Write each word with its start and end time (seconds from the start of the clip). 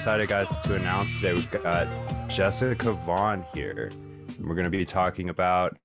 excited, 0.04 0.28
guys, 0.28 0.50
to 0.66 0.76
announce 0.76 1.16
today 1.16 1.34
we've 1.34 1.50
got 1.50 1.88
Jessica 2.28 2.92
Vaughn 2.92 3.46
here. 3.54 3.90
We're 4.38 4.54
going 4.54 4.65
to 4.65 4.70
be 4.70 4.84
talking 4.84 5.29
about 5.29 5.78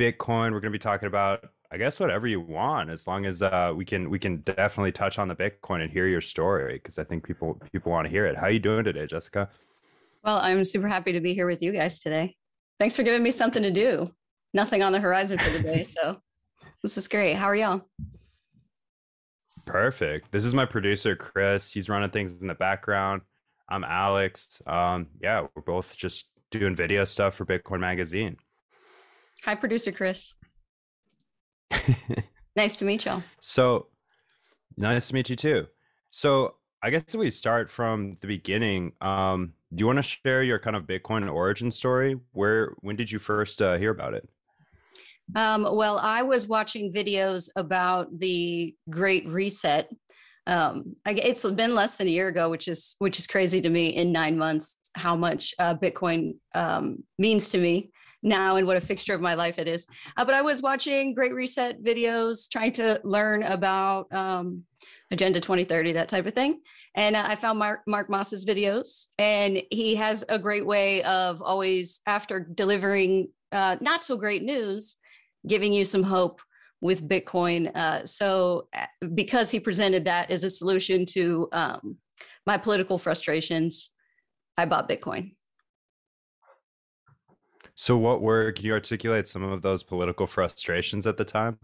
Bitcoin. 0.00 0.52
We're 0.52 0.60
going 0.60 0.62
to 0.62 0.70
be 0.70 0.78
talking 0.78 1.06
about, 1.06 1.50
I 1.72 1.78
guess, 1.78 1.98
whatever 1.98 2.26
you 2.26 2.38
want, 2.38 2.90
as 2.90 3.06
long 3.06 3.24
as 3.24 3.40
uh, 3.40 3.72
we 3.74 3.86
can 3.86 4.10
we 4.10 4.18
can 4.18 4.42
definitely 4.42 4.92
touch 4.92 5.18
on 5.18 5.28
the 5.28 5.34
Bitcoin 5.34 5.80
and 5.80 5.90
hear 5.90 6.06
your 6.06 6.20
story, 6.20 6.74
because 6.74 6.98
I 6.98 7.04
think 7.04 7.26
people 7.26 7.58
people 7.72 7.90
want 7.90 8.04
to 8.04 8.10
hear 8.10 8.26
it. 8.26 8.36
How 8.36 8.48
are 8.48 8.50
you 8.50 8.58
doing 8.58 8.84
today, 8.84 9.06
Jessica? 9.06 9.48
Well, 10.22 10.36
I'm 10.36 10.66
super 10.66 10.86
happy 10.86 11.12
to 11.12 11.20
be 11.20 11.32
here 11.32 11.46
with 11.46 11.62
you 11.62 11.72
guys 11.72 11.98
today. 11.98 12.36
Thanks 12.78 12.94
for 12.94 13.02
giving 13.02 13.22
me 13.22 13.30
something 13.30 13.62
to 13.62 13.70
do. 13.70 14.10
Nothing 14.52 14.82
on 14.82 14.92
the 14.92 15.00
horizon 15.00 15.38
for 15.38 15.48
the 15.48 15.62
day, 15.62 15.84
so 15.84 16.20
this 16.82 16.98
is 16.98 17.08
great. 17.08 17.36
How 17.36 17.46
are 17.46 17.56
y'all? 17.56 17.80
Perfect. 19.64 20.30
This 20.30 20.44
is 20.44 20.52
my 20.52 20.66
producer, 20.66 21.16
Chris. 21.16 21.72
He's 21.72 21.88
running 21.88 22.10
things 22.10 22.42
in 22.42 22.48
the 22.48 22.54
background. 22.54 23.22
I'm 23.66 23.82
Alex. 23.82 24.60
Um, 24.66 25.06
yeah, 25.22 25.46
we're 25.54 25.62
both 25.62 25.96
just 25.96 26.26
doing 26.50 26.76
video 26.76 27.06
stuff 27.06 27.34
for 27.34 27.46
Bitcoin 27.46 27.80
Magazine. 27.80 28.36
Hi, 29.44 29.54
producer 29.54 29.90
Chris. 29.90 30.34
nice 32.56 32.76
to 32.76 32.84
meet 32.84 33.04
y'all. 33.04 33.22
So 33.40 33.86
nice 34.76 35.08
to 35.08 35.14
meet 35.14 35.30
you 35.30 35.36
too. 35.36 35.66
So 36.10 36.56
I 36.82 36.90
guess 36.90 37.04
if 37.08 37.14
we 37.14 37.30
start 37.30 37.70
from 37.70 38.16
the 38.20 38.26
beginning, 38.26 38.92
um, 39.00 39.54
do 39.74 39.82
you 39.82 39.86
want 39.86 39.98
to 39.98 40.02
share 40.02 40.42
your 40.42 40.58
kind 40.58 40.76
of 40.76 40.84
Bitcoin 40.84 41.30
origin 41.32 41.70
story? 41.70 42.18
Where 42.32 42.74
when 42.80 42.96
did 42.96 43.10
you 43.10 43.18
first 43.18 43.62
uh, 43.62 43.76
hear 43.76 43.90
about 43.90 44.14
it? 44.14 44.28
Um, 45.36 45.66
well, 45.70 45.98
I 45.98 46.22
was 46.22 46.46
watching 46.46 46.92
videos 46.92 47.48
about 47.56 48.18
the 48.18 48.74
Great 48.90 49.26
Reset. 49.26 49.88
Um, 50.46 50.96
I, 51.06 51.12
it's 51.12 51.48
been 51.52 51.74
less 51.74 51.94
than 51.94 52.08
a 52.08 52.10
year 52.10 52.28
ago, 52.28 52.50
which 52.50 52.68
is 52.68 52.96
which 52.98 53.18
is 53.18 53.26
crazy 53.26 53.60
to 53.60 53.70
me. 53.70 53.88
In 53.88 54.12
nine 54.12 54.36
months, 54.36 54.76
how 54.94 55.16
much 55.16 55.54
uh, 55.58 55.74
Bitcoin 55.76 56.34
um, 56.54 57.04
means 57.18 57.48
to 57.50 57.58
me 57.58 57.92
now, 58.22 58.56
and 58.56 58.66
what 58.66 58.76
a 58.76 58.80
fixture 58.80 59.14
of 59.14 59.20
my 59.20 59.34
life 59.34 59.58
it 59.58 59.68
is. 59.68 59.86
Uh, 60.16 60.24
but 60.24 60.34
I 60.34 60.42
was 60.42 60.62
watching 60.62 61.14
Great 61.14 61.34
Reset 61.34 61.82
videos, 61.82 62.48
trying 62.48 62.72
to 62.72 63.00
learn 63.04 63.42
about 63.42 64.12
um, 64.12 64.64
Agenda 65.10 65.40
2030, 65.40 65.92
that 65.92 66.08
type 66.08 66.26
of 66.26 66.34
thing. 66.34 66.60
And 66.94 67.16
uh, 67.16 67.24
I 67.26 67.34
found 67.34 67.58
Mark, 67.58 67.80
Mark 67.86 68.08
Moss's 68.08 68.44
videos, 68.44 69.08
and 69.18 69.62
he 69.70 69.94
has 69.96 70.24
a 70.28 70.38
great 70.38 70.66
way 70.66 71.02
of 71.02 71.42
always, 71.42 72.00
after 72.06 72.40
delivering 72.40 73.28
uh, 73.50 73.76
not 73.80 74.02
so 74.02 74.16
great 74.16 74.42
news, 74.42 74.96
giving 75.46 75.72
you 75.72 75.84
some 75.84 76.02
hope 76.02 76.40
with 76.80 77.08
Bitcoin. 77.08 77.74
Uh, 77.76 78.04
so, 78.04 78.68
uh, 78.76 78.86
because 79.14 79.50
he 79.50 79.60
presented 79.60 80.04
that 80.04 80.30
as 80.30 80.44
a 80.44 80.50
solution 80.50 81.06
to 81.06 81.48
um, 81.52 81.96
my 82.46 82.56
political 82.56 82.98
frustrations, 82.98 83.90
I 84.56 84.64
bought 84.64 84.88
Bitcoin. 84.88 85.34
So, 87.74 87.96
what 87.96 88.20
were, 88.20 88.52
can 88.52 88.64
you 88.64 88.72
articulate 88.72 89.26
some 89.26 89.42
of 89.42 89.62
those 89.62 89.82
political 89.82 90.26
frustrations 90.26 91.06
at 91.06 91.16
the 91.16 91.24
time? 91.24 91.58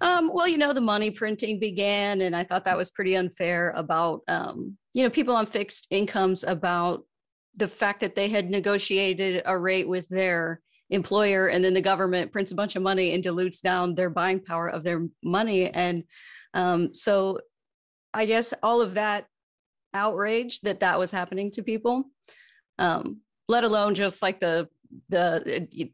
Um, 0.00 0.30
well, 0.32 0.48
you 0.48 0.58
know, 0.58 0.72
the 0.72 0.80
money 0.80 1.10
printing 1.10 1.58
began, 1.58 2.22
and 2.22 2.34
I 2.34 2.44
thought 2.44 2.64
that 2.64 2.76
was 2.76 2.90
pretty 2.90 3.16
unfair 3.16 3.70
about, 3.76 4.22
um, 4.28 4.76
you 4.94 5.02
know, 5.02 5.10
people 5.10 5.34
on 5.34 5.46
fixed 5.46 5.86
incomes 5.90 6.44
about 6.44 7.04
the 7.56 7.68
fact 7.68 8.00
that 8.00 8.14
they 8.14 8.28
had 8.28 8.50
negotiated 8.50 9.42
a 9.46 9.58
rate 9.58 9.88
with 9.88 10.08
their 10.08 10.60
employer 10.92 11.48
and 11.48 11.64
then 11.64 11.74
the 11.74 11.80
government 11.80 12.30
prints 12.30 12.52
a 12.52 12.54
bunch 12.54 12.76
of 12.76 12.82
money 12.82 13.14
and 13.14 13.22
dilutes 13.22 13.60
down 13.60 13.94
their 13.94 14.10
buying 14.10 14.38
power 14.38 14.68
of 14.68 14.84
their 14.84 15.06
money 15.24 15.70
and 15.70 16.04
um, 16.54 16.94
so 16.94 17.38
i 18.12 18.26
guess 18.26 18.52
all 18.62 18.82
of 18.82 18.94
that 18.94 19.26
outrage 19.94 20.60
that 20.60 20.80
that 20.80 20.98
was 20.98 21.10
happening 21.10 21.50
to 21.50 21.62
people 21.62 22.04
um, 22.78 23.18
let 23.48 23.64
alone 23.64 23.94
just 23.94 24.22
like 24.22 24.38
the 24.38 24.68
the 25.08 25.68
uh, 25.80 25.84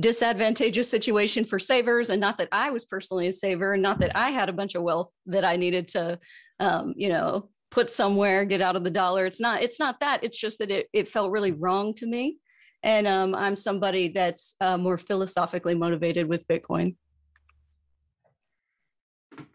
disadvantageous 0.00 0.90
situation 0.90 1.44
for 1.44 1.58
savers 1.58 2.10
and 2.10 2.20
not 2.20 2.36
that 2.36 2.48
i 2.52 2.70
was 2.70 2.84
personally 2.84 3.28
a 3.28 3.32
saver 3.32 3.72
and 3.72 3.82
not 3.82 3.98
that 3.98 4.14
i 4.14 4.30
had 4.30 4.48
a 4.48 4.52
bunch 4.52 4.74
of 4.74 4.82
wealth 4.82 5.10
that 5.24 5.44
i 5.44 5.56
needed 5.56 5.88
to 5.88 6.18
um, 6.60 6.92
you 6.96 7.08
know 7.08 7.48
put 7.70 7.88
somewhere 7.90 8.44
get 8.44 8.60
out 8.60 8.76
of 8.76 8.84
the 8.84 8.90
dollar 8.90 9.24
it's 9.24 9.40
not 9.40 9.62
it's 9.62 9.80
not 9.80 9.98
that 10.00 10.22
it's 10.22 10.38
just 10.38 10.58
that 10.58 10.70
it, 10.70 10.86
it 10.92 11.08
felt 11.08 11.30
really 11.30 11.52
wrong 11.52 11.94
to 11.94 12.06
me 12.06 12.38
and 12.86 13.08
um, 13.08 13.34
I'm 13.34 13.56
somebody 13.56 14.08
that's 14.08 14.54
uh, 14.60 14.78
more 14.78 14.96
philosophically 14.96 15.74
motivated 15.74 16.28
with 16.28 16.46
Bitcoin. 16.46 16.94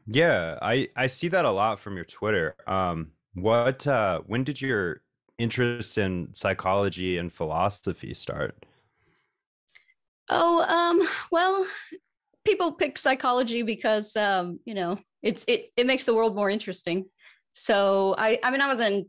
Yeah, 0.06 0.60
I 0.62 0.90
I 0.98 1.08
see 1.08 1.30
that 1.30 1.46
a 1.46 1.52
lot 1.52 1.80
from 1.80 1.96
your 1.96 2.04
Twitter. 2.04 2.56
Um, 2.68 3.12
what 3.34 3.88
uh, 3.88 4.20
when 4.26 4.44
did 4.44 4.60
your 4.60 5.02
interest 5.38 5.98
in 5.98 6.30
psychology 6.34 7.18
and 7.18 7.32
philosophy 7.32 8.14
start? 8.14 8.66
Oh, 10.32 10.64
um, 10.64 11.08
well, 11.32 11.66
people 12.46 12.72
pick 12.72 12.98
psychology 12.98 13.62
because 13.62 14.16
um, 14.16 14.60
you 14.66 14.74
know 14.74 14.98
it's 15.22 15.44
it 15.48 15.72
it 15.76 15.86
makes 15.86 16.06
the 16.06 16.14
world 16.14 16.36
more 16.36 16.50
interesting. 16.50 17.06
So 17.54 18.16
I 18.18 18.40
I 18.44 18.50
mean 18.50 18.62
I 18.62 18.68
was 18.68 18.80
in 18.80 19.06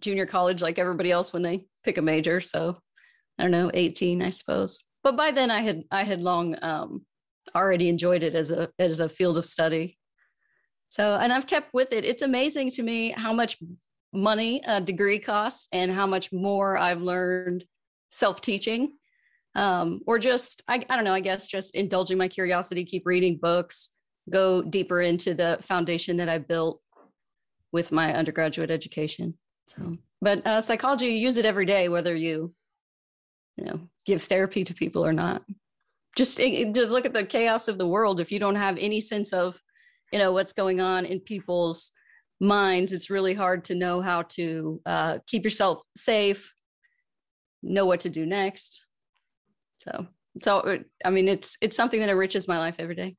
junior 0.00 0.26
college 0.26 0.62
like 0.62 0.78
everybody 0.78 1.12
else 1.12 1.32
when 1.32 1.42
they 1.42 1.66
pick 1.84 1.98
a 1.98 2.02
major, 2.02 2.40
so 2.40 2.78
I 3.38 3.42
don't 3.42 3.52
know, 3.52 3.70
18, 3.74 4.22
I 4.22 4.30
suppose. 4.30 4.84
But 5.02 5.16
by 5.16 5.30
then 5.30 5.50
I 5.50 5.60
had 5.60 5.82
I 5.90 6.02
had 6.02 6.22
long 6.22 6.56
um, 6.62 7.04
already 7.54 7.88
enjoyed 7.88 8.22
it 8.22 8.34
as 8.34 8.50
a 8.50 8.70
as 8.78 9.00
a 9.00 9.08
field 9.08 9.36
of 9.36 9.44
study. 9.44 9.98
So 10.88 11.18
and 11.18 11.32
I've 11.32 11.46
kept 11.46 11.74
with 11.74 11.92
it. 11.92 12.04
It's 12.04 12.22
amazing 12.22 12.70
to 12.72 12.82
me 12.82 13.10
how 13.10 13.32
much 13.32 13.58
money 14.12 14.62
a 14.66 14.80
degree 14.80 15.18
costs 15.18 15.68
and 15.72 15.90
how 15.90 16.06
much 16.06 16.32
more 16.32 16.78
I've 16.78 17.02
learned 17.02 17.64
self-teaching. 18.10 18.92
Um, 19.54 20.00
or 20.06 20.18
just 20.18 20.62
I, 20.68 20.84
I 20.90 20.96
don't 20.96 21.04
know, 21.04 21.14
I 21.14 21.20
guess 21.20 21.46
just 21.46 21.74
indulging 21.74 22.18
my 22.18 22.28
curiosity, 22.28 22.84
keep 22.84 23.06
reading 23.06 23.38
books, 23.40 23.90
go 24.30 24.62
deeper 24.62 25.00
into 25.00 25.34
the 25.34 25.58
foundation 25.62 26.16
that 26.16 26.28
I 26.28 26.38
built 26.38 26.80
with 27.72 27.92
my 27.92 28.14
undergraduate 28.14 28.70
education. 28.70 29.34
So, 29.68 29.94
but 30.20 30.46
uh, 30.46 30.60
psychology, 30.60 31.06
you 31.06 31.12
use 31.12 31.36
it 31.36 31.46
every 31.46 31.66
day, 31.66 31.88
whether 31.88 32.14
you 32.14 32.52
you 33.56 33.64
know 33.64 33.80
give 34.04 34.22
therapy 34.22 34.64
to 34.64 34.74
people 34.74 35.04
or 35.04 35.12
not. 35.12 35.42
Just 36.16 36.38
just 36.38 36.90
look 36.90 37.06
at 37.06 37.12
the 37.12 37.24
chaos 37.24 37.68
of 37.68 37.78
the 37.78 37.86
world. 37.86 38.20
If 38.20 38.30
you 38.30 38.38
don't 38.38 38.56
have 38.56 38.76
any 38.78 39.00
sense 39.00 39.32
of 39.32 39.60
you 40.12 40.18
know 40.18 40.32
what's 40.32 40.52
going 40.52 40.80
on 40.80 41.04
in 41.06 41.20
people's 41.20 41.92
minds 42.40 42.92
it's 42.92 43.10
really 43.10 43.34
hard 43.34 43.64
to 43.64 43.74
know 43.74 44.00
how 44.00 44.22
to 44.22 44.80
uh, 44.86 45.18
keep 45.26 45.44
yourself 45.44 45.82
safe 45.96 46.54
know 47.62 47.86
what 47.86 48.00
to 48.00 48.10
do 48.10 48.26
next 48.26 48.83
so 49.84 50.06
so 50.42 50.78
i 51.04 51.10
mean 51.10 51.28
it's 51.28 51.56
it's 51.60 51.76
something 51.76 52.00
that 52.00 52.08
enriches 52.08 52.48
my 52.48 52.58
life 52.58 52.76
every 52.78 52.94
day. 52.94 53.16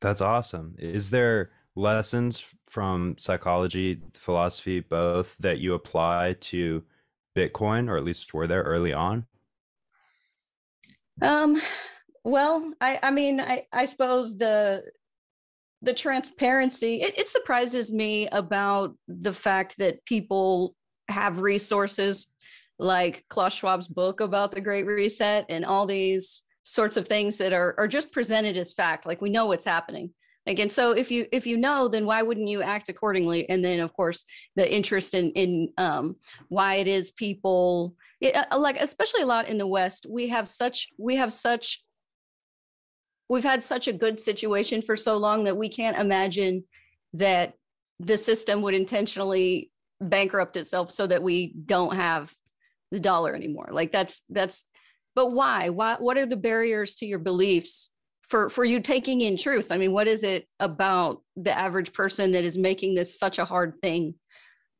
That's 0.00 0.20
awesome. 0.20 0.74
Is 0.78 1.10
there 1.10 1.50
lessons 1.74 2.44
from 2.68 3.16
psychology 3.18 4.00
philosophy 4.14 4.80
both 4.80 5.36
that 5.38 5.58
you 5.58 5.74
apply 5.74 6.36
to 6.40 6.82
Bitcoin, 7.36 7.88
or 7.88 7.96
at 7.96 8.04
least 8.04 8.32
were 8.32 8.46
there 8.46 8.62
early 8.62 8.92
on? 8.92 9.26
Um, 11.20 11.60
well, 12.24 12.72
I, 12.80 12.98
I 13.02 13.10
mean, 13.10 13.40
I, 13.40 13.66
I 13.72 13.84
suppose 13.84 14.36
the 14.36 14.84
the 15.82 15.92
transparency 15.92 17.02
it, 17.02 17.18
it 17.18 17.28
surprises 17.28 17.92
me 17.92 18.26
about 18.28 18.96
the 19.08 19.32
fact 19.32 19.76
that 19.76 20.04
people 20.06 20.74
have 21.08 21.42
resources 21.42 22.28
like 22.78 23.24
Klaus 23.28 23.54
Schwab's 23.54 23.88
book 23.88 24.20
about 24.20 24.52
the 24.52 24.60
Great 24.60 24.86
Reset 24.86 25.46
and 25.48 25.64
all 25.64 25.86
these 25.86 26.42
sorts 26.64 26.96
of 26.96 27.06
things 27.06 27.36
that 27.38 27.52
are 27.52 27.74
are 27.78 27.88
just 27.88 28.12
presented 28.12 28.56
as 28.56 28.72
fact. 28.72 29.06
Like 29.06 29.20
we 29.20 29.30
know 29.30 29.46
what's 29.46 29.64
happening 29.64 30.12
again 30.46 30.70
so 30.70 30.92
if 30.92 31.10
you 31.10 31.26
if 31.32 31.46
you 31.46 31.56
know 31.56 31.88
then 31.88 32.06
why 32.06 32.22
wouldn't 32.22 32.48
you 32.48 32.62
act 32.62 32.88
accordingly 32.88 33.48
and 33.48 33.64
then 33.64 33.80
of 33.80 33.92
course 33.92 34.24
the 34.54 34.74
interest 34.74 35.14
in 35.14 35.30
in 35.32 35.68
um, 35.78 36.16
why 36.48 36.76
it 36.76 36.88
is 36.88 37.10
people 37.10 37.94
it, 38.20 38.34
uh, 38.34 38.58
like 38.58 38.80
especially 38.80 39.22
a 39.22 39.26
lot 39.26 39.48
in 39.48 39.58
the 39.58 39.66
west 39.66 40.06
we 40.08 40.28
have 40.28 40.48
such 40.48 40.88
we 40.98 41.16
have 41.16 41.32
such 41.32 41.82
we've 43.28 43.44
had 43.44 43.62
such 43.62 43.88
a 43.88 43.92
good 43.92 44.20
situation 44.20 44.80
for 44.80 44.96
so 44.96 45.16
long 45.16 45.44
that 45.44 45.56
we 45.56 45.68
can't 45.68 45.98
imagine 45.98 46.64
that 47.12 47.54
the 47.98 48.16
system 48.16 48.62
would 48.62 48.74
intentionally 48.74 49.70
bankrupt 50.00 50.56
itself 50.56 50.90
so 50.90 51.06
that 51.06 51.22
we 51.22 51.54
don't 51.64 51.96
have 51.96 52.32
the 52.92 53.00
dollar 53.00 53.34
anymore 53.34 53.68
like 53.72 53.92
that's 53.92 54.22
that's 54.30 54.64
but 55.14 55.32
why 55.32 55.68
why 55.68 55.96
what 55.98 56.16
are 56.16 56.26
the 56.26 56.36
barriers 56.36 56.94
to 56.94 57.06
your 57.06 57.18
beliefs 57.18 57.90
for 58.28 58.48
for 58.50 58.64
you 58.64 58.80
taking 58.80 59.20
in 59.22 59.36
truth 59.36 59.72
i 59.72 59.76
mean 59.76 59.92
what 59.92 60.08
is 60.08 60.22
it 60.22 60.46
about 60.60 61.22
the 61.36 61.56
average 61.56 61.92
person 61.92 62.32
that 62.32 62.44
is 62.44 62.58
making 62.58 62.94
this 62.94 63.18
such 63.18 63.38
a 63.38 63.44
hard 63.44 63.74
thing 63.82 64.14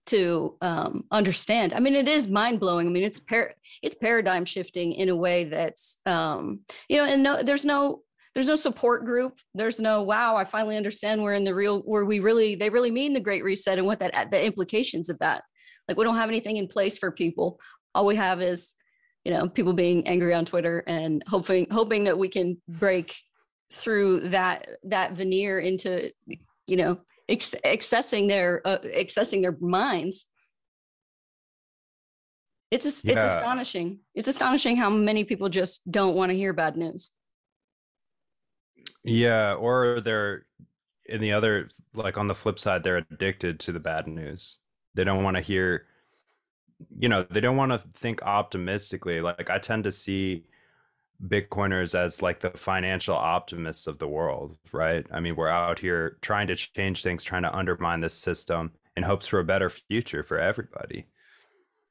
to 0.07 0.57
um, 0.61 1.05
understand. 1.11 1.73
I 1.73 1.81
mean, 1.81 1.95
it 1.95 2.09
is 2.09 2.29
mind 2.29 2.61
blowing. 2.61 2.87
I 2.87 2.91
mean, 2.91 3.03
it's 3.03 3.19
par- 3.19 3.55
it's 3.83 3.97
paradigm 3.97 4.45
shifting 4.45 4.93
in 4.93 5.09
a 5.09 5.17
way 5.17 5.45
that's 5.45 5.99
um, 6.07 6.61
you 6.89 6.97
know, 6.97 7.05
and 7.05 7.23
no, 7.23 7.43
there's 7.43 7.65
no 7.65 8.03
there's 8.35 8.47
no 8.47 8.55
support 8.55 9.05
group. 9.05 9.39
There's 9.55 9.81
no 9.81 10.03
wow. 10.03 10.37
I 10.37 10.45
finally 10.45 10.77
understand 10.77 11.23
we're 11.23 11.35
in 11.35 11.45
the 11.45 11.55
real 11.55 11.81
where 11.81 12.05
we 12.05 12.21
really 12.21 12.55
they 12.55 12.71
really 12.71 12.91
mean 12.91 13.13
the 13.13 13.21
Great 13.21 13.45
Reset 13.45 13.79
and 13.79 13.87
what 13.87 14.01
that 14.01 14.31
the 14.31 14.45
implications 14.45 15.11
of 15.11 15.19
that. 15.19 15.43
Like 15.89 15.97
we 15.97 16.05
don't 16.05 16.17
have 16.17 16.29
anything 16.29 16.57
in 16.57 16.69
place 16.69 16.99
for 16.99 17.11
people. 17.11 17.59
All 17.97 18.05
we 18.05 18.17
have 18.17 18.43
is 18.43 18.75
you 19.25 19.33
know 19.33 19.49
people 19.49 19.73
being 19.73 20.07
angry 20.07 20.35
on 20.35 20.45
Twitter 20.45 20.85
and 20.87 21.25
hoping 21.27 21.67
hoping 21.71 22.05
that 22.05 22.19
we 22.19 22.29
can 22.29 22.61
break 22.69 23.17
through 23.73 24.21
that 24.29 24.69
that 24.85 25.13
veneer 25.13 25.59
into 25.61 26.13
you 26.67 26.77
know 26.77 26.99
ex- 27.27 27.55
accessing 27.65 28.29
their 28.29 28.61
uh, 28.67 28.79
accessing 28.79 29.41
their 29.41 29.57
minds. 29.61 30.27
It's 32.71 33.03
yeah. 33.03 33.15
it's 33.15 33.25
astonishing. 33.25 34.01
It's 34.15 34.29
astonishing 34.29 34.77
how 34.77 34.91
many 34.91 35.25
people 35.25 35.49
just 35.49 35.91
don't 35.91 36.15
want 36.15 36.31
to 36.31 36.37
hear 36.37 36.53
bad 36.53 36.77
news. 36.77 37.13
Yeah 39.05 39.55
or 39.55 40.01
they're 40.03 40.45
in 41.07 41.23
the 41.23 41.33
other 41.33 41.69
like 41.95 42.19
on 42.19 42.27
the 42.27 42.35
flip 42.35 42.59
side 42.59 42.83
they're 42.83 43.05
addicted 43.11 43.59
to 43.61 43.73
the 43.73 43.81
bad 43.81 44.07
news. 44.07 44.59
They 44.95 45.05
don't 45.05 45.25
want 45.25 45.37
to 45.37 45.41
hear 45.41 45.87
you 46.99 47.09
know 47.09 47.23
they 47.31 47.41
don't 47.41 47.57
want 47.57 47.73
to 47.73 47.79
think 47.95 48.23
optimistically 48.23 49.21
like 49.21 49.51
i 49.51 49.59
tend 49.59 49.85
to 49.85 49.93
see 49.93 50.45
Bitcoiners 51.25 51.99
as 51.99 52.21
like 52.21 52.41
the 52.41 52.51
financial 52.51 53.15
optimists 53.15 53.87
of 53.87 53.99
the 53.99 54.09
world, 54.09 54.57
right? 54.73 55.07
I 55.11 55.21
mean, 55.21 55.35
we're 55.35 55.49
out 55.49 55.79
here 55.79 56.19
trying 56.21 56.47
to 56.49 56.57
change 56.57 57.03
things, 57.03 57.25
trying 57.25 57.43
to 57.43 57.57
undermine 57.57 58.01
this 58.01 58.15
system 58.15 58.73
in 58.97 59.03
hopes 59.03 59.27
for 59.27 59.41
a 59.41 59.45
better 59.45 59.71
future 59.71 60.23
for 60.23 60.39
everybody. 60.39 61.07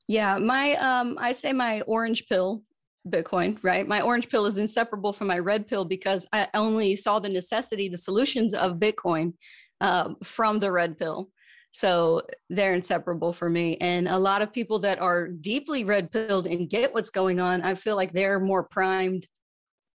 Yeah, 0.08 0.38
my 0.38 0.76
um 0.76 1.18
I 1.20 1.32
say 1.32 1.54
my 1.54 1.82
orange 1.82 2.28
pill 2.28 2.64
Bitcoin, 3.08 3.58
right? 3.64 3.88
My 3.88 4.02
orange 4.02 4.30
pill 4.30 4.46
is 4.46 4.58
inseparable 4.58 5.14
from 5.14 5.28
my 5.28 5.40
red 5.40 5.68
pill 5.68 5.86
because 5.86 6.28
I 6.34 6.48
only 6.54 6.96
saw 6.96 7.20
the 7.20 7.30
necessity, 7.30 7.88
the 7.88 7.98
solutions 7.98 8.54
of 8.54 8.78
Bitcoin 8.78 9.34
uh, 9.82 10.14
from 10.24 10.60
the 10.60 10.72
red 10.72 10.98
pill. 10.98 11.30
So 11.76 12.22
they're 12.50 12.74
inseparable 12.74 13.34
for 13.34 13.50
me. 13.50 13.76
And 13.82 14.08
a 14.08 14.18
lot 14.18 14.42
of 14.42 14.54
people 14.54 14.80
that 14.80 14.98
are 15.00 15.28
deeply 15.28 15.84
red 15.84 16.10
pilled 16.10 16.48
and 16.48 16.70
get 16.70 16.94
what's 16.94 17.10
going 17.10 17.42
on, 17.42 17.64
I 17.64 17.76
feel 17.76 17.98
like 17.98 18.14
they're 18.14 18.40
more 18.40 18.64
primed 18.64 19.28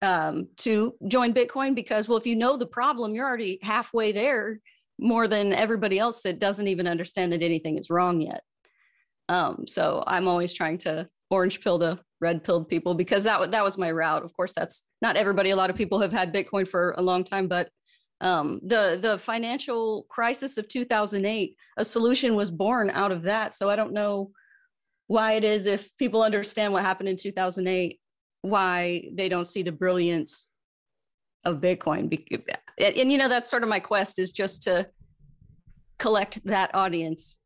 um, 0.00 0.48
to 0.58 0.94
join 1.06 1.34
Bitcoin 1.34 1.74
because, 1.74 2.08
well, 2.08 2.16
if 2.16 2.26
you 2.26 2.34
know 2.34 2.56
the 2.56 2.64
problem, 2.64 3.14
you're 3.14 3.26
already 3.28 3.58
halfway 3.60 4.10
there 4.10 4.58
more 4.98 5.28
than 5.28 5.52
everybody 5.52 5.98
else 5.98 6.22
that 6.22 6.38
doesn't 6.38 6.66
even 6.66 6.88
understand 6.88 7.30
that 7.34 7.42
anything 7.42 7.76
is 7.76 7.90
wrong 7.90 8.22
yet. 8.22 8.40
Um, 9.28 9.66
so 9.66 10.02
I'm 10.06 10.28
always 10.28 10.54
trying 10.54 10.78
to 10.78 11.06
orange 11.30 11.60
pill 11.60 11.76
the 11.76 11.98
red 12.22 12.42
pilled 12.42 12.70
people 12.70 12.94
because 12.94 13.24
that 13.24 13.50
that 13.50 13.64
was 13.64 13.76
my 13.76 13.90
route. 13.90 14.24
Of 14.24 14.34
course, 14.34 14.54
that's 14.56 14.84
not 15.02 15.18
everybody. 15.18 15.50
A 15.50 15.56
lot 15.56 15.68
of 15.68 15.76
people 15.76 16.00
have 16.00 16.12
had 16.12 16.32
Bitcoin 16.32 16.66
for 16.66 16.94
a 16.96 17.02
long 17.02 17.22
time, 17.22 17.48
but 17.48 17.68
um, 18.20 18.60
the 18.62 18.98
the 19.00 19.18
financial 19.18 20.06
crisis 20.08 20.56
of 20.56 20.68
2008 20.68 21.56
a 21.76 21.84
solution 21.84 22.34
was 22.34 22.50
born 22.50 22.90
out 22.90 23.12
of 23.12 23.22
that. 23.22 23.52
So 23.54 23.68
i 23.68 23.76
don't 23.76 23.92
know 23.92 24.30
why 25.08 25.32
it 25.32 25.44
is 25.44 25.66
if 25.66 25.96
people 25.98 26.22
understand 26.22 26.72
what 26.72 26.82
happened 26.82 27.08
in 27.08 27.16
2008 27.16 28.00
why 28.42 29.08
they 29.12 29.28
don't 29.28 29.46
see 29.46 29.62
the 29.62 29.72
brilliance 29.72 30.48
of 31.44 31.60
bitcoin. 31.60 32.10
And, 32.78 32.96
and 32.96 33.12
you 33.12 33.18
know 33.18 33.28
that's 33.28 33.50
sort 33.50 33.62
of 33.62 33.68
my 33.68 33.80
quest 33.80 34.18
is 34.18 34.32
just 34.32 34.62
to 34.62 34.88
collect 35.98 36.44
that 36.44 36.74
audience 36.74 37.38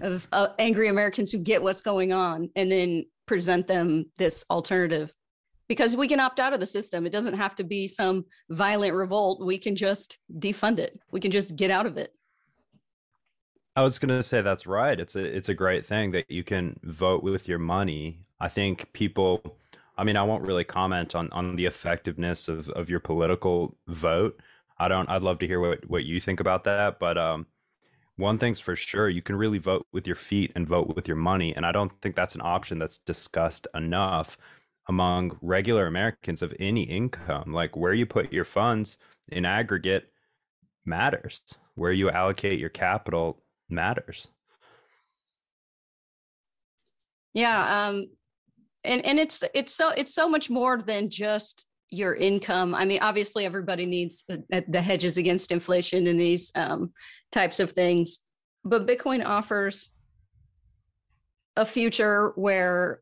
of 0.00 0.28
uh, 0.32 0.48
angry 0.58 0.88
americans 0.88 1.30
who 1.30 1.38
get 1.38 1.62
what's 1.62 1.80
going 1.80 2.12
on 2.12 2.50
and 2.56 2.70
then 2.70 3.04
present 3.26 3.66
them 3.66 4.04
this 4.18 4.44
alternative 4.50 5.10
because 5.68 5.96
we 5.96 6.08
can 6.08 6.20
opt 6.20 6.40
out 6.40 6.52
of 6.52 6.60
the 6.60 6.66
system. 6.66 7.06
It 7.06 7.12
doesn't 7.12 7.34
have 7.34 7.54
to 7.56 7.64
be 7.64 7.88
some 7.88 8.24
violent 8.50 8.94
revolt. 8.94 9.44
We 9.44 9.58
can 9.58 9.76
just 9.76 10.18
defund 10.38 10.78
it. 10.78 10.98
We 11.10 11.20
can 11.20 11.30
just 11.30 11.56
get 11.56 11.70
out 11.70 11.86
of 11.86 11.96
it. 11.96 12.12
I 13.74 13.82
was 13.82 13.98
going 13.98 14.08
to 14.16 14.22
say 14.22 14.40
that's 14.40 14.66
right. 14.66 14.98
It's 14.98 15.16
a 15.16 15.24
it's 15.24 15.50
a 15.50 15.54
great 15.54 15.84
thing 15.84 16.12
that 16.12 16.30
you 16.30 16.42
can 16.42 16.78
vote 16.82 17.22
with 17.22 17.46
your 17.46 17.58
money. 17.58 18.20
I 18.40 18.48
think 18.48 18.92
people 18.92 19.42
I 19.98 20.04
mean, 20.04 20.16
I 20.16 20.22
won't 20.22 20.46
really 20.46 20.64
comment 20.64 21.14
on 21.14 21.30
on 21.32 21.56
the 21.56 21.66
effectiveness 21.66 22.48
of 22.48 22.68
of 22.70 22.88
your 22.88 23.00
political 23.00 23.76
vote. 23.88 24.40
I 24.78 24.88
don't 24.88 25.08
I'd 25.10 25.22
love 25.22 25.38
to 25.40 25.46
hear 25.46 25.60
what 25.60 25.88
what 25.90 26.04
you 26.04 26.20
think 26.20 26.40
about 26.40 26.64
that, 26.64 26.98
but 26.98 27.18
um 27.18 27.46
one 28.18 28.38
thing's 28.38 28.60
for 28.60 28.74
sure, 28.74 29.10
you 29.10 29.20
can 29.20 29.36
really 29.36 29.58
vote 29.58 29.86
with 29.92 30.06
your 30.06 30.16
feet 30.16 30.50
and 30.54 30.66
vote 30.66 30.96
with 30.96 31.06
your 31.06 31.18
money, 31.18 31.54
and 31.54 31.66
I 31.66 31.72
don't 31.72 31.92
think 32.00 32.16
that's 32.16 32.34
an 32.34 32.40
option 32.42 32.78
that's 32.78 32.96
discussed 32.96 33.66
enough 33.74 34.38
among 34.88 35.36
regular 35.40 35.86
Americans 35.86 36.42
of 36.42 36.54
any 36.60 36.82
income. 36.82 37.52
Like 37.52 37.76
where 37.76 37.94
you 37.94 38.06
put 38.06 38.32
your 38.32 38.44
funds 38.44 38.98
in 39.28 39.44
aggregate 39.44 40.10
matters. 40.84 41.40
Where 41.74 41.92
you 41.92 42.10
allocate 42.10 42.58
your 42.58 42.70
capital 42.70 43.42
matters. 43.68 44.28
Yeah, 47.34 47.86
um 47.86 48.08
and 48.84 49.04
and 49.04 49.18
it's 49.18 49.44
it's 49.54 49.74
so 49.74 49.90
it's 49.90 50.14
so 50.14 50.28
much 50.28 50.48
more 50.48 50.80
than 50.80 51.10
just 51.10 51.66
your 51.90 52.14
income. 52.14 52.74
I 52.74 52.84
mean, 52.84 53.00
obviously 53.02 53.44
everybody 53.44 53.86
needs 53.86 54.24
the, 54.26 54.42
the 54.68 54.80
hedges 54.80 55.18
against 55.18 55.52
inflation 55.52 56.06
and 56.06 56.18
these 56.18 56.50
um, 56.56 56.92
types 57.30 57.60
of 57.60 57.72
things, 57.72 58.20
but 58.64 58.86
Bitcoin 58.86 59.24
offers 59.24 59.92
a 61.56 61.64
future 61.64 62.32
where 62.34 63.00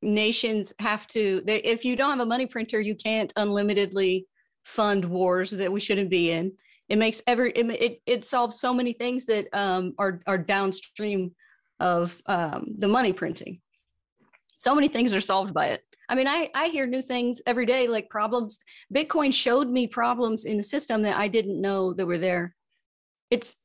nations 0.00 0.72
have 0.78 1.06
to 1.08 1.42
they, 1.44 1.58
if 1.62 1.84
you 1.84 1.96
don't 1.96 2.10
have 2.10 2.20
a 2.20 2.26
money 2.26 2.46
printer 2.46 2.80
you 2.80 2.94
can't 2.94 3.32
unlimitedly 3.34 4.24
fund 4.68 5.02
wars 5.04 5.50
that 5.50 5.72
we 5.72 5.80
shouldn't 5.80 6.10
be 6.10 6.30
in. 6.30 6.52
It 6.88 6.98
makes 6.98 7.22
every 7.26 7.52
it, 7.52 7.66
it, 7.70 8.02
it 8.06 8.24
solves 8.24 8.60
so 8.60 8.72
many 8.72 8.92
things 8.92 9.24
that 9.26 9.48
um, 9.52 9.94
are 9.98 10.20
are 10.26 10.38
downstream 10.38 11.34
of 11.80 12.20
um, 12.26 12.74
the 12.78 12.88
money 12.88 13.12
printing. 13.12 13.60
So 14.56 14.74
many 14.74 14.88
things 14.88 15.14
are 15.14 15.20
solved 15.20 15.54
by 15.54 15.68
it. 15.68 15.82
I 16.10 16.14
mean 16.14 16.26
i 16.26 16.50
i 16.54 16.68
hear 16.68 16.86
new 16.86 17.02
things 17.02 17.42
every 17.46 17.66
day 17.66 17.88
like 17.88 18.10
problems. 18.10 18.58
Bitcoin 18.94 19.32
showed 19.32 19.68
me 19.68 19.86
problems 19.86 20.44
in 20.44 20.56
the 20.56 20.62
system 20.74 21.02
that 21.02 21.18
i 21.18 21.28
didn't 21.28 21.60
know 21.60 21.92
that 21.94 22.06
were 22.06 22.18
there. 22.18 22.54
It's 23.30 23.56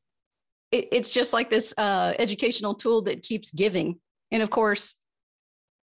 it, 0.71 0.87
it's 0.91 1.11
just 1.11 1.33
like 1.33 1.49
this 1.49 1.73
uh, 1.77 2.13
educational 2.17 2.73
tool 2.73 3.01
that 3.03 3.23
keeps 3.23 3.51
giving. 3.51 3.99
And 4.31 4.41
of 4.41 4.49
course 4.49 4.95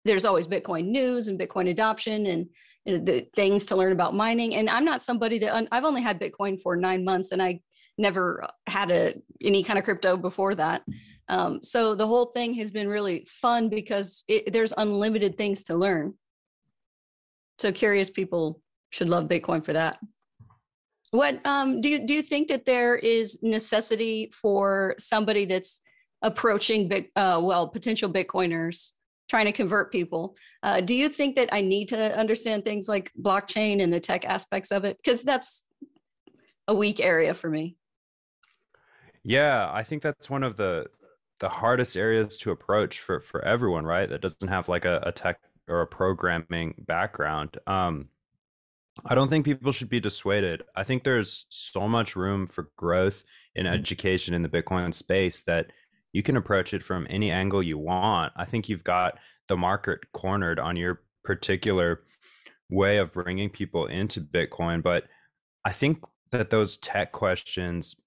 there's 0.08 0.26
always 0.26 0.48
Bitcoin 0.48 0.86
news 0.88 1.28
and 1.28 1.40
Bitcoin 1.40 1.70
adoption 1.70 2.26
and, 2.28 2.48
and 2.86 3.06
the 3.06 3.28
things 3.36 3.66
to 3.68 3.76
learn 3.76 3.92
about 3.92 4.16
mining. 4.16 4.56
And 4.56 4.70
I'm 4.70 4.86
not 4.86 5.04
somebody 5.04 5.38
that 5.40 5.68
I've 5.72 5.84
only 5.84 6.02
had 6.02 6.20
Bitcoin 6.20 6.60
for 6.60 6.76
nine 6.76 7.04
months 7.04 7.32
and 7.32 7.42
I 7.42 7.62
never 7.98 8.48
had 8.68 8.92
a 8.92 9.16
any 9.42 9.64
kind 9.64 9.80
of 9.80 9.86
crypto 9.86 10.18
before 10.18 10.56
that. 10.56 10.84
Um, 11.30 11.60
so 11.62 11.94
the 11.96 12.08
whole 12.08 12.28
thing 12.28 12.54
has 12.56 12.72
been 12.72 12.88
really 12.88 13.26
fun 13.28 13.70
because 13.70 14.24
it, 14.28 14.54
there's 14.54 14.74
unlimited 14.78 15.38
things 15.38 15.64
to 15.66 15.76
learn. 15.76 16.14
So 17.60 17.72
curious 17.72 18.10
people 18.10 18.62
should 18.92 19.10
love 19.10 19.28
Bitcoin 19.28 19.66
for 19.66 19.74
that. 19.74 20.00
What 21.12 21.46
um, 21.46 21.82
do 21.82 21.90
you 21.90 22.06
do 22.06 22.14
you 22.14 22.22
think 22.22 22.48
that 22.50 22.66
there 22.66 22.96
is 22.96 23.40
necessity 23.42 24.30
for 24.34 24.96
somebody 25.00 25.46
that's 25.46 25.82
approaching 26.22 26.88
big 26.88 27.10
uh, 27.16 27.40
well 27.42 27.68
potential 27.68 28.10
Bitcoiners 28.10 28.92
trying 29.28 29.46
to 29.46 29.52
convert 29.52 29.92
people. 29.92 30.36
Uh, 30.64 30.82
do 30.82 30.94
you 30.94 31.10
think 31.10 31.36
that 31.36 31.50
I 31.52 31.62
need 31.62 31.90
to 31.90 32.18
understand 32.18 32.64
things 32.64 32.88
like 32.88 33.12
blockchain 33.20 33.82
and 33.82 33.92
the 33.92 34.00
tech 34.00 34.26
aspects 34.26 34.72
of 34.72 34.86
it? 34.86 34.98
Because 34.98 35.24
that's 35.24 35.64
a 36.68 36.76
weak 36.76 37.00
area 37.00 37.34
for 37.34 37.50
me. 37.50 37.76
Yeah, 39.24 39.70
I 39.72 39.84
think 39.84 40.02
that's 40.02 40.30
one 40.30 40.44
of 40.44 40.58
the 40.58 40.88
the 41.40 41.50
hardest 41.50 41.96
areas 41.96 42.38
to 42.38 42.52
approach 42.52 43.00
for 43.00 43.20
for 43.20 43.44
everyone, 43.44 43.86
right? 43.86 44.10
That 44.10 44.22
doesn't 44.22 44.48
have 44.48 44.70
like 44.70 44.86
a, 44.86 45.02
a 45.06 45.12
tech 45.12 45.40
or 45.68 45.82
a 45.82 45.88
programming 45.88 46.74
background. 46.88 47.58
Um, 47.68 48.10
I 49.06 49.16
don't 49.16 49.30
think 49.30 49.46
people 49.46 49.72
should 49.72 49.90
be 49.90 50.00
dissuaded. 50.00 50.64
I 50.76 50.84
think 50.84 51.04
there's 51.04 51.46
so 51.50 51.88
much 51.88 52.16
room 52.16 52.48
for 52.48 52.70
growth 52.78 53.24
in 53.56 53.66
mm-hmm. 53.66 53.76
education 53.76 54.34
in 54.34 54.42
the 54.42 54.50
Bitcoin 54.50 54.94
space 54.94 55.44
that 55.44 55.68
you 56.18 56.24
can 56.24 56.36
approach 56.36 56.74
it 56.74 56.82
from 56.82 57.06
any 57.12 57.30
angle 57.30 57.62
you 57.62 57.78
want. 57.78 58.34
I 58.36 58.46
think 58.46 58.68
you've 58.68 58.84
got 58.84 59.20
the 59.48 59.56
market 59.56 60.00
cornered 60.14 60.58
on 60.58 60.76
your 60.76 61.04
particular 61.24 62.02
way 62.72 62.98
of 62.98 63.14
bringing 63.14 63.52
people 63.52 63.86
into 63.86 64.22
Bitcoin. 64.22 64.82
But 64.82 65.04
I 65.64 65.72
think 65.72 66.04
that 66.32 66.50
those 66.50 66.78
tech 66.78 67.12
questions, 67.12 67.98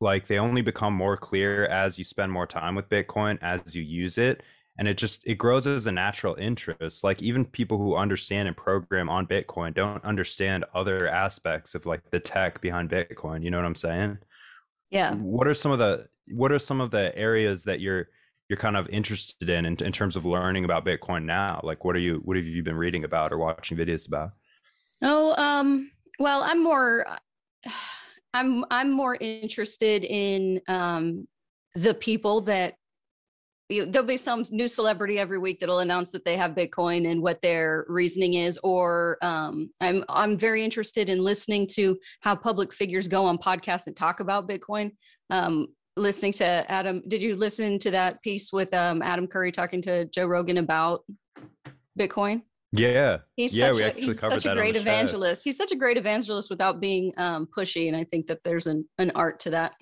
like 0.00 0.26
they 0.26 0.38
only 0.38 0.60
become 0.60 0.92
more 0.92 1.16
clear 1.16 1.66
as 1.66 2.00
you 2.00 2.04
spend 2.04 2.32
more 2.32 2.48
time 2.48 2.74
with 2.74 2.88
Bitcoin, 2.88 3.38
as 3.40 3.76
you 3.76 3.82
use 3.82 4.18
it. 4.18 4.42
And 4.76 4.88
it 4.88 4.98
just 4.98 5.24
it 5.24 5.36
grows 5.36 5.68
as 5.68 5.86
a 5.86 5.92
natural 5.92 6.34
interest. 6.34 7.04
Like 7.04 7.22
even 7.22 7.44
people 7.44 7.78
who 7.78 7.94
understand 7.94 8.48
and 8.48 8.56
program 8.56 9.08
on 9.08 9.28
Bitcoin 9.28 9.72
don't 9.72 10.04
understand 10.04 10.64
other 10.74 11.06
aspects 11.06 11.76
of 11.76 11.86
like 11.86 12.10
the 12.10 12.18
tech 12.18 12.60
behind 12.60 12.90
Bitcoin. 12.90 13.44
You 13.44 13.52
know 13.52 13.58
what 13.58 13.66
I'm 13.66 13.76
saying? 13.76 14.18
Yeah. 14.94 15.14
What 15.14 15.48
are 15.48 15.54
some 15.54 15.72
of 15.72 15.80
the 15.80 16.06
what 16.28 16.52
are 16.52 16.58
some 16.58 16.80
of 16.80 16.92
the 16.92 17.16
areas 17.18 17.64
that 17.64 17.80
you're 17.80 18.08
you're 18.48 18.56
kind 18.56 18.76
of 18.76 18.88
interested 18.88 19.50
in, 19.50 19.66
in 19.66 19.76
in 19.84 19.90
terms 19.90 20.14
of 20.14 20.24
learning 20.24 20.64
about 20.64 20.86
Bitcoin 20.86 21.24
now? 21.24 21.60
Like 21.64 21.84
what 21.84 21.96
are 21.96 22.00
you 22.00 22.20
what 22.24 22.36
have 22.36 22.46
you 22.46 22.62
been 22.62 22.76
reading 22.76 23.02
about 23.02 23.32
or 23.32 23.38
watching 23.38 23.76
videos 23.76 24.06
about? 24.06 24.30
Oh, 25.02 25.34
um, 25.36 25.90
well, 26.20 26.44
I'm 26.44 26.62
more 26.62 27.04
I'm 28.34 28.64
I'm 28.70 28.92
more 28.92 29.16
interested 29.20 30.04
in 30.04 30.60
um 30.68 31.26
the 31.74 31.94
people 31.94 32.40
that 32.42 32.74
there'll 33.68 34.06
be 34.06 34.16
some 34.16 34.44
new 34.50 34.68
celebrity 34.68 35.18
every 35.18 35.38
week 35.38 35.60
that'll 35.60 35.78
announce 35.78 36.10
that 36.10 36.24
they 36.24 36.36
have 36.36 36.52
Bitcoin 36.52 37.10
and 37.10 37.22
what 37.22 37.40
their 37.40 37.84
reasoning 37.88 38.34
is. 38.34 38.58
Or 38.62 39.18
um, 39.22 39.70
I'm 39.80 40.04
I'm 40.08 40.36
very 40.36 40.62
interested 40.62 41.08
in 41.08 41.22
listening 41.22 41.66
to 41.72 41.98
how 42.20 42.36
public 42.36 42.72
figures 42.72 43.08
go 43.08 43.26
on 43.26 43.38
podcasts 43.38 43.86
and 43.86 43.96
talk 43.96 44.20
about 44.20 44.48
Bitcoin. 44.48 44.92
Um, 45.30 45.68
listening 45.96 46.32
to 46.32 46.70
Adam, 46.70 47.02
did 47.08 47.22
you 47.22 47.36
listen 47.36 47.78
to 47.78 47.90
that 47.92 48.22
piece 48.22 48.52
with 48.52 48.72
um, 48.74 49.00
Adam 49.02 49.26
Curry 49.26 49.52
talking 49.52 49.80
to 49.82 50.04
Joe 50.06 50.26
Rogan 50.26 50.58
about 50.58 51.04
Bitcoin? 51.98 52.42
Yeah, 52.76 53.18
he's 53.36 53.56
yeah, 53.56 53.70
such 53.70 53.80
a, 53.80 53.90
he's 53.90 54.18
such 54.18 54.46
a 54.46 54.54
great 54.54 54.68
on 54.68 54.72
the 54.72 54.78
show. 54.80 54.80
evangelist. 54.80 55.44
He's 55.44 55.56
such 55.56 55.70
a 55.70 55.76
great 55.76 55.96
evangelist 55.96 56.50
without 56.50 56.80
being 56.80 57.12
um, 57.18 57.46
pushy, 57.56 57.86
and 57.86 57.96
I 57.96 58.02
think 58.02 58.26
that 58.26 58.40
there's 58.42 58.66
an 58.66 58.86
an 58.98 59.12
art 59.14 59.38
to 59.40 59.50
that. 59.50 59.74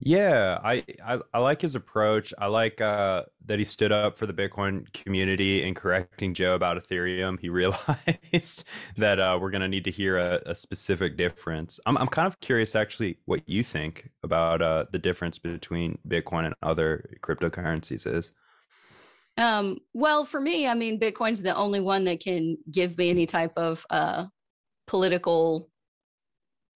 Yeah, 0.00 0.60
I, 0.62 0.84
I 1.04 1.18
I 1.34 1.38
like 1.40 1.60
his 1.60 1.74
approach. 1.74 2.32
I 2.38 2.46
like 2.46 2.80
uh, 2.80 3.24
that 3.46 3.58
he 3.58 3.64
stood 3.64 3.90
up 3.90 4.16
for 4.16 4.26
the 4.26 4.32
Bitcoin 4.32 4.90
community 4.92 5.66
in 5.66 5.74
correcting 5.74 6.34
Joe 6.34 6.54
about 6.54 6.76
Ethereum. 6.76 7.38
He 7.40 7.48
realized 7.50 8.64
that 8.96 9.18
uh, 9.18 9.38
we're 9.40 9.50
going 9.50 9.62
to 9.62 9.68
need 9.68 9.84
to 9.84 9.90
hear 9.90 10.16
a, 10.16 10.40
a 10.46 10.54
specific 10.54 11.16
difference. 11.16 11.80
I'm 11.84 11.98
I'm 11.98 12.06
kind 12.06 12.28
of 12.28 12.38
curious, 12.38 12.76
actually, 12.76 13.18
what 13.24 13.48
you 13.48 13.64
think 13.64 14.10
about 14.22 14.62
uh, 14.62 14.84
the 14.92 15.00
difference 15.00 15.38
between 15.40 15.98
Bitcoin 16.06 16.46
and 16.46 16.54
other 16.62 17.10
cryptocurrencies 17.20 18.06
is. 18.06 18.30
Um, 19.36 19.78
well, 19.94 20.24
for 20.24 20.40
me, 20.40 20.66
I 20.68 20.74
mean, 20.74 20.98
Bitcoin's 21.00 21.42
the 21.42 21.54
only 21.54 21.80
one 21.80 22.04
that 22.04 22.20
can 22.20 22.56
give 22.70 22.96
me 22.98 23.10
any 23.10 23.26
type 23.26 23.52
of 23.56 23.84
uh, 23.90 24.26
political 24.86 25.70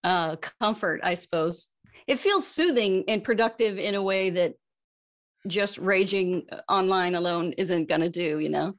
uh, 0.05 0.37
comfort, 0.61 1.01
I 1.03 1.15
suppose. 1.15 1.69
It 2.07 2.19
feels 2.19 2.47
soothing 2.47 3.05
and 3.09 3.25
productive 3.25 3.79
in 3.79 3.95
a 3.95 4.03
way 4.03 4.31
that 4.31 4.55
just 5.47 5.79
raging 5.79 6.47
online 6.69 7.15
alone 7.15 7.53
isn't 7.59 7.89
going 7.89 8.01
to 8.01 8.11
do, 8.11 8.39
you 8.39 8.49
know? 8.49 8.75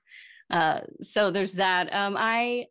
Uh, 0.50 0.82
so 1.02 1.32
there's 1.32 1.54
that. 1.54 1.94
Um, 1.94 2.16
I, 2.18 2.68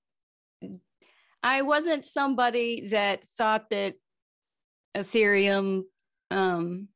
I 1.42 1.62
wasn't 1.62 2.04
somebody 2.04 2.88
that 2.88 3.24
thought 3.24 3.68
that 3.70 3.94
Ethereum, 4.96 5.82
um, 6.30 6.88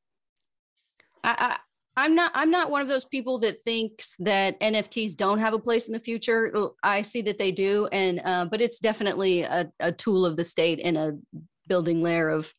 I, 1.25 1.35
I, 1.39 1.57
I'm 1.99 2.15
not. 2.15 2.31
I'm 2.35 2.51
not 2.51 2.71
one 2.71 2.83
of 2.83 2.89
those 2.89 3.07
people 3.07 3.39
that 3.39 3.61
thinks 3.63 4.17
that 4.19 4.61
NFTs 4.61 5.17
don't 5.17 5.39
have 5.39 5.55
a 5.55 5.59
place 5.59 5.87
in 5.87 5.95
the 5.95 5.99
future. 5.99 6.53
I 6.83 7.01
see 7.01 7.23
that 7.23 7.39
they 7.39 7.51
do, 7.51 7.89
and 7.91 8.21
uh, 8.23 8.45
but 8.45 8.61
it's 8.61 8.79
definitely 8.79 9.43
a, 9.43 9.67
a 9.81 9.93
tool 9.93 10.27
of 10.27 10.37
the 10.37 10.45
state 10.45 10.79
and 10.85 10.99
a 10.99 11.17
building 11.69 12.03
layer 12.03 12.29
of 12.29 12.53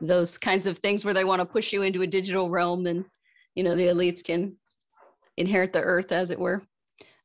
those 0.00 0.38
kinds 0.38 0.66
of 0.66 0.78
things 0.78 1.04
where 1.04 1.14
they 1.14 1.24
want 1.24 1.40
to 1.40 1.46
push 1.46 1.72
you 1.72 1.82
into 1.82 2.02
a 2.02 2.06
digital 2.06 2.50
realm 2.50 2.86
and 2.86 3.04
you 3.54 3.62
know 3.64 3.74
the 3.74 3.86
elites 3.86 4.22
can 4.22 4.56
inherit 5.36 5.72
the 5.72 5.80
earth 5.80 6.12
as 6.12 6.30
it 6.30 6.38
were. 6.38 6.62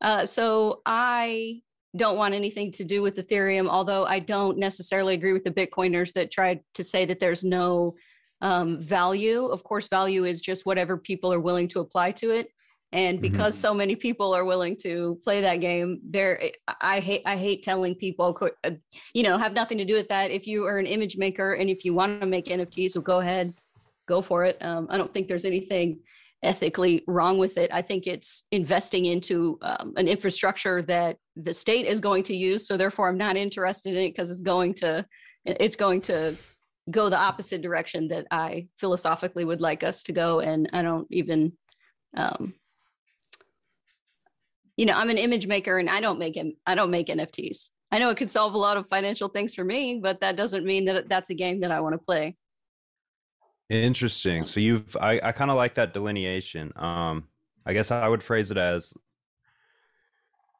Uh, 0.01 0.25
so 0.25 0.81
i 0.85 1.61
don't 1.95 2.17
want 2.17 2.33
anything 2.33 2.71
to 2.71 2.83
do 2.83 3.01
with 3.01 3.15
ethereum 3.17 3.69
although 3.69 4.03
i 4.05 4.17
don't 4.17 4.57
necessarily 4.57 5.13
agree 5.13 5.31
with 5.31 5.43
the 5.43 5.51
bitcoiners 5.51 6.11
that 6.11 6.31
tried 6.31 6.59
to 6.73 6.83
say 6.83 7.05
that 7.05 7.19
there's 7.19 7.43
no 7.43 7.95
um, 8.43 8.77
value. 8.77 9.45
Of 9.45 9.63
course 9.63 9.87
value 9.87 10.25
is 10.25 10.41
just 10.41 10.65
whatever 10.65 10.97
people 10.97 11.31
are 11.33 11.39
willing 11.39 11.67
to 11.69 11.79
apply 11.79 12.11
to 12.11 12.31
it 12.31 12.49
and 12.93 13.19
because 13.19 13.55
mm-hmm. 13.55 13.61
so 13.61 13.73
many 13.73 13.95
people 13.95 14.33
are 14.33 14.45
willing 14.45 14.77
to 14.77 15.19
play 15.23 15.41
that 15.41 15.57
game 15.57 15.99
there 16.07 16.39
i 16.79 16.99
hate 16.99 17.23
i 17.25 17.35
hate 17.35 17.63
telling 17.63 17.95
people 17.95 18.37
uh, 18.63 18.71
you 19.13 19.23
know 19.23 19.37
have 19.37 19.53
nothing 19.53 19.77
to 19.77 19.85
do 19.85 19.95
with 19.95 20.07
that. 20.07 20.31
If 20.31 20.47
you 20.47 20.65
are 20.65 20.77
an 20.77 20.85
image 20.85 21.17
maker 21.17 21.53
and 21.53 21.69
if 21.69 21.83
you 21.83 21.93
want 21.93 22.21
to 22.21 22.27
make 22.27 22.45
nfts 22.45 22.91
so 22.91 23.01
go 23.01 23.19
ahead 23.19 23.53
go 24.07 24.21
for 24.21 24.45
it. 24.45 24.57
Um, 24.61 24.87
i 24.89 24.97
don't 24.97 25.11
think 25.13 25.27
there's 25.27 25.45
anything 25.45 25.99
ethically 26.43 27.05
wrong 27.07 27.37
with 27.37 27.57
it. 27.57 27.71
I 27.71 27.81
think 27.81 28.05
it's 28.05 28.43
investing 28.51 29.05
into 29.05 29.57
um, 29.61 29.93
an 29.95 30.09
infrastructure 30.09 30.81
that 30.81 31.15
the 31.37 31.53
state 31.53 31.85
is 31.85 32.01
going 32.01 32.23
to 32.23 32.35
use. 32.35 32.67
So 32.67 32.77
therefore 32.77 33.09
i'm 33.09 33.17
not 33.17 33.37
interested 33.37 33.95
in 33.95 34.03
it 34.03 34.09
because 34.09 34.29
it's 34.31 34.41
going 34.41 34.75
to 34.75 35.05
it's 35.45 35.75
going 35.75 36.01
to 36.01 36.35
go 36.91 37.09
the 37.09 37.17
opposite 37.17 37.61
direction 37.61 38.09
that 38.09 38.27
i 38.29 38.67
philosophically 38.77 39.45
would 39.45 39.61
like 39.61 39.83
us 39.83 40.03
to 40.03 40.11
go. 40.11 40.41
And 40.41 40.69
i 40.73 40.83
don't 40.83 41.07
even 41.09 41.53
um, 42.15 42.53
you 44.77 44.85
know, 44.85 44.93
I'm 44.93 45.09
an 45.09 45.17
image 45.17 45.47
maker 45.47 45.77
and 45.77 45.89
I 45.89 45.99
don't 46.01 46.19
make 46.19 46.35
him, 46.35 46.53
I 46.65 46.75
don't 46.75 46.91
make 46.91 47.07
NFTs. 47.07 47.69
I 47.91 47.99
know 47.99 48.09
it 48.09 48.17
could 48.17 48.31
solve 48.31 48.55
a 48.55 48.57
lot 48.57 48.77
of 48.77 48.89
financial 48.89 49.27
things 49.27 49.53
for 49.53 49.63
me, 49.63 49.99
but 50.01 50.19
that 50.21 50.35
doesn't 50.35 50.65
mean 50.65 50.85
that 50.85 51.09
that's 51.09 51.29
a 51.29 51.35
game 51.35 51.59
that 51.59 51.71
I 51.71 51.79
want 51.79 51.93
to 51.93 51.99
play. 51.99 52.35
Interesting. 53.69 54.45
So 54.45 54.59
you've, 54.59 54.97
I, 54.99 55.19
I 55.23 55.31
kind 55.31 55.51
of 55.51 55.57
like 55.57 55.75
that 55.75 55.93
delineation. 55.93 56.73
Um, 56.75 57.27
I 57.65 57.73
guess 57.73 57.91
I 57.91 58.07
would 58.07 58.23
phrase 58.23 58.51
it 58.51 58.57
as 58.57 58.93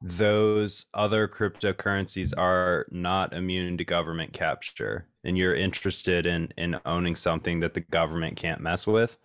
those 0.04 0.86
other 0.94 1.28
cryptocurrencies 1.28 2.34
are 2.38 2.86
not 2.92 3.34
immune 3.34 3.78
to 3.78 3.86
government 3.86 4.34
capture 4.34 5.08
and 5.24 5.38
you're 5.38 5.56
interested 5.56 6.26
in 6.26 6.52
in 6.58 6.78
owning 6.86 7.16
something 7.16 7.62
that 7.62 7.74
the 7.74 7.80
government 7.80 8.36
can't 8.36 8.60
mess 8.60 8.86
with 8.86 9.18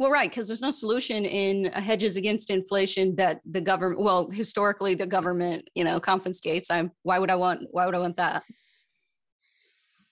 well, 0.00 0.10
right, 0.10 0.30
because 0.30 0.48
there's 0.48 0.62
no 0.62 0.70
solution 0.70 1.26
in 1.26 1.66
uh, 1.74 1.80
hedges 1.82 2.16
against 2.16 2.48
inflation 2.48 3.14
that 3.16 3.42
the 3.44 3.60
government, 3.60 4.00
well, 4.00 4.30
historically 4.30 4.94
the 4.94 5.06
government, 5.06 5.68
you 5.74 5.84
know, 5.84 6.00
confiscates. 6.00 6.70
I'm 6.70 6.90
why 7.02 7.18
would 7.18 7.30
I 7.30 7.34
want 7.34 7.64
why 7.70 7.84
would 7.84 7.94
I 7.94 7.98
want 7.98 8.16
that? 8.16 8.42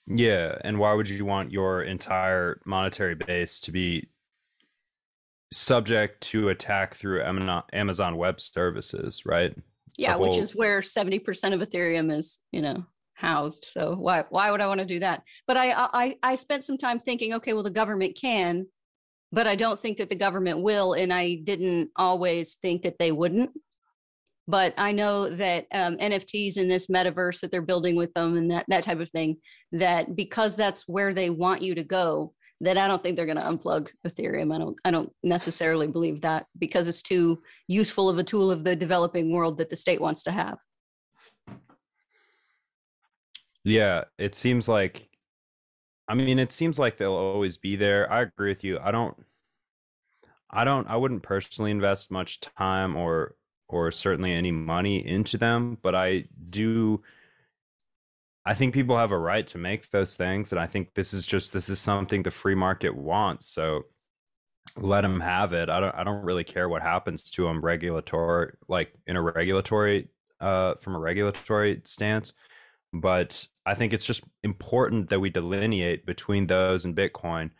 Yeah, 0.06 0.58
and 0.62 0.78
why 0.78 0.92
would 0.92 1.08
you 1.08 1.24
want 1.24 1.52
your 1.52 1.82
entire 1.84 2.60
monetary 2.66 3.14
base 3.14 3.62
to 3.62 3.72
be 3.72 4.10
subject 5.54 6.20
to 6.24 6.50
attack 6.50 6.94
through 6.94 7.22
Amazon 7.72 8.18
Web 8.18 8.42
Services, 8.42 9.24
right? 9.24 9.56
Yeah, 9.96 10.18
whole... 10.18 10.28
which 10.28 10.38
is 10.38 10.54
where 10.54 10.82
70% 10.82 11.54
of 11.54 11.66
Ethereum 11.66 12.14
is, 12.14 12.40
you 12.52 12.60
know, 12.60 12.84
housed. 13.14 13.64
So 13.64 13.94
why 13.94 14.24
why 14.28 14.50
would 14.50 14.60
I 14.60 14.66
want 14.66 14.80
to 14.80 14.86
do 14.86 14.98
that? 14.98 15.22
But 15.46 15.56
I 15.56 15.72
I 15.74 16.16
I 16.22 16.34
spent 16.34 16.64
some 16.64 16.76
time 16.76 17.00
thinking, 17.00 17.32
okay, 17.32 17.54
well 17.54 17.62
the 17.62 17.70
government 17.70 18.18
can, 18.20 18.66
but 19.32 19.46
I 19.46 19.54
don't 19.54 19.78
think 19.78 19.98
that 19.98 20.08
the 20.08 20.14
government 20.14 20.62
will. 20.62 20.94
And 20.94 21.12
I 21.12 21.36
didn't 21.44 21.90
always 21.96 22.54
think 22.56 22.82
that 22.82 22.98
they 22.98 23.12
wouldn't. 23.12 23.50
But 24.46 24.72
I 24.78 24.92
know 24.92 25.28
that 25.28 25.66
um, 25.74 25.98
NFTs 25.98 26.56
in 26.56 26.68
this 26.68 26.86
metaverse 26.86 27.40
that 27.40 27.50
they're 27.50 27.60
building 27.60 27.96
with 27.96 28.12
them 28.14 28.36
and 28.36 28.50
that, 28.50 28.64
that 28.68 28.82
type 28.82 29.00
of 29.00 29.10
thing, 29.10 29.36
that 29.72 30.16
because 30.16 30.56
that's 30.56 30.88
where 30.88 31.12
they 31.12 31.28
want 31.28 31.60
you 31.60 31.74
to 31.74 31.84
go, 31.84 32.32
that 32.62 32.78
I 32.78 32.88
don't 32.88 33.02
think 33.02 33.16
they're 33.16 33.26
going 33.26 33.36
to 33.36 33.42
unplug 33.42 33.90
Ethereum. 34.06 34.54
I 34.54 34.58
don't 34.58 34.76
I 34.84 34.90
don't 34.90 35.12
necessarily 35.22 35.86
believe 35.86 36.22
that 36.22 36.46
because 36.58 36.88
it's 36.88 37.02
too 37.02 37.40
useful 37.68 38.08
of 38.08 38.18
a 38.18 38.24
tool 38.24 38.50
of 38.50 38.64
the 38.64 38.74
developing 38.74 39.32
world 39.32 39.58
that 39.58 39.70
the 39.70 39.76
state 39.76 40.00
wants 40.00 40.22
to 40.24 40.32
have. 40.32 40.58
Yeah, 43.64 44.04
it 44.18 44.34
seems 44.34 44.66
like 44.66 45.07
I 46.08 46.14
mean, 46.14 46.38
it 46.38 46.52
seems 46.52 46.78
like 46.78 46.96
they'll 46.96 47.12
always 47.12 47.58
be 47.58 47.76
there. 47.76 48.10
I 48.10 48.22
agree 48.22 48.50
with 48.50 48.64
you. 48.64 48.78
I 48.82 48.90
don't 48.90 49.16
I 50.50 50.64
don't 50.64 50.88
I 50.88 50.96
wouldn't 50.96 51.22
personally 51.22 51.70
invest 51.70 52.10
much 52.10 52.40
time 52.40 52.96
or 52.96 53.34
or 53.68 53.92
certainly 53.92 54.32
any 54.32 54.50
money 54.50 55.06
into 55.06 55.36
them, 55.36 55.78
but 55.82 55.94
I 55.94 56.24
do 56.48 57.02
I 58.46 58.54
think 58.54 58.72
people 58.72 58.96
have 58.96 59.12
a 59.12 59.18
right 59.18 59.46
to 59.48 59.58
make 59.58 59.90
those 59.90 60.16
things 60.16 60.52
and 60.52 60.60
I 60.60 60.66
think 60.66 60.94
this 60.94 61.12
is 61.12 61.26
just 61.26 61.52
this 61.52 61.68
is 61.68 61.78
something 61.78 62.22
the 62.22 62.30
free 62.30 62.54
market 62.54 62.96
wants. 62.96 63.46
So 63.46 63.84
let 64.76 65.02
them 65.02 65.20
have 65.20 65.52
it. 65.52 65.68
I 65.68 65.80
don't 65.80 65.94
I 65.94 66.04
don't 66.04 66.24
really 66.24 66.44
care 66.44 66.68
what 66.68 66.82
happens 66.82 67.30
to 67.32 67.44
them 67.44 67.60
regulatory 67.60 68.52
like 68.68 68.92
in 69.06 69.16
a 69.16 69.22
regulatory 69.22 70.08
uh 70.40 70.74
from 70.76 70.94
a 70.94 70.98
regulatory 70.98 71.82
stance, 71.84 72.32
but 72.92 73.46
I 73.66 73.74
think 73.74 73.92
it's 73.92 74.04
just 74.04 74.22
important 74.42 75.10
that 75.10 75.20
we 75.20 75.30
delineate 75.30 76.06
between 76.06 76.46
those 76.46 76.84
and 76.84 76.96
Bitcoin, 76.96 77.50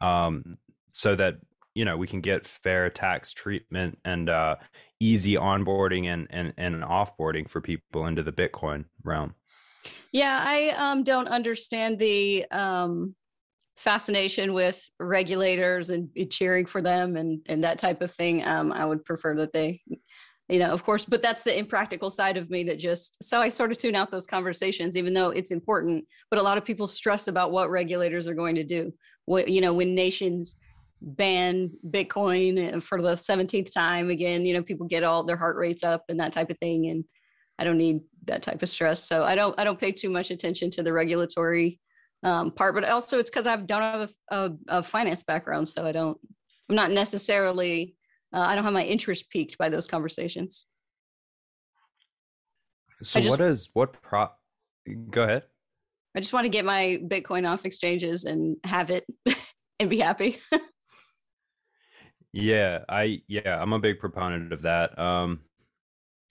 um, 0.00 0.58
so 0.90 1.14
that 1.16 1.38
you 1.74 1.84
know 1.84 1.96
we 1.96 2.06
can 2.06 2.20
get 2.20 2.46
fair 2.46 2.88
tax 2.90 3.32
treatment 3.32 3.98
and 4.04 4.28
uh, 4.28 4.56
easy 5.00 5.34
onboarding 5.34 6.06
and 6.06 6.26
and 6.30 6.52
and 6.56 6.82
offboarding 6.82 7.48
for 7.48 7.60
people 7.60 8.06
into 8.06 8.22
the 8.22 8.32
Bitcoin 8.32 8.84
realm. 9.02 9.34
Yeah, 10.12 10.42
I 10.46 10.70
um, 10.70 11.02
don't 11.02 11.28
understand 11.28 11.98
the 11.98 12.46
um, 12.50 13.14
fascination 13.76 14.52
with 14.52 14.88
regulators 15.00 15.90
and 15.90 16.08
cheering 16.30 16.66
for 16.66 16.80
them 16.80 17.16
and 17.16 17.40
and 17.46 17.64
that 17.64 17.78
type 17.78 18.00
of 18.00 18.12
thing. 18.12 18.46
Um, 18.46 18.72
I 18.72 18.84
would 18.86 19.04
prefer 19.04 19.34
that 19.36 19.52
they 19.52 19.82
you 20.48 20.58
know, 20.58 20.70
of 20.70 20.84
course, 20.84 21.06
but 21.06 21.22
that's 21.22 21.42
the 21.42 21.56
impractical 21.56 22.10
side 22.10 22.36
of 22.36 22.50
me 22.50 22.64
that 22.64 22.78
just 22.78 23.22
so 23.22 23.40
I 23.40 23.48
sort 23.48 23.70
of 23.70 23.78
tune 23.78 23.94
out 23.94 24.10
those 24.10 24.26
conversations, 24.26 24.96
even 24.96 25.14
though 25.14 25.30
it's 25.30 25.50
important. 25.50 26.04
But 26.30 26.38
a 26.38 26.42
lot 26.42 26.58
of 26.58 26.64
people 26.64 26.86
stress 26.86 27.28
about 27.28 27.50
what 27.50 27.70
regulators 27.70 28.28
are 28.28 28.34
going 28.34 28.54
to 28.56 28.64
do. 28.64 28.92
What 29.24 29.48
you 29.48 29.62
know, 29.62 29.72
when 29.72 29.94
nations 29.94 30.56
ban 31.00 31.70
Bitcoin 31.88 32.82
for 32.82 33.00
the 33.00 33.12
17th 33.12 33.72
time 33.72 34.10
again, 34.10 34.44
you 34.44 34.52
know, 34.52 34.62
people 34.62 34.86
get 34.86 35.02
all 35.02 35.24
their 35.24 35.36
heart 35.36 35.56
rates 35.56 35.82
up 35.82 36.04
and 36.08 36.20
that 36.20 36.32
type 36.32 36.50
of 36.50 36.58
thing. 36.58 36.88
And 36.88 37.04
I 37.58 37.64
don't 37.64 37.78
need 37.78 38.00
that 38.26 38.42
type 38.42 38.62
of 38.62 38.68
stress. 38.68 39.02
So 39.02 39.24
I 39.24 39.34
don't 39.34 39.58
I 39.58 39.64
don't 39.64 39.80
pay 39.80 39.92
too 39.92 40.10
much 40.10 40.30
attention 40.30 40.70
to 40.72 40.82
the 40.82 40.92
regulatory 40.92 41.80
um, 42.22 42.50
part, 42.50 42.74
but 42.74 42.84
also 42.84 43.18
it's 43.18 43.30
because 43.30 43.46
I 43.46 43.56
don't 43.56 43.82
have 43.82 44.10
a, 44.30 44.36
a, 44.36 44.78
a 44.78 44.82
finance 44.82 45.22
background, 45.22 45.68
so 45.68 45.86
I 45.86 45.92
don't 45.92 46.18
I'm 46.68 46.76
not 46.76 46.90
necessarily 46.90 47.96
uh, 48.34 48.40
I 48.40 48.54
don't 48.54 48.64
have 48.64 48.72
my 48.72 48.84
interest 48.84 49.30
piqued 49.30 49.56
by 49.58 49.68
those 49.68 49.86
conversations. 49.86 50.66
So 53.02 53.20
just, 53.20 53.30
what 53.30 53.40
is 53.40 53.70
what 53.74 53.92
prop? 54.02 54.38
Go 55.10 55.22
ahead. 55.22 55.44
I 56.16 56.20
just 56.20 56.32
want 56.32 56.44
to 56.44 56.48
get 56.48 56.64
my 56.64 57.00
Bitcoin 57.04 57.48
off 57.48 57.64
exchanges 57.64 58.24
and 58.24 58.56
have 58.64 58.90
it 58.90 59.04
and 59.80 59.88
be 59.88 59.98
happy. 59.98 60.40
yeah, 62.32 62.80
I 62.88 63.22
yeah, 63.28 63.60
I'm 63.60 63.72
a 63.72 63.78
big 63.78 63.98
proponent 64.00 64.52
of 64.52 64.62
that. 64.62 64.98
Um 64.98 65.40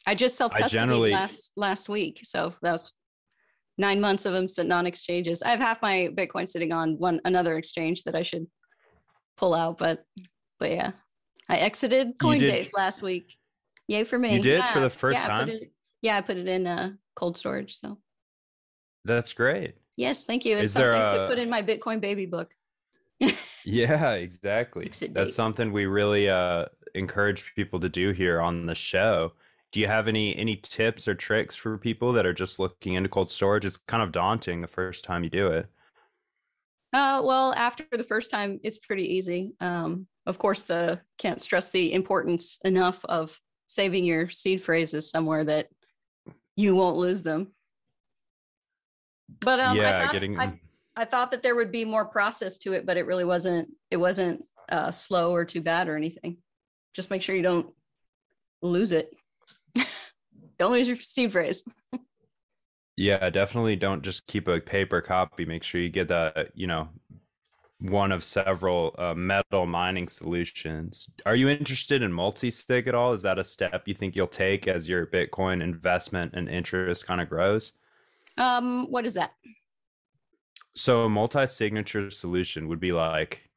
I 0.06 0.16
just 0.16 0.36
self 0.36 0.54
custody 0.54 1.14
last 1.14 1.52
last 1.56 1.88
week, 1.88 2.20
so 2.24 2.54
that 2.62 2.72
was 2.74 2.92
nine 3.78 4.02
months 4.02 4.26
of 4.26 4.34
them 4.34 4.50
sitting 4.50 4.72
on 4.72 4.86
exchanges. 4.86 5.42
I 5.42 5.50
have 5.50 5.60
half 5.60 5.82
my 5.82 6.10
Bitcoin 6.14 6.50
sitting 6.50 6.74
on 6.74 6.98
one 6.98 7.22
another 7.24 7.58
exchange 7.58 8.04
that 8.04 8.16
I 8.16 8.22
should 8.22 8.48
pull 9.38 9.54
out, 9.54 9.78
but 9.78 10.04
but 10.60 10.72
yeah, 10.72 10.92
I 11.50 11.58
exited 11.58 12.18
Coinbase 12.18 12.72
last 12.76 13.02
week. 13.02 13.38
Yay 13.88 14.04
for 14.04 14.18
me! 14.18 14.36
You 14.36 14.42
did 14.42 14.60
yeah. 14.60 14.74
for 14.74 14.80
the 14.80 14.90
first 14.90 15.20
yeah, 15.20 15.28
time. 15.28 15.50
I 15.50 15.54
it, 15.54 15.72
yeah, 16.02 16.18
I 16.18 16.22
put 16.22 16.38
it 16.38 16.48
in 16.48 16.68
uh, 16.68 16.92
cold 17.16 17.38
storage. 17.38 17.76
So 17.76 17.98
that's 19.06 19.34
great. 19.34 19.76
Yes, 19.96 20.24
thank 20.24 20.46
you. 20.46 20.56
It's 20.56 20.66
Is 20.66 20.74
something 20.74 21.02
a... 21.02 21.18
to 21.18 21.28
put 21.28 21.38
in 21.38 21.50
my 21.50 21.62
Bitcoin 21.62 22.00
baby 22.02 22.26
book. 22.26 22.52
yeah, 23.66 24.12
exactly. 24.14 24.92
That's 25.12 25.36
something 25.36 25.72
we 25.72 25.86
really 25.86 26.30
uh, 26.30 26.66
encourage 26.96 27.54
people 27.56 27.80
to 27.80 27.90
do 27.90 28.12
here 28.12 28.42
on 28.42 28.66
the 28.66 28.76
show. 28.76 29.34
Do 29.72 29.80
you 29.80 29.88
have 29.88 30.08
any 30.08 30.36
any 30.36 30.56
tips 30.56 31.08
or 31.08 31.16
tricks 31.16 31.56
for 31.56 31.78
people 31.78 32.14
that 32.14 32.26
are 32.26 32.34
just 32.34 32.60
looking 32.60 32.94
into 32.94 33.10
cold 33.10 33.30
storage? 33.30 33.66
It's 33.66 33.78
kind 33.78 34.04
of 34.04 34.12
daunting 34.12 34.62
the 34.62 34.68
first 34.68 35.04
time 35.04 35.24
you 35.24 35.30
do 35.30 35.48
it. 35.48 35.68
Uh, 36.94 37.22
well, 37.24 37.54
after 37.56 37.86
the 37.92 38.04
first 38.04 38.30
time, 38.30 38.60
it's 38.64 38.78
pretty 38.78 39.16
easy. 39.16 39.56
Um, 39.60 40.08
of 40.28 40.38
course, 40.38 40.62
the 40.62 41.02
can't 41.18 41.42
stress 41.42 41.70
the 41.70 41.92
importance 41.94 42.60
enough 42.64 43.04
of 43.06 43.38
saving 43.68 44.06
your 44.06 44.30
seed 44.30 44.62
phrases 44.62 45.10
somewhere 45.10 45.44
that 45.44 45.68
you 46.56 46.76
won't 46.76 46.98
lose 46.98 47.24
them. 47.24 47.52
But 49.42 49.60
um, 49.60 49.76
yeah, 49.76 49.98
I, 49.98 50.04
thought, 50.04 50.14
getting... 50.14 50.40
I, 50.40 50.60
I 50.96 51.06
thought 51.06 51.32
that 51.32 51.42
there 51.42 51.56
would 51.56 51.72
be 51.72 51.84
more 51.84 52.06
process 52.06 52.60
to 52.60 52.74
it, 52.74 52.86
but 52.86 52.98
it 52.98 53.08
really 53.08 53.26
wasn't. 53.26 53.70
It 53.90 53.98
wasn't 53.98 54.46
uh, 54.70 54.92
slow 54.92 55.34
or 55.34 55.46
too 55.46 55.62
bad 55.62 55.90
or 55.90 55.96
anything. 55.96 56.38
Just 56.94 57.10
make 57.10 57.24
sure 57.24 57.36
you 57.36 57.42
don't 57.42 57.74
lose 58.62 58.92
it. 58.92 59.12
don't 60.60 60.72
lose 60.72 60.88
your 60.88 60.98
seed 60.98 61.32
phrase. 61.32 61.64
yeah, 62.96 63.30
definitely 63.30 63.76
don't 63.76 64.04
just 64.04 64.28
keep 64.28 64.48
a 64.48 64.60
paper 64.60 65.02
copy. 65.02 65.46
Make 65.46 65.64
sure 65.64 65.82
you 65.82 65.90
get 65.90 66.08
that, 66.10 66.52
you 66.54 66.68
know, 66.68 66.90
one 67.80 68.12
of 68.12 68.24
several 68.24 68.96
uh, 68.98 69.14
metal 69.14 69.66
mining 69.66 70.08
solutions. 70.08 71.10
Are 71.26 71.36
you 71.36 71.50
interested 71.50 72.02
in 72.02 72.14
multi-sig 72.14 72.88
at 72.88 72.96
all? 72.96 73.14
Is 73.14 73.24
that 73.24 73.40
a 73.40 73.44
step 73.44 73.84
you 73.88 73.94
think 73.94 74.16
you'll 74.16 74.28
take 74.28 74.68
as 74.68 74.88
your 74.88 75.06
Bitcoin 75.06 75.62
investment 75.62 76.34
and 76.34 76.48
interest 76.48 77.06
kind 77.08 77.20
of 77.20 77.30
grows? 77.30 77.74
Um, 78.38 78.90
what 78.90 79.06
is 79.06 79.16
that? 79.16 79.34
So 80.76 81.02
a 81.02 81.10
multi-signature 81.10 82.10
solution 82.10 82.68
would 82.68 82.80
be 82.80 82.92
like 82.92 83.50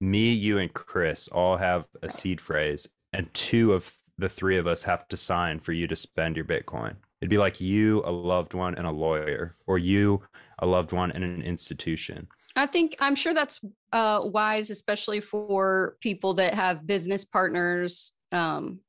me, 0.00 0.30
you, 0.32 0.58
and 0.58 0.72
Chris 0.72 1.26
all 1.28 1.56
have 1.56 1.86
a 2.02 2.10
seed 2.10 2.40
phrase, 2.40 2.86
and 3.12 3.32
two 3.34 3.72
of 3.72 3.92
the 4.18 4.28
three 4.28 4.58
of 4.58 4.66
us 4.66 4.82
have 4.82 5.08
to 5.08 5.16
sign 5.16 5.58
for 5.58 5.72
you 5.72 5.86
to 5.86 5.96
spend 5.96 6.36
your 6.36 6.44
Bitcoin. 6.44 6.96
It'd 7.20 7.30
be 7.30 7.38
like 7.38 7.60
you, 7.60 8.02
a 8.04 8.10
loved 8.10 8.54
one, 8.54 8.74
and 8.76 8.86
a 8.86 8.90
lawyer, 8.90 9.56
or 9.66 9.78
you, 9.78 10.22
a 10.60 10.66
loved 10.66 10.92
one, 10.92 11.10
and 11.12 11.24
an 11.24 11.42
institution. 11.42 12.28
I 12.56 12.66
think 12.66 12.96
I'm 13.00 13.14
sure 13.14 13.34
that's 13.34 13.60
uh, 13.92 14.20
wise, 14.24 14.70
especially 14.70 15.20
for 15.20 15.96
people 16.00 16.34
that 16.34 16.54
have 16.54 16.86
business 16.86 17.24
partners 17.24 18.12
um, 18.32 18.80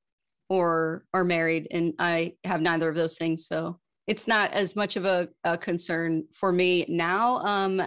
or 0.50 1.06
are 1.14 1.24
married. 1.24 1.68
And 1.72 1.94
I 2.00 2.34
have 2.44 2.62
neither 2.62 2.90
of 2.90 2.96
those 2.96 3.16
things. 3.16 3.48
So 3.48 3.80
it's 4.08 4.28
not 4.28 4.52
as 4.54 4.76
much 4.76 4.96
of 4.96 5.06
a, 5.06 5.30
a 5.44 5.58
concern 5.58 6.26
for 6.34 6.52
me 6.52 6.86
now. 6.88 7.38
Um, 7.40 7.82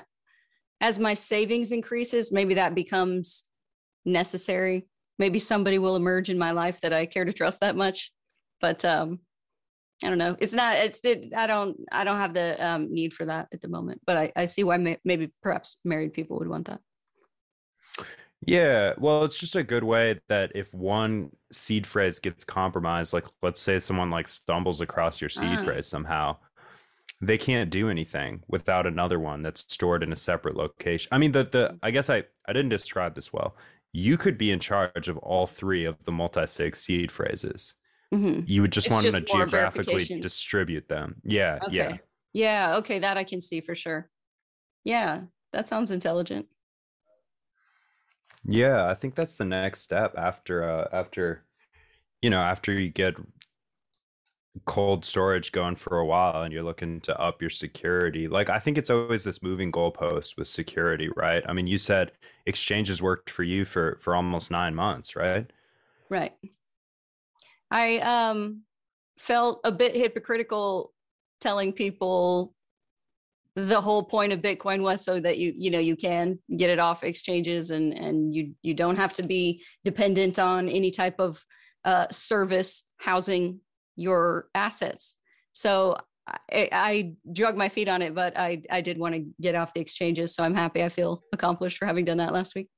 as 0.81 0.99
my 0.99 1.15
savings 1.15 1.73
increases, 1.73 2.33
maybe 2.33 2.55
that 2.55 2.75
becomes 2.75 3.45
necessary 4.05 4.87
maybe 5.23 5.39
somebody 5.39 5.79
will 5.79 5.95
emerge 5.97 6.31
in 6.31 6.39
my 6.39 6.51
life 6.51 6.81
that 6.81 6.93
I 6.93 7.07
care 7.07 7.25
to 7.25 7.33
trust 7.33 7.61
that 7.61 7.77
much. 7.77 8.11
But 8.61 8.85
um, 8.85 9.21
I 10.03 10.09
don't 10.09 10.19
know. 10.19 10.37
It's 10.39 10.53
not. 10.53 10.77
It's. 10.77 11.01
It, 11.05 11.33
I 11.37 11.47
don't. 11.47 11.77
I 11.93 12.05
don't 12.05 12.17
have 12.17 12.35
the 12.35 12.65
um, 12.65 12.93
need 12.93 13.15
for 13.15 13.25
that 13.27 13.49
at 13.53 13.61
the 13.61 13.69
moment. 13.69 14.01
But 14.07 14.17
I, 14.17 14.33
I 14.37 14.45
see 14.47 14.65
why 14.65 14.77
may, 14.77 14.99
maybe 15.05 15.33
perhaps 15.43 15.77
married 15.85 16.13
people 16.13 16.39
would 16.39 16.49
want 16.49 16.67
that. 16.67 16.81
Yeah, 18.45 18.95
well, 18.99 19.25
it's 19.25 19.39
just 19.39 19.55
a 19.55 19.63
good 19.63 19.85
way 19.85 20.19
that 20.29 20.51
if 20.57 20.75
one 20.75 21.31
seed 21.53 21.87
phrase 21.87 22.19
gets 22.19 22.45
compromised, 22.45 23.13
like 23.13 23.27
let's 23.41 23.61
say 23.61 23.79
someone 23.79 24.11
like 24.11 24.27
stumbles 24.27 24.81
across 24.81 25.21
your 25.21 25.31
seed 25.31 25.59
uh. 25.59 25.63
phrase 25.63 25.87
somehow, 25.87 26.39
they 27.21 27.39
can't 27.39 27.71
do 27.71 27.89
anything 27.89 28.43
without 28.49 28.85
another 28.85 29.21
one 29.21 29.43
that's 29.43 29.61
stored 29.73 30.03
in 30.03 30.13
a 30.13 30.17
separate 30.17 30.57
location. 30.57 31.09
I 31.13 31.19
mean, 31.19 31.31
the 31.31 31.45
the 31.45 31.79
I 31.83 31.93
guess 31.93 32.11
I 32.11 32.25
I 32.49 32.53
didn't 32.53 32.71
describe 32.71 33.15
this 33.15 33.33
well 33.33 33.55
you 33.93 34.17
could 34.17 34.39
be 34.39 34.51
in 34.51 34.59
charge 34.59 35.09
of 35.09 35.19
all 35.19 35.47
three 35.47 35.85
of 35.85 36.03
the 36.05 36.13
multi-sig 36.13 36.75
seed 36.75 37.11
phrases. 37.13 37.75
Mm-hmm. 38.13 38.43
You 38.47 38.63
would 38.63 38.73
just 38.73 38.87
it's 38.87 38.93
want 38.93 39.05
just 39.05 39.17
to 39.17 39.23
geographically 39.23 40.05
distribute 40.21 40.89
them. 40.89 41.17
Yeah, 41.25 41.59
okay. 41.65 41.75
yeah. 41.75 41.97
Yeah, 42.35 42.77
okay, 42.77 42.99
that 42.99 43.17
I 43.17 43.25
can 43.25 43.41
see 43.41 43.61
for 43.61 43.75
sure. 43.75 44.11
Yeah, 44.85 45.23
that 45.53 45.69
sounds 45.69 45.91
intelligent. 45.91 46.47
Yeah, 48.45 48.89
I 48.89 48.95
think 48.95 49.15
that's 49.15 49.37
the 49.37 49.45
next 49.45 49.83
step 49.83 50.15
after 50.17 50.69
uh 50.69 50.89
after 50.93 51.45
you 52.21 52.31
know, 52.31 52.41
after 52.41 52.73
you 52.73 52.89
get 52.89 53.17
cold 54.67 55.05
storage 55.05 55.51
going 55.51 55.75
for 55.77 55.99
a 55.99 56.07
while 56.07 56.43
and 56.43 56.53
you're 56.53 56.63
looking 56.63 57.01
to 57.01 57.19
up 57.19 57.41
your 57.41 57.49
security 57.49 58.29
like 58.29 58.51
i 58.51 58.59
think 58.59 58.77
it's 58.77 58.91
always 58.91 59.25
this 59.25 59.43
moving 59.43 59.73
goalpost 59.73 60.37
with 60.37 60.47
security 60.47 61.09
right 61.17 61.43
i 61.49 61.55
mean 61.55 61.67
you 61.67 61.79
said 61.79 62.13
exchanges 62.45 63.01
worked 63.01 63.31
for 63.31 63.45
you 63.45 63.65
for 63.65 63.97
for 63.99 64.15
almost 64.15 64.51
nine 64.51 64.75
months 64.75 65.17
right 65.17 65.51
right 66.11 66.35
i 67.73 67.99
um 67.99 68.63
felt 69.19 69.61
a 69.65 69.73
bit 69.73 69.97
hypocritical 69.97 70.93
telling 71.41 71.73
people 71.73 72.55
the 73.57 73.81
whole 73.81 74.05
point 74.05 74.33
of 74.33 74.41
bitcoin 74.41 74.81
was 74.81 75.05
so 75.05 75.19
that 75.19 75.39
you 75.39 75.53
you 75.57 75.71
know 75.71 75.81
you 75.81 75.97
can 75.97 76.39
get 76.57 76.71
it 76.71 76.79
off 76.79 77.03
exchanges 77.03 77.71
and 77.71 77.93
and 77.93 78.35
you 78.35 78.55
you 78.63 78.73
don't 78.73 78.97
have 78.97 79.13
to 79.13 79.23
be 79.23 79.61
dependent 79.85 80.39
on 80.39 80.69
any 80.69 80.91
type 80.91 81.19
of 81.19 81.45
uh, 81.85 82.07
service 82.11 82.85
housing 82.99 83.61
your 83.97 84.47
assets. 84.55 85.17
So 85.53 85.97
I, 86.27 86.69
I 86.73 87.13
drug 87.33 87.57
my 87.57 87.69
feet 87.69 87.89
on 87.89 88.03
it, 88.03 88.15
but 88.15 88.39
I, 88.39 88.63
I 88.71 88.81
did 88.81 88.99
want 88.99 89.15
to 89.15 89.25
get 89.41 89.55
off 89.55 89.75
the 89.75 89.81
exchanges. 89.81 90.35
So 90.35 90.45
I'm 90.45 90.55
happy. 90.55 90.83
I 90.83 90.89
feel 90.89 91.23
accomplished 91.33 91.79
for 91.79 91.87
having 91.87 92.05
done 92.05 92.19
that 92.19 92.33
last 92.33 92.55
week. 92.55 92.69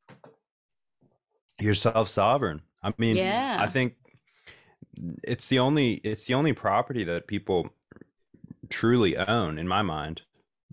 You're 1.60 1.74
self 1.74 2.08
sovereign. 2.08 2.62
I 2.82 2.92
mean, 2.98 3.16
yeah. 3.16 3.58
I 3.60 3.66
think 3.66 3.94
it's 5.22 5.48
the 5.48 5.58
only 5.58 5.94
it's 5.94 6.24
the 6.24 6.34
only 6.34 6.52
property 6.52 7.04
that 7.04 7.26
people 7.26 7.70
truly 8.68 9.16
own 9.16 9.58
in 9.58 9.68
my 9.68 9.82
mind. 9.82 10.22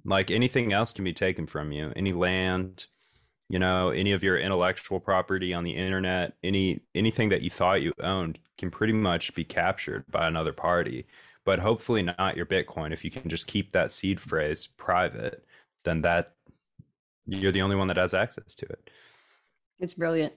Like 0.04 0.32
anything 0.32 0.74
else 0.74 0.94
can 0.94 1.04
be 1.04 1.14
taken 1.14 1.46
from 1.46 1.72
you. 1.72 1.94
Any 1.96 2.14
land, 2.14 2.88
you 3.52 3.60
know 3.60 3.90
any 3.90 4.14
of 4.14 4.24
your 4.24 4.40
intellectual 4.40 5.00
property 5.00 5.54
on 5.54 5.66
the 5.66 5.76
internet 5.76 6.34
any 6.42 6.80
anything 6.96 7.28
that 7.30 7.42
you 7.42 7.50
thought 7.50 7.82
you 7.82 7.94
owned 8.02 8.40
can 8.58 8.72
pretty 8.72 8.94
much 8.94 9.36
be 9.36 9.44
captured 9.44 10.06
by 10.10 10.26
another 10.26 10.54
party 10.54 11.06
but 11.44 11.60
hopefully 11.60 12.02
not 12.02 12.38
your 12.38 12.46
bitcoin 12.46 12.94
if 12.94 13.04
you 13.04 13.12
can 13.12 13.30
just 13.30 13.48
keep 13.48 13.74
that 13.74 13.92
seed 13.92 14.22
phrase 14.22 14.70
private 14.78 15.44
then 15.84 16.02
that 16.02 16.36
you're 17.26 17.52
the 17.52 17.62
only 17.62 17.76
one 17.76 17.90
that 17.90 17.98
has 17.98 18.14
access 18.14 18.56
to 18.56 18.66
it 18.66 18.90
it's 19.80 19.94
brilliant 19.94 20.34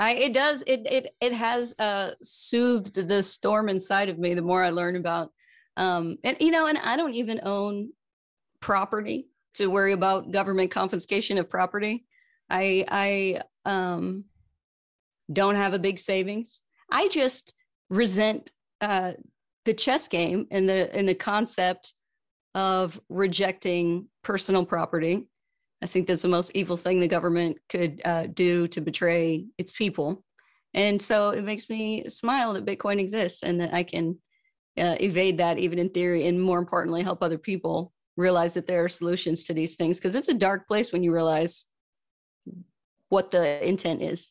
I, 0.00 0.12
it 0.12 0.32
does 0.32 0.64
it 0.66 0.86
it 0.90 1.14
it 1.20 1.32
has 1.32 1.74
uh 1.78 2.12
soothed 2.22 2.94
the 2.94 3.22
storm 3.22 3.68
inside 3.68 4.08
of 4.08 4.18
me 4.18 4.34
the 4.34 4.42
more 4.42 4.64
I 4.64 4.70
learn 4.70 4.96
about 4.96 5.30
um 5.76 6.16
and 6.24 6.36
you 6.40 6.50
know 6.50 6.66
and 6.66 6.78
I 6.78 6.96
don't 6.96 7.14
even 7.14 7.40
own 7.44 7.90
property 8.60 9.28
to 9.54 9.70
worry 9.70 9.92
about 9.92 10.32
government 10.32 10.70
confiscation 10.70 11.38
of 11.38 11.48
property 11.48 12.06
I 12.50 12.84
I 12.90 13.40
um 13.70 14.24
don't 15.32 15.54
have 15.54 15.74
a 15.74 15.78
big 15.78 15.98
savings. 15.98 16.62
I 16.90 17.08
just 17.08 17.54
resent 17.88 18.50
uh, 18.80 19.12
the 19.64 19.74
chess 19.74 20.08
game 20.08 20.46
and 20.50 20.68
the 20.68 20.94
and 20.94 21.08
the 21.08 21.14
concept 21.14 21.94
of 22.54 23.00
rejecting 23.08 24.08
personal 24.22 24.64
property. 24.64 25.26
I 25.82 25.86
think 25.86 26.06
that's 26.06 26.22
the 26.22 26.28
most 26.28 26.50
evil 26.54 26.76
thing 26.76 27.00
the 27.00 27.08
government 27.08 27.56
could 27.68 28.00
uh, 28.04 28.26
do 28.26 28.68
to 28.68 28.80
betray 28.80 29.46
its 29.58 29.72
people. 29.72 30.24
And 30.74 31.00
so 31.00 31.30
it 31.30 31.42
makes 31.42 31.68
me 31.68 32.08
smile 32.08 32.52
that 32.52 32.66
Bitcoin 32.66 33.00
exists 33.00 33.42
and 33.42 33.60
that 33.60 33.74
I 33.74 33.82
can 33.82 34.18
uh, 34.78 34.96
evade 35.00 35.38
that 35.38 35.58
even 35.58 35.78
in 35.78 35.88
theory, 35.90 36.26
and 36.26 36.40
more 36.40 36.58
importantly, 36.58 37.02
help 37.02 37.22
other 37.22 37.38
people 37.38 37.92
realize 38.16 38.54
that 38.54 38.66
there 38.66 38.84
are 38.84 38.88
solutions 38.88 39.44
to 39.44 39.54
these 39.54 39.74
things 39.74 39.98
because 39.98 40.14
it's 40.14 40.28
a 40.28 40.34
dark 40.34 40.68
place 40.68 40.92
when 40.92 41.02
you 41.02 41.12
realize 41.12 41.66
what 43.08 43.30
the 43.30 43.66
intent 43.66 44.02
is. 44.02 44.30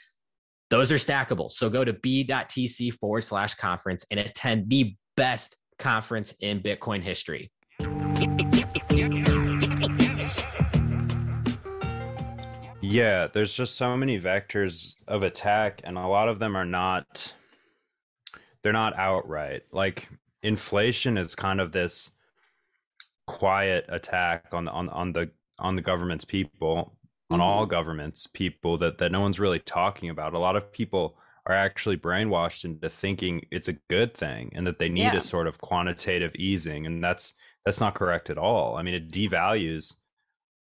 Those 0.71 0.89
are 0.89 0.95
stackable. 0.95 1.51
So 1.51 1.69
go 1.69 1.83
to 1.83 1.91
b.tc 1.91 2.93
forward 2.93 3.25
slash 3.25 3.55
conference 3.55 4.05
and 4.09 4.21
attend 4.21 4.69
the 4.69 4.95
best 5.17 5.57
conference 5.77 6.33
in 6.39 6.61
Bitcoin 6.61 7.03
history. 7.03 7.51
Yeah, 12.81 13.27
there's 13.27 13.53
just 13.53 13.75
so 13.75 13.97
many 13.97 14.17
vectors 14.17 14.95
of 15.09 15.23
attack, 15.23 15.81
and 15.83 15.97
a 15.97 16.07
lot 16.07 16.29
of 16.29 16.39
them 16.39 16.55
are 16.55 16.65
not, 16.65 17.33
they're 18.63 18.71
not 18.71 18.97
outright. 18.97 19.63
Like 19.73 20.09
inflation 20.41 21.17
is 21.17 21.35
kind 21.35 21.59
of 21.59 21.73
this 21.73 22.11
quiet 23.27 23.85
attack 23.89 24.47
on 24.53 24.69
on, 24.69 24.87
on 24.89 25.11
the 25.11 25.29
on 25.59 25.75
the 25.75 25.81
government's 25.81 26.25
people 26.25 26.93
on 27.31 27.39
mm-hmm. 27.39 27.41
all 27.41 27.65
governments 27.65 28.27
people 28.27 28.77
that 28.79 28.97
that 28.97 29.11
no 29.11 29.21
one's 29.21 29.39
really 29.39 29.59
talking 29.59 30.09
about. 30.09 30.33
A 30.33 30.39
lot 30.39 30.55
of 30.55 30.71
people 30.71 31.17
are 31.47 31.55
actually 31.55 31.97
brainwashed 31.97 32.65
into 32.65 32.89
thinking 32.89 33.45
it's 33.51 33.67
a 33.67 33.77
good 33.89 34.13
thing 34.13 34.51
and 34.53 34.67
that 34.67 34.77
they 34.77 34.89
need 34.89 35.01
yeah. 35.01 35.15
a 35.15 35.21
sort 35.21 35.47
of 35.47 35.59
quantitative 35.59 36.35
easing 36.35 36.85
and 36.85 37.03
that's 37.03 37.33
that's 37.65 37.79
not 37.79 37.95
correct 37.95 38.29
at 38.29 38.37
all. 38.37 38.75
I 38.75 38.83
mean 38.83 38.93
it 38.93 39.11
devalues 39.11 39.95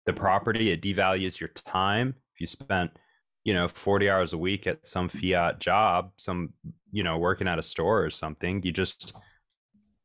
the 0.06 0.12
property 0.12 0.70
it 0.70 0.82
devalues 0.82 1.38
your 1.38 1.50
time. 1.50 2.14
If 2.34 2.40
you 2.40 2.46
spent 2.46 2.92
you 3.44 3.54
know 3.54 3.68
40 3.68 4.10
hours 4.10 4.32
a 4.32 4.38
week 4.38 4.66
at 4.66 4.86
some 4.86 5.08
fiat 5.08 5.60
job 5.60 6.12
some 6.16 6.50
you 6.92 7.02
know 7.02 7.18
working 7.18 7.48
at 7.48 7.58
a 7.58 7.62
store 7.62 8.04
or 8.04 8.10
something 8.10 8.62
you 8.62 8.72
just 8.72 9.12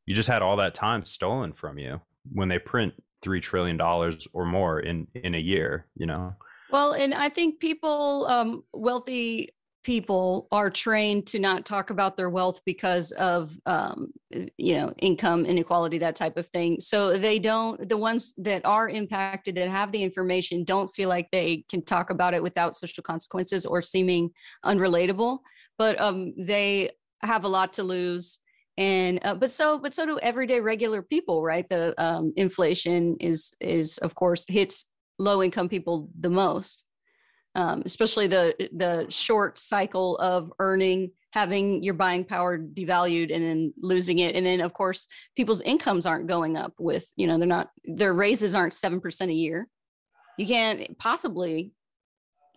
you 0.06 0.14
just 0.14 0.28
had 0.28 0.42
all 0.42 0.56
that 0.56 0.74
time 0.74 1.04
stolen 1.04 1.52
from 1.52 1.78
you 1.78 2.00
when 2.32 2.48
they 2.48 2.58
print 2.58 2.94
3 3.22 3.40
trillion 3.40 3.76
dollars 3.76 4.26
or 4.32 4.46
more 4.46 4.80
in 4.80 5.06
in 5.14 5.34
a 5.34 5.38
year 5.38 5.86
you 5.96 6.06
know 6.06 6.34
well, 6.70 6.92
and 6.92 7.14
I 7.14 7.28
think 7.28 7.60
people, 7.60 8.26
um, 8.28 8.62
wealthy 8.72 9.50
people, 9.84 10.48
are 10.50 10.68
trained 10.68 11.26
to 11.28 11.38
not 11.38 11.64
talk 11.64 11.90
about 11.90 12.16
their 12.16 12.28
wealth 12.28 12.60
because 12.66 13.12
of, 13.12 13.56
um, 13.66 14.12
you 14.58 14.74
know, 14.74 14.92
income 14.98 15.46
inequality, 15.46 15.98
that 15.98 16.16
type 16.16 16.36
of 16.36 16.46
thing. 16.48 16.80
So 16.80 17.16
they 17.16 17.38
don't, 17.38 17.88
the 17.88 17.96
ones 17.96 18.34
that 18.38 18.64
are 18.64 18.88
impacted 18.88 19.54
that 19.54 19.68
have 19.68 19.92
the 19.92 20.02
information 20.02 20.64
don't 20.64 20.88
feel 20.88 21.08
like 21.08 21.28
they 21.30 21.64
can 21.68 21.82
talk 21.82 22.10
about 22.10 22.34
it 22.34 22.42
without 22.42 22.76
social 22.76 23.02
consequences 23.02 23.64
or 23.64 23.80
seeming 23.80 24.30
unrelatable. 24.64 25.38
But 25.78 26.00
um, 26.00 26.34
they 26.36 26.90
have 27.22 27.44
a 27.44 27.48
lot 27.48 27.72
to 27.74 27.82
lose 27.82 28.40
and 28.78 29.20
uh, 29.24 29.34
but 29.34 29.50
so 29.50 29.78
but 29.78 29.94
so 29.94 30.04
do 30.04 30.18
everyday 30.20 30.60
regular 30.60 31.02
people 31.02 31.42
right 31.42 31.68
the 31.68 31.94
um, 32.02 32.32
inflation 32.36 33.16
is 33.20 33.52
is 33.60 33.98
of 33.98 34.14
course 34.14 34.44
hits 34.48 34.84
low 35.18 35.42
income 35.42 35.68
people 35.68 36.08
the 36.20 36.30
most 36.30 36.84
um, 37.56 37.82
especially 37.86 38.26
the 38.26 38.54
the 38.74 39.06
short 39.08 39.58
cycle 39.58 40.18
of 40.18 40.52
earning 40.58 41.10
having 41.30 41.82
your 41.82 41.94
buying 41.94 42.22
power 42.22 42.58
devalued 42.58 43.34
and 43.34 43.42
then 43.42 43.74
losing 43.78 44.18
it. 44.18 44.36
And 44.36 44.44
then 44.44 44.60
of 44.60 44.74
course 44.74 45.08
people's 45.36 45.62
incomes 45.62 46.04
aren't 46.04 46.26
going 46.26 46.58
up 46.58 46.74
with 46.78 47.10
you 47.16 47.26
know 47.26 47.38
they're 47.38 47.48
not 47.48 47.70
their 47.84 48.12
raises 48.12 48.54
aren't 48.54 48.74
7% 48.74 49.28
a 49.28 49.32
year. 49.32 49.68
You 50.36 50.46
can't 50.46 50.98
possibly 50.98 51.72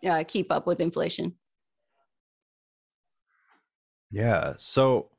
uh, 0.06 0.26
keep 0.28 0.52
up 0.52 0.68
with 0.68 0.82
inflation. 0.82 1.36
Yeah 4.12 4.56
so 4.58 5.12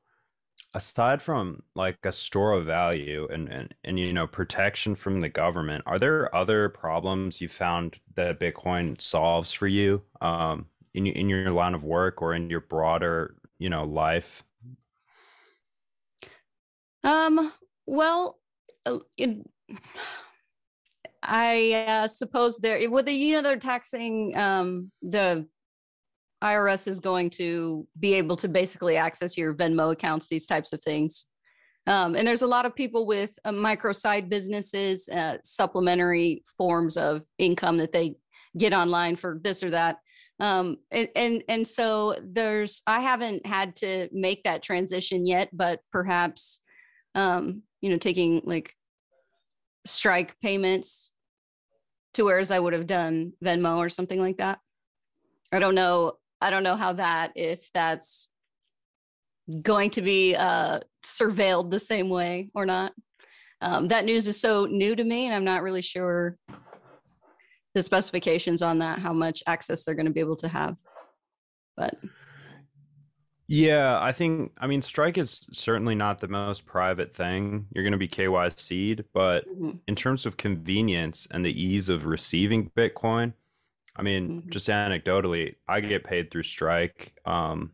aside 0.75 1.21
from 1.21 1.63
like 1.75 1.99
a 2.05 2.13
store 2.13 2.53
of 2.53 2.65
value 2.65 3.27
and, 3.33 3.49
and 3.49 3.75
and 3.85 3.99
you 3.99 4.13
know 4.13 4.27
protection 4.27 4.95
from 4.95 5.21
the 5.21 5.29
government 5.29 5.83
are 5.87 5.99
there 5.99 6.35
other 6.35 6.69
problems 6.69 7.41
you 7.41 7.49
found 7.49 7.97
that 8.15 8.39
bitcoin 8.39 9.01
solves 9.01 9.53
for 9.53 9.67
you 9.67 10.01
um 10.21 10.67
in, 10.95 11.07
in 11.07 11.29
your 11.29 11.51
line 11.51 11.75
of 11.75 11.85
work 11.85 12.23
or 12.23 12.35
in 12.35 12.51
your 12.51 12.61
broader 12.61 13.35
you 13.59 13.69
know 13.71 13.85
life? 13.85 14.43
Um 17.05 17.53
well 17.87 18.39
uh, 18.87 18.99
i 21.23 21.85
uh, 21.87 22.09
suppose 22.09 22.57
there 22.59 22.79
the 23.03 23.13
you 23.13 23.35
know 23.35 23.43
they're 23.43 23.57
taxing 23.57 24.37
um 24.37 24.91
the 25.03 25.47
IRS 26.43 26.89
is 26.89 27.01
going 27.01 27.31
to 27.31 27.87
be 27.99 28.15
able 28.15 28.37
to 28.37 28.49
basically 28.49 28.97
access 28.97 29.37
your 29.37 29.55
Venmo 29.55 29.93
accounts, 29.93 30.27
these 30.27 30.47
types 30.47 30.73
of 30.73 30.83
things. 30.83 31.27
Um, 31.87 32.15
and 32.15 32.27
there's 32.27 32.43
a 32.43 32.47
lot 32.47 32.67
of 32.67 32.75
people 32.75 33.07
with 33.07 33.39
uh, 33.45 33.53
micro 33.53 33.93
side 33.93 34.29
businesses, 34.29 35.09
uh, 35.09 35.39
supplementary 35.43 36.43
forms 36.57 36.97
of 36.97 37.23
income 37.39 37.79
that 37.79 37.93
they 37.93 38.17
get 38.57 38.73
online 38.73 39.17
for 39.17 39.41
this 39.43 39.63
or 39.63 39.71
that. 39.71 39.97
Um, 40.41 40.79
and, 40.91 41.09
and 41.17 41.45
and 41.49 41.69
so 41.69 42.17
there's 42.23 42.83
I 42.87 43.01
haven't 43.01 43.45
had 43.45 43.77
to 43.77 44.09
make 44.11 44.43
that 44.45 44.63
transition 44.63 45.27
yet, 45.27 45.51
but 45.53 45.81
perhaps 45.93 46.61
um, 47.15 47.63
you 47.83 47.91
know 47.91 47.99
taking 47.99 48.41
like 48.45 48.75
strike 49.85 50.35
payments 50.41 51.13
to 52.15 52.25
whereas 52.25 52.51
I 52.51 52.59
would 52.59 52.73
have 52.73 52.87
done 52.87 53.33
Venmo 53.45 53.77
or 53.77 53.89
something 53.89 54.21
like 54.21 54.39
that. 54.39 54.61
I 55.53 55.59
don't 55.59 55.75
know 55.75 56.13
I 56.41 56.51
don't 56.51 56.63
know 56.63 56.77
how 56.77 56.95
that, 56.95 57.33
if 57.35 57.71
that's 57.75 58.31
going 59.63 59.91
to 59.91 60.03
be 60.03 60.35
uh, 60.37 60.81
surveilled 61.05 61.71
the 61.71 61.81
same 61.81 62.09
way 62.09 62.51
or 62.55 62.67
not. 62.67 62.93
Um, 63.61 63.89
that 63.89 64.05
news 64.05 64.27
is 64.27 64.41
so 64.41 64.65
new 64.67 64.97
to 64.97 65.05
me, 65.05 65.27
and 65.27 65.35
I'm 65.35 65.45
not 65.45 65.63
really 65.63 65.83
sure 65.83 66.37
the 67.75 67.83
specifications 67.83 68.63
on 68.63 68.79
that, 68.79 68.99
how 68.99 69.13
much 69.13 69.43
access 69.47 69.85
they're 69.85 69.95
going 69.95 70.07
to 70.07 70.13
be 70.13 70.21
able 70.21 70.37
to 70.37 70.49
have. 70.49 70.77
But 71.77 71.97
yeah, 73.47 73.99
I 74.01 74.13
think, 74.13 74.53
I 74.59 74.67
mean, 74.67 74.81
Strike 74.81 75.19
is 75.19 75.47
certainly 75.53 75.95
not 75.95 76.21
the 76.21 76.29
most 76.29 76.65
private 76.67 77.15
thing. 77.15 77.67
You're 77.75 77.85
going 77.85 77.93
to 77.93 77.99
be 77.99 78.09
KYC'd, 78.09 79.05
but 79.13 79.49
mm-hmm. 79.49 79.73
in 79.89 79.97
terms 79.97 80.25
of 80.25 80.37
convenience 80.37 81.27
and 81.31 81.45
the 81.45 81.61
ease 81.61 81.89
of 81.89 82.07
receiving 82.07 82.71
Bitcoin, 82.71 83.33
I 83.97 84.03
mean, 84.03 84.29
mm-hmm. 84.29 84.51
just 84.51 84.69
anecdotally, 84.69 85.57
I 85.69 85.81
get 85.81 86.05
paid 86.05 86.31
through 86.31 86.45
Strike. 86.45 87.15
Um, 87.25 87.73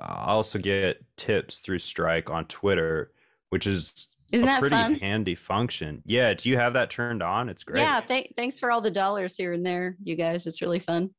I 0.00 0.32
also 0.32 0.58
get 0.58 1.02
tips 1.16 1.58
through 1.58 1.78
Strike 1.78 2.30
on 2.30 2.44
Twitter, 2.46 3.12
which 3.50 3.66
is 3.66 4.08
Isn't 4.32 4.48
a 4.48 4.58
pretty 4.58 4.76
fun? 4.76 4.94
handy 4.96 5.34
function. 5.34 6.02
Yeah, 6.04 6.34
do 6.34 6.48
you 6.48 6.56
have 6.56 6.74
that 6.74 6.90
turned 6.90 7.22
on? 7.22 7.48
It's 7.48 7.64
great. 7.64 7.80
Yeah, 7.80 8.00
th- 8.00 8.32
thanks 8.36 8.58
for 8.58 8.70
all 8.70 8.80
the 8.80 8.90
dollars 8.90 9.36
here 9.36 9.52
and 9.52 9.64
there, 9.64 9.96
you 10.02 10.16
guys. 10.16 10.46
It's 10.46 10.62
really 10.62 10.80
fun. 10.80 11.10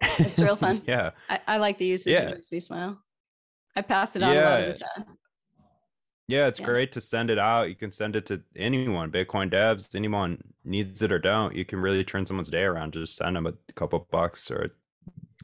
It's 0.00 0.38
real 0.38 0.56
fun. 0.56 0.80
yeah, 0.86 1.10
I, 1.28 1.40
I, 1.46 1.56
like 1.58 1.78
the 1.78 1.86
usage. 1.86 2.12
Yeah. 2.12 2.28
It 2.28 2.34
makes 2.36 2.52
me 2.52 2.60
smile. 2.60 3.02
I 3.76 3.82
pass 3.82 4.16
it 4.16 4.22
on 4.22 4.34
yeah. 4.34 4.40
a 4.40 4.50
lot 4.50 4.68
of 4.68 4.78
the 4.78 4.84
time. 4.84 5.17
Yeah, 6.28 6.46
it's 6.46 6.60
Yeah. 6.60 6.66
great 6.66 6.92
to 6.92 7.00
send 7.00 7.30
it 7.30 7.38
out. 7.38 7.70
You 7.70 7.74
can 7.74 7.90
send 7.90 8.14
it 8.14 8.26
to 8.26 8.42
anyone, 8.54 9.10
Bitcoin 9.10 9.50
devs, 9.50 9.94
anyone 9.94 10.42
needs 10.62 11.00
it 11.02 11.10
or 11.10 11.18
don't. 11.18 11.56
You 11.56 11.64
can 11.64 11.80
really 11.80 12.04
turn 12.04 12.26
someone's 12.26 12.50
day 12.50 12.64
around. 12.64 12.92
Just 12.92 13.16
send 13.16 13.34
them 13.34 13.46
a 13.46 13.54
couple 13.74 14.06
bucks 14.10 14.50
or 14.50 14.70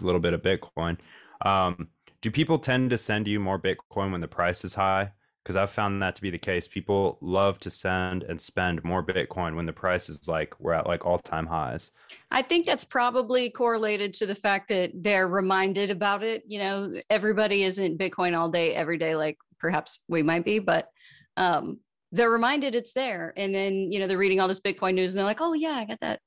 a 0.01 0.05
little 0.05 0.21
bit 0.21 0.35
of 0.35 0.43
Bitcoin. 0.43 0.99
Um, 1.41 1.89
do 2.21 2.31
people 2.31 2.59
tend 2.59 2.91
to 2.91 2.99
send 2.99 3.27
you 3.27 3.41
more 3.41 3.59
Bitcoin 3.59 4.13
when 4.13 4.21
the 4.21 4.29
price 4.29 4.63
is 4.65 4.75
high? 4.75 5.13
Because 5.43 5.57
I've 5.57 5.71
found 5.71 6.01
that 6.03 6.17
to 6.17 6.23
be 6.23 6.31
the 6.31 6.39
case. 6.39 6.67
People 6.67 7.19
love 7.21 7.59
to 7.61 7.71
send 7.71 8.23
and 8.23 8.41
spend 8.41 8.83
more 8.83 9.05
Bitcoin 9.05 9.57
when 9.57 9.67
the 9.67 9.75
price 9.75 10.09
is 10.09 10.27
like 10.27 10.59
we're 10.59 10.73
at 10.73 10.87
like 10.87 11.05
all 11.05 11.19
time 11.19 11.47
highs. 11.47 11.91
I 12.31 12.41
think 12.41 12.65
that's 12.65 12.85
probably 12.85 13.51
correlated 13.51 14.15
to 14.15 14.27
the 14.27 14.35
fact 14.35 14.69
that 14.69 14.93
they're 14.95 15.29
reminded 15.29 15.91
about 15.91 16.23
it. 16.23 16.45
You 16.47 16.61
know, 16.61 16.99
everybody 17.11 17.63
isn't 17.65 17.99
Bitcoin 17.99 18.35
all 18.39 18.49
day, 18.51 18.75
every 18.75 18.97
day, 18.97 19.17
like 19.17 19.37
perhaps 19.65 19.99
we 20.09 20.23
might 20.23 20.45
be, 20.45 20.59
but 20.59 20.91
um, 21.39 21.81
they're 22.13 22.29
reminded 22.29 22.75
it's 22.75 22.93
there. 22.93 23.33
And 23.35 23.55
then, 23.55 23.91
you 23.91 23.99
know, 23.99 24.07
they're 24.07 24.19
reading 24.19 24.39
all 24.39 24.47
this 24.47 24.61
Bitcoin 24.61 24.93
news 24.93 25.15
and 25.15 25.19
they're 25.19 25.25
like, 25.25 25.41
oh, 25.41 25.55
yeah, 25.55 25.71
I 25.71 25.87
got 25.87 26.01
that. 26.03 26.21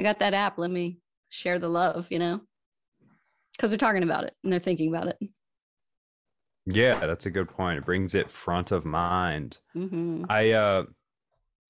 I 0.00 0.02
got 0.02 0.18
that 0.18 0.34
app. 0.34 0.58
Let 0.58 0.72
me 0.72 0.98
share 1.28 1.60
the 1.60 1.68
love, 1.68 2.08
you 2.10 2.18
know, 2.18 2.40
because 3.52 3.70
they're 3.70 3.78
talking 3.78 4.02
about 4.02 4.24
it 4.24 4.34
and 4.42 4.52
they're 4.52 4.58
thinking 4.58 4.88
about 4.92 5.06
it. 5.06 5.16
Yeah, 6.66 7.06
that's 7.06 7.26
a 7.26 7.30
good 7.30 7.48
point. 7.48 7.78
It 7.78 7.84
brings 7.84 8.16
it 8.16 8.28
front 8.28 8.72
of 8.72 8.84
mind. 8.84 9.58
hmm 9.74 10.24
I 10.28 10.50
uh 10.50 10.84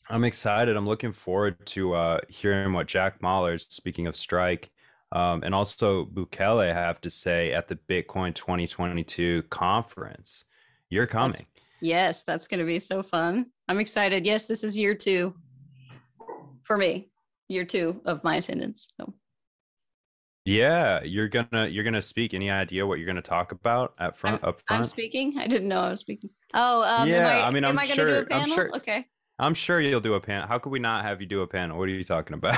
I'm 0.08 0.24
excited. 0.24 0.76
I'm 0.78 0.86
looking 0.86 1.12
forward 1.12 1.66
to 1.66 1.92
uh 1.92 2.20
hearing 2.30 2.72
what 2.72 2.86
Jack 2.86 3.20
Mallers 3.20 3.70
speaking 3.70 4.06
of 4.06 4.16
strike 4.16 4.70
um 5.12 5.42
and 5.44 5.54
also 5.54 6.06
Bukele 6.06 6.72
have 6.72 7.02
to 7.02 7.10
say 7.10 7.52
at 7.52 7.68
the 7.68 7.76
Bitcoin 7.76 8.34
2022 8.34 9.42
conference. 9.50 10.46
You're 10.94 11.08
coming. 11.08 11.44
Yes, 11.80 12.22
that's 12.22 12.46
going 12.46 12.60
to 12.60 12.64
be 12.64 12.78
so 12.78 13.02
fun. 13.02 13.46
I'm 13.66 13.80
excited. 13.80 14.24
Yes, 14.24 14.46
this 14.46 14.62
is 14.62 14.78
year 14.78 14.94
two 14.94 15.34
for 16.62 16.78
me, 16.78 17.10
year 17.48 17.64
two 17.64 18.00
of 18.04 18.22
my 18.22 18.36
attendance. 18.36 18.86
So. 19.00 19.12
Yeah, 20.44 21.02
you're 21.02 21.26
gonna 21.26 21.66
you're 21.66 21.82
gonna 21.82 22.00
speak. 22.00 22.32
Any 22.32 22.48
idea 22.48 22.86
what 22.86 22.98
you're 23.00 23.08
gonna 23.08 23.22
talk 23.22 23.50
about 23.50 23.94
at 23.98 24.16
front 24.16 24.44
up 24.44 24.60
front? 24.60 24.80
I'm 24.80 24.84
speaking. 24.84 25.36
I 25.36 25.48
didn't 25.48 25.66
know 25.66 25.80
I 25.80 25.90
was 25.90 26.00
speaking. 26.00 26.30
Oh, 26.54 26.84
um, 26.84 27.08
Yeah, 27.08 27.26
I, 27.26 27.48
I 27.48 27.50
mean, 27.50 27.64
am 27.64 27.70
I'm 27.72 27.78
I 27.80 27.86
going 27.86 27.96
to 27.96 28.04
do 28.04 28.08
sure- 28.10 28.18
a 28.18 28.22
I'm 28.22 28.40
panel? 28.42 28.54
sure- 28.54 28.76
Okay. 28.76 29.06
I'm 29.40 29.54
sure 29.54 29.80
you'll 29.80 30.00
do 30.00 30.14
a 30.14 30.20
panel. 30.20 30.46
How 30.46 30.60
could 30.60 30.70
we 30.70 30.78
not 30.78 31.04
have 31.04 31.20
you 31.20 31.26
do 31.26 31.40
a 31.40 31.46
panel? 31.48 31.76
What 31.76 31.88
are 31.88 31.92
you 31.92 32.04
talking 32.04 32.34
about? 32.34 32.56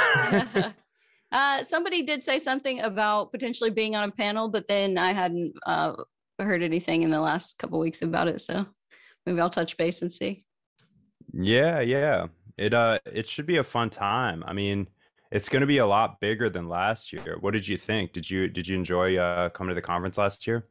uh, 1.32 1.62
somebody 1.62 2.02
did 2.02 2.22
say 2.22 2.38
something 2.38 2.80
about 2.80 3.32
potentially 3.32 3.70
being 3.70 3.96
on 3.96 4.10
a 4.10 4.12
panel, 4.12 4.50
but 4.50 4.68
then 4.68 4.98
I 4.98 5.12
hadn't 5.14 5.54
uh, 5.64 5.94
heard 6.44 6.62
anything 6.62 7.02
in 7.02 7.10
the 7.10 7.20
last 7.20 7.58
couple 7.58 7.78
weeks 7.78 8.02
about 8.02 8.28
it. 8.28 8.40
So 8.40 8.66
maybe 9.24 9.40
I'll 9.40 9.50
touch 9.50 9.76
base 9.76 10.02
and 10.02 10.12
see. 10.12 10.44
Yeah, 11.32 11.80
yeah. 11.80 12.26
It 12.56 12.72
uh 12.72 12.98
it 13.04 13.28
should 13.28 13.46
be 13.46 13.58
a 13.58 13.64
fun 13.64 13.90
time. 13.90 14.42
I 14.46 14.52
mean, 14.52 14.88
it's 15.30 15.48
going 15.48 15.60
to 15.60 15.66
be 15.66 15.78
a 15.78 15.86
lot 15.86 16.20
bigger 16.20 16.48
than 16.48 16.68
last 16.68 17.12
year. 17.12 17.36
What 17.40 17.52
did 17.52 17.66
you 17.68 17.76
think? 17.76 18.12
Did 18.12 18.30
you 18.30 18.48
did 18.48 18.66
you 18.66 18.76
enjoy 18.76 19.16
uh 19.16 19.50
coming 19.50 19.70
to 19.70 19.74
the 19.74 19.82
conference 19.82 20.18
last 20.18 20.46
year? 20.46 20.66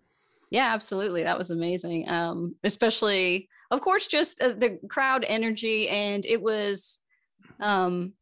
Yeah, 0.51 0.73
absolutely. 0.73 1.23
That 1.23 1.37
was 1.37 1.51
amazing. 1.51 2.07
Um, 2.09 2.55
especially, 2.63 3.49
of 3.71 3.81
course, 3.81 4.07
just 4.07 4.41
uh, 4.41 4.53
the 4.53 4.79
crowd 4.89 5.25
energy, 5.27 5.89
and 5.89 6.25
it 6.25 6.41
was 6.41 6.99
um, 7.59 8.13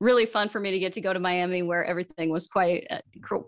really 0.00 0.26
fun 0.26 0.48
for 0.48 0.60
me 0.60 0.70
to 0.70 0.78
get 0.78 0.92
to 0.92 1.00
go 1.00 1.12
to 1.12 1.20
Miami, 1.20 1.62
where 1.62 1.84
everything 1.84 2.30
was 2.30 2.46
quite 2.46 2.86
uh, 2.90 3.00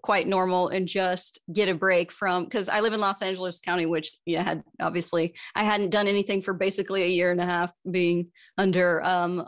quite 0.03 0.27
normal, 0.27 0.69
and 0.69 0.87
just 0.87 1.39
get 1.53 1.69
a 1.69 1.75
break 1.75 2.11
from 2.11 2.45
because 2.45 2.69
I 2.69 2.81
live 2.81 2.93
in 2.93 3.01
Los 3.01 3.23
Angeles 3.23 3.61
County, 3.61 3.87
which 3.87 4.13
yeah, 4.27 4.43
had 4.43 4.63
obviously 4.81 5.35
I 5.55 5.65
hadn't 5.65 5.91
done 5.91 6.07
anything 6.07 6.43
for 6.43 6.53
basically 6.53 7.03
a 7.03 7.09
year 7.09 7.31
and 7.31 7.41
a 7.41 7.47
half, 7.47 7.73
being 7.91 8.29
under 8.59 9.03
um, 9.05 9.47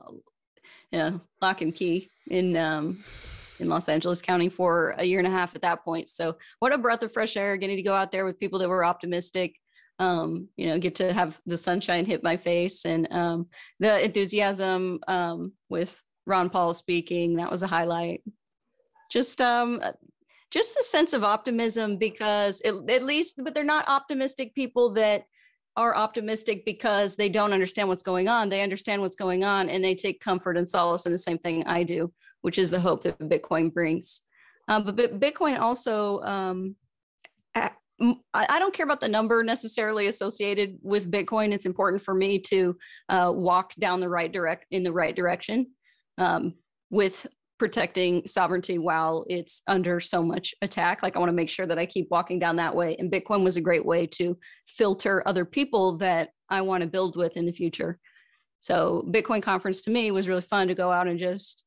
lock 1.40 1.60
and 1.60 1.74
key 1.74 2.08
in 2.28 2.56
um, 2.56 3.02
in 3.58 3.68
Los 3.68 3.88
Angeles 3.88 4.22
County 4.22 4.48
for 4.48 4.94
a 4.98 5.04
year 5.04 5.18
and 5.18 5.28
a 5.28 5.30
half 5.30 5.54
at 5.54 5.62
that 5.62 5.84
point. 5.84 6.08
So 6.08 6.36
what 6.60 6.72
a 6.72 6.78
breath 6.78 7.02
of 7.02 7.12
fresh 7.12 7.36
air 7.36 7.56
getting 7.56 7.76
to 7.76 7.82
go 7.82 7.94
out 7.94 8.12
there 8.12 8.24
with 8.24 8.38
people 8.38 8.58
that 8.60 8.68
were 8.68 8.84
optimistic 8.84 9.56
um 9.98 10.48
you 10.56 10.66
know 10.68 10.78
get 10.78 10.94
to 10.94 11.12
have 11.12 11.38
the 11.44 11.58
sunshine 11.58 12.06
hit 12.06 12.22
my 12.22 12.34
face 12.34 12.86
and 12.86 13.06
um 13.12 13.46
the 13.78 14.02
enthusiasm 14.02 14.98
um 15.06 15.52
with 15.68 16.02
ron 16.26 16.50
paul 16.50 16.74
speaking. 16.74 17.36
That 17.36 17.50
was 17.50 17.62
a 17.62 17.66
highlight. 17.66 18.22
Just 19.10 19.40
um 19.40 19.80
just 20.50 20.76
a 20.76 20.84
sense 20.84 21.14
of 21.14 21.24
optimism 21.24 21.96
because 21.96 22.60
it, 22.62 22.74
at 22.90 23.02
least 23.02 23.36
but 23.42 23.54
they're 23.54 23.64
not 23.64 23.88
optimistic 23.88 24.54
people 24.54 24.90
that 24.92 25.24
are 25.76 25.96
optimistic 25.96 26.66
because 26.66 27.16
they 27.16 27.30
don't 27.30 27.54
understand 27.54 27.88
what's 27.88 28.02
going 28.02 28.28
on. 28.28 28.50
They 28.50 28.62
understand 28.62 29.00
what's 29.00 29.16
going 29.16 29.42
on 29.42 29.70
and 29.70 29.82
they 29.82 29.94
take 29.94 30.20
comfort 30.20 30.58
and 30.58 30.68
solace 30.68 31.06
in 31.06 31.12
the 31.12 31.18
same 31.18 31.38
thing 31.38 31.64
i 31.66 31.82
do 31.82 32.12
which 32.42 32.58
is 32.58 32.70
the 32.70 32.80
hope 32.80 33.02
that 33.02 33.18
bitcoin 33.18 33.72
brings. 33.72 34.20
Um, 34.68 34.84
but, 34.84 34.96
bitcoin 35.18 35.58
also 35.58 36.20
um, 36.22 36.76
I, 37.54 37.70
I 38.34 38.58
don't 38.58 38.74
care 38.74 38.84
about 38.84 39.00
the 39.00 39.08
number 39.08 39.42
necessarily 39.44 40.08
associated 40.08 40.78
with 40.82 41.10
bitcoin. 41.10 41.52
It's 41.52 41.66
important 41.66 42.02
for 42.02 42.14
me 42.14 42.38
to 42.40 42.76
uh, 43.08 43.32
walk 43.34 43.74
down 43.76 44.00
the 44.00 44.08
right 44.08 44.30
direct 44.30 44.66
in 44.70 44.82
the 44.82 44.92
right 44.92 45.14
direction 45.14 45.68
um, 46.18 46.54
with 46.90 47.26
protecting 47.58 48.26
sovereignty 48.26 48.78
while 48.78 49.24
it's 49.28 49.62
under 49.68 50.00
so 50.00 50.22
much 50.22 50.52
attack. 50.62 51.02
Like 51.02 51.14
i 51.14 51.18
want 51.20 51.28
to 51.28 51.34
make 51.34 51.48
sure 51.48 51.64
that 51.66 51.78
i 51.78 51.86
keep 51.86 52.08
walking 52.10 52.40
down 52.40 52.56
that 52.56 52.74
way. 52.74 52.96
And 52.98 53.10
bitcoin 53.10 53.44
was 53.44 53.56
a 53.56 53.60
great 53.60 53.86
way 53.86 54.04
to 54.18 54.36
filter 54.66 55.22
other 55.26 55.44
people 55.44 55.96
that 55.98 56.30
i 56.48 56.60
want 56.60 56.80
to 56.80 56.88
build 56.88 57.16
with 57.16 57.36
in 57.36 57.46
the 57.46 57.52
future. 57.52 58.00
So 58.62 59.08
bitcoin 59.10 59.42
conference 59.42 59.80
to 59.82 59.92
me 59.92 60.10
was 60.10 60.26
really 60.26 60.42
fun 60.42 60.66
to 60.68 60.74
go 60.74 60.90
out 60.90 61.06
and 61.06 61.18
just 61.20 61.62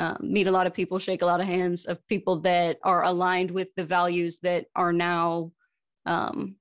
um, 0.00 0.16
meet 0.22 0.48
a 0.48 0.50
lot 0.50 0.66
of 0.66 0.72
people, 0.72 0.98
shake 0.98 1.20
a 1.20 1.26
lot 1.26 1.40
of 1.40 1.46
hands 1.46 1.84
of 1.84 1.98
people 2.06 2.40
that 2.40 2.78
are 2.82 3.04
aligned 3.04 3.50
with 3.50 3.68
the 3.76 3.84
values 3.84 4.38
that 4.42 4.64
are 4.74 4.94
now, 4.94 5.52
um, 6.06 6.56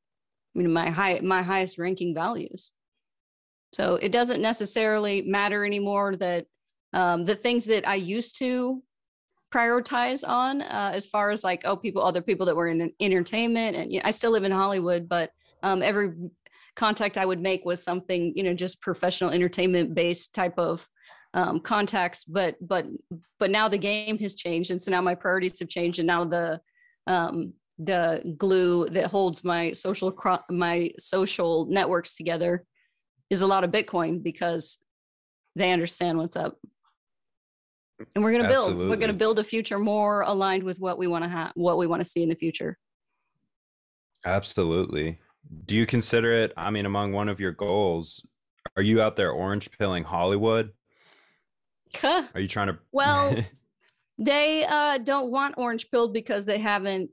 I 0.54 0.60
mean, 0.60 0.74
my 0.74 0.90
high, 0.90 1.22
my 1.24 1.42
highest 1.42 1.78
ranking 1.78 2.14
values. 2.14 2.74
So 3.72 3.96
it 3.96 4.12
doesn't 4.12 4.42
necessarily 4.42 5.22
matter 5.22 5.64
anymore 5.64 6.18
that 6.18 6.48
um, 6.94 7.26
the 7.26 7.36
things 7.36 7.66
that 7.66 7.88
I 7.88 7.96
used 7.96 8.38
to 8.40 8.82
prioritize 9.54 10.28
on, 10.28 10.62
uh, 10.62 10.92
as 10.94 11.08
far 11.08 11.32
as 11.32 11.44
like, 11.44 11.64
oh, 11.66 11.76
people, 11.76 12.04
other 12.04 12.22
people 12.22 12.46
that 12.46 12.56
were 12.56 12.68
in 12.68 12.92
entertainment, 13.00 13.76
and 13.76 13.92
you 13.92 14.00
know, 14.00 14.06
I 14.06 14.12
still 14.12 14.32
live 14.32 14.44
in 14.44 14.52
Hollywood, 14.52 15.10
but 15.10 15.32
um, 15.64 15.82
every 15.82 16.14
contact 16.76 17.18
I 17.18 17.26
would 17.26 17.42
make 17.42 17.66
was 17.66 17.84
something, 17.84 18.34
you 18.36 18.44
know, 18.44 18.54
just 18.54 18.82
professional 18.82 19.32
entertainment 19.32 19.94
based 19.94 20.34
type 20.34 20.58
of 20.58 20.88
um, 21.34 21.60
contacts 21.60 22.24
but 22.24 22.56
but 22.60 22.88
but 23.38 23.52
now 23.52 23.68
the 23.68 23.78
game 23.78 24.18
has 24.18 24.34
changed 24.34 24.72
and 24.72 24.82
so 24.82 24.90
now 24.90 25.02
my 25.02 25.14
priorities 25.14 25.60
have 25.60 25.70
changed 25.70 26.00
and 26.00 26.08
now 26.08 26.26
the 26.26 26.60
um, 27.08 27.54
the 27.78 28.22
glue 28.38 28.88
that 28.90 29.08
holds 29.08 29.44
my 29.44 29.72
social 29.72 30.12
cro- 30.12 30.44
my 30.50 30.92
social 30.98 31.68
networks 31.68 32.16
together 32.16 32.66
is 33.30 33.42
a 33.42 33.48
lot 33.48 33.64
of 33.64 33.72
bitcoin 33.72 34.24
because 34.24 34.80
they 35.56 35.72
understand 35.72 36.18
what's 36.18 36.36
up 36.36 36.58
and 38.16 38.24
we're 38.24 38.32
going 38.32 38.44
to 38.44 38.50
build 38.50 38.78
we're 38.78 38.96
going 38.96 39.08
to 39.08 39.14
build 39.14 39.40
a 39.40 39.44
future 39.44 39.80
more 39.80 40.22
aligned 40.22 40.64
with 40.64 40.80
what 40.80 40.98
we 40.98 41.08
want 41.08 41.24
to 41.24 41.30
have 41.30 41.52
what 41.56 41.78
we 41.78 41.86
want 41.88 42.02
to 42.02 42.08
see 42.08 42.24
in 42.24 42.30
the 42.30 42.36
future 42.36 42.78
Absolutely. 44.26 45.20
Do 45.66 45.76
you 45.76 45.86
consider 45.86 46.34
it, 46.34 46.54
I 46.58 46.70
mean, 46.70 46.86
among 46.86 47.14
one 47.14 47.30
of 47.30 47.40
your 47.40 47.52
goals, 47.52 48.26
are 48.76 48.84
you 48.84 49.02
out 49.02 49.16
there 49.16 49.32
orange 49.32 49.70
pilling 49.78 50.04
Hollywood? 50.04 50.72
Huh. 51.96 52.28
Are 52.34 52.42
you 52.42 52.48
trying 52.48 52.68
to 52.68 52.78
Well, 52.92 53.36
they 54.18 54.66
uh, 54.66 55.00
don't 55.00 55.32
want 55.32 55.56
orange 55.58 55.90
pilled 55.90 56.14
because 56.14 56.46
they 56.46 56.60
haven't 56.60 57.10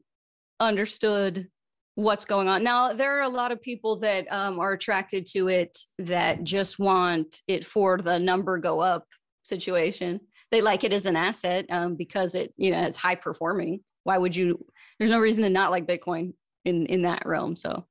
understood 0.60 1.48
what's 1.94 2.26
going 2.26 2.46
on. 2.48 2.62
Now, 2.62 2.92
there 2.92 3.18
are 3.18 3.22
a 3.22 3.28
lot 3.28 3.52
of 3.52 3.62
people 3.62 3.96
that 3.96 4.30
um, 4.30 4.58
are 4.58 4.72
attracted 4.72 5.24
to 5.26 5.48
it 5.48 5.78
that 5.98 6.44
just 6.44 6.78
want 6.78 7.40
it 7.46 7.64
for 7.64 7.96
the 7.96 8.18
number 8.18 8.58
go 8.58 8.80
up 8.80 9.06
situation. 9.44 10.20
They 10.50 10.60
like 10.60 10.84
it 10.84 10.92
as 10.92 11.06
an 11.06 11.16
asset 11.16 11.66
um, 11.70 11.96
because 11.96 12.34
it, 12.34 12.52
you 12.56 12.70
know, 12.70 12.82
it's 12.82 12.96
high 12.96 13.16
performing. 13.16 13.80
Why 14.04 14.18
would 14.18 14.36
you? 14.36 14.64
There's 14.98 15.10
no 15.10 15.18
reason 15.18 15.44
to 15.44 15.50
not 15.50 15.70
like 15.70 15.86
Bitcoin 15.86 16.34
in 16.64 16.86
in 16.86 17.02
that 17.02 17.26
realm. 17.26 17.56
So, 17.56 17.86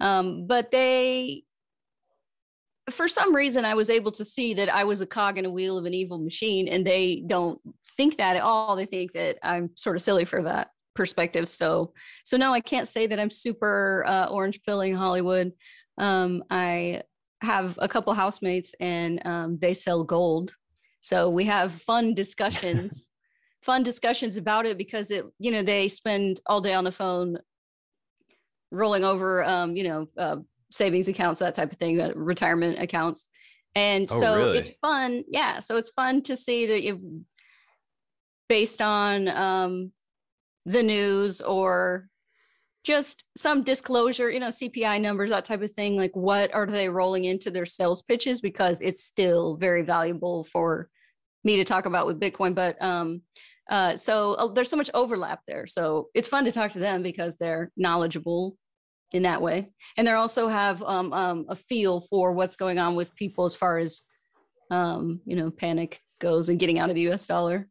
um, 0.00 0.46
but 0.46 0.70
they 0.70 1.44
for 2.90 3.08
some 3.08 3.34
reason 3.34 3.64
I 3.64 3.74
was 3.74 3.90
able 3.90 4.10
to 4.12 4.24
see 4.24 4.54
that 4.54 4.68
I 4.68 4.84
was 4.84 5.00
a 5.00 5.06
cog 5.06 5.38
in 5.38 5.44
a 5.44 5.50
wheel 5.50 5.78
of 5.78 5.84
an 5.84 5.94
evil 5.94 6.18
machine 6.18 6.68
and 6.68 6.86
they 6.86 7.22
don't 7.26 7.60
think 7.96 8.16
that 8.16 8.36
at 8.36 8.42
all. 8.42 8.76
They 8.76 8.86
think 8.86 9.12
that 9.12 9.38
I'm 9.42 9.70
sort 9.76 9.96
of 9.96 10.02
silly 10.02 10.24
for 10.24 10.42
that 10.42 10.70
perspective. 10.94 11.48
So 11.48 11.92
so 12.24 12.36
no, 12.36 12.52
I 12.52 12.60
can't 12.60 12.88
say 12.88 13.06
that 13.06 13.20
I'm 13.20 13.30
super 13.30 14.04
uh, 14.06 14.26
orange 14.26 14.62
pilling 14.62 14.94
Hollywood. 14.94 15.52
Um, 15.98 16.42
I 16.50 17.02
have 17.42 17.78
a 17.80 17.88
couple 17.88 18.12
housemates 18.12 18.74
and 18.80 19.24
um, 19.26 19.58
they 19.58 19.74
sell 19.74 20.04
gold. 20.04 20.54
So 21.00 21.30
we 21.30 21.44
have 21.46 21.72
fun 21.72 22.14
discussions, 22.14 23.10
fun 23.62 23.82
discussions 23.82 24.36
about 24.36 24.66
it 24.66 24.78
because 24.78 25.10
it, 25.10 25.24
you 25.38 25.50
know, 25.50 25.62
they 25.62 25.88
spend 25.88 26.40
all 26.46 26.60
day 26.60 26.74
on 26.74 26.84
the 26.84 26.92
phone 26.92 27.38
rolling 28.70 29.04
over, 29.04 29.44
um, 29.44 29.76
you 29.76 29.84
know, 29.84 30.06
uh, 30.16 30.36
savings 30.70 31.08
accounts, 31.08 31.40
that 31.40 31.54
type 31.54 31.72
of 31.72 31.78
thing, 31.78 32.00
uh, 32.00 32.12
retirement 32.14 32.78
accounts. 32.78 33.28
And 33.74 34.10
Oh, 34.10 34.20
so 34.20 34.34
really? 34.36 34.58
it's 34.58 34.70
fun. 34.80 35.24
Yeah. 35.28 35.60
So 35.60 35.76
it's 35.76 35.90
fun 35.90 36.22
to 36.22 36.36
see 36.36 36.66
that 36.66 36.82
you 36.82 37.24
based 38.48 38.82
on 38.82 39.28
um, 39.28 39.92
the 40.66 40.82
news 40.82 41.40
or 41.40 42.08
just 42.84 43.24
some 43.36 43.62
disclosure, 43.62 44.30
you 44.30 44.40
know, 44.40 44.48
CPI 44.48 45.00
numbers, 45.00 45.30
that 45.30 45.44
type 45.44 45.62
of 45.62 45.72
thing. 45.72 45.96
Like, 45.96 46.14
what 46.14 46.52
are 46.54 46.66
they 46.66 46.88
rolling 46.88 47.24
into 47.24 47.50
their 47.50 47.66
sales 47.66 48.02
pitches? 48.02 48.40
Because 48.40 48.80
it's 48.80 49.04
still 49.04 49.56
very 49.56 49.82
valuable 49.82 50.44
for 50.44 50.88
me 51.44 51.56
to 51.56 51.64
talk 51.64 51.86
about 51.86 52.06
with 52.06 52.20
Bitcoin. 52.20 52.54
But 52.54 52.80
um, 52.82 53.22
uh, 53.70 53.96
so 53.96 54.34
uh, 54.34 54.48
there's 54.48 54.70
so 54.70 54.76
much 54.76 54.90
overlap 54.94 55.40
there. 55.46 55.66
So 55.66 56.08
it's 56.14 56.28
fun 56.28 56.44
to 56.44 56.52
talk 56.52 56.70
to 56.72 56.78
them 56.78 57.02
because 57.02 57.36
they're 57.36 57.70
knowledgeable 57.76 58.56
in 59.12 59.22
that 59.24 59.42
way, 59.42 59.70
and 59.96 60.06
they 60.06 60.12
also 60.12 60.46
have 60.48 60.82
um, 60.84 61.12
um, 61.12 61.44
a 61.48 61.56
feel 61.56 62.00
for 62.00 62.32
what's 62.32 62.56
going 62.56 62.78
on 62.78 62.94
with 62.94 63.14
people 63.16 63.44
as 63.44 63.56
far 63.56 63.78
as 63.78 64.04
um, 64.70 65.20
you 65.26 65.36
know 65.36 65.50
panic 65.50 66.00
goes 66.20 66.48
and 66.48 66.60
getting 66.60 66.78
out 66.78 66.90
of 66.90 66.94
the 66.94 67.02
U.S. 67.02 67.26
dollar. 67.26 67.68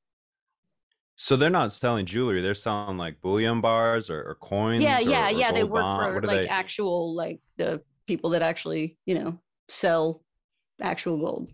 So 1.21 1.35
they're 1.35 1.49
not 1.49 1.73
selling 1.73 2.05
jewelry; 2.05 2.41
they're 2.41 2.53
selling 2.53 2.97
like 2.97 3.19
bullion 3.19 3.59
bars 3.59 4.09
or, 4.09 4.21
or 4.23 4.35
coins. 4.35 4.81
yeah 4.81 4.99
yeah 4.99 5.27
or 5.27 5.31
yeah 5.31 5.51
they 5.51 5.65
work 5.65 5.81
bond- 5.83 6.13
for 6.21 6.27
like 6.27 6.41
they- 6.43 6.47
actual 6.47 7.13
like 7.13 7.41
the 7.57 7.81
people 8.07 8.29
that 8.31 8.41
actually 8.41 8.97
you 9.05 9.15
know 9.15 9.37
sell 9.67 10.23
actual 10.81 11.17
gold 11.17 11.49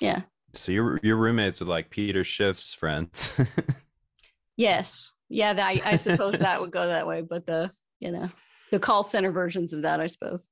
yeah 0.00 0.22
So 0.54 0.70
your 0.70 1.00
your 1.02 1.16
roommates 1.16 1.58
with 1.58 1.68
like 1.68 1.90
Peter 1.90 2.22
Schiff's 2.22 2.72
friends. 2.72 3.36
yes 4.56 5.12
yeah 5.28 5.52
that, 5.52 5.66
I, 5.66 5.80
I 5.84 5.96
suppose 5.96 6.38
that 6.38 6.60
would 6.60 6.70
go 6.70 6.86
that 6.86 7.06
way 7.06 7.20
but 7.22 7.44
the 7.44 7.70
you 8.00 8.12
know 8.12 8.30
the 8.70 8.78
call 8.78 9.02
center 9.02 9.32
versions 9.32 9.72
of 9.72 9.82
that 9.82 10.00
i 10.00 10.06
suppose 10.06 10.48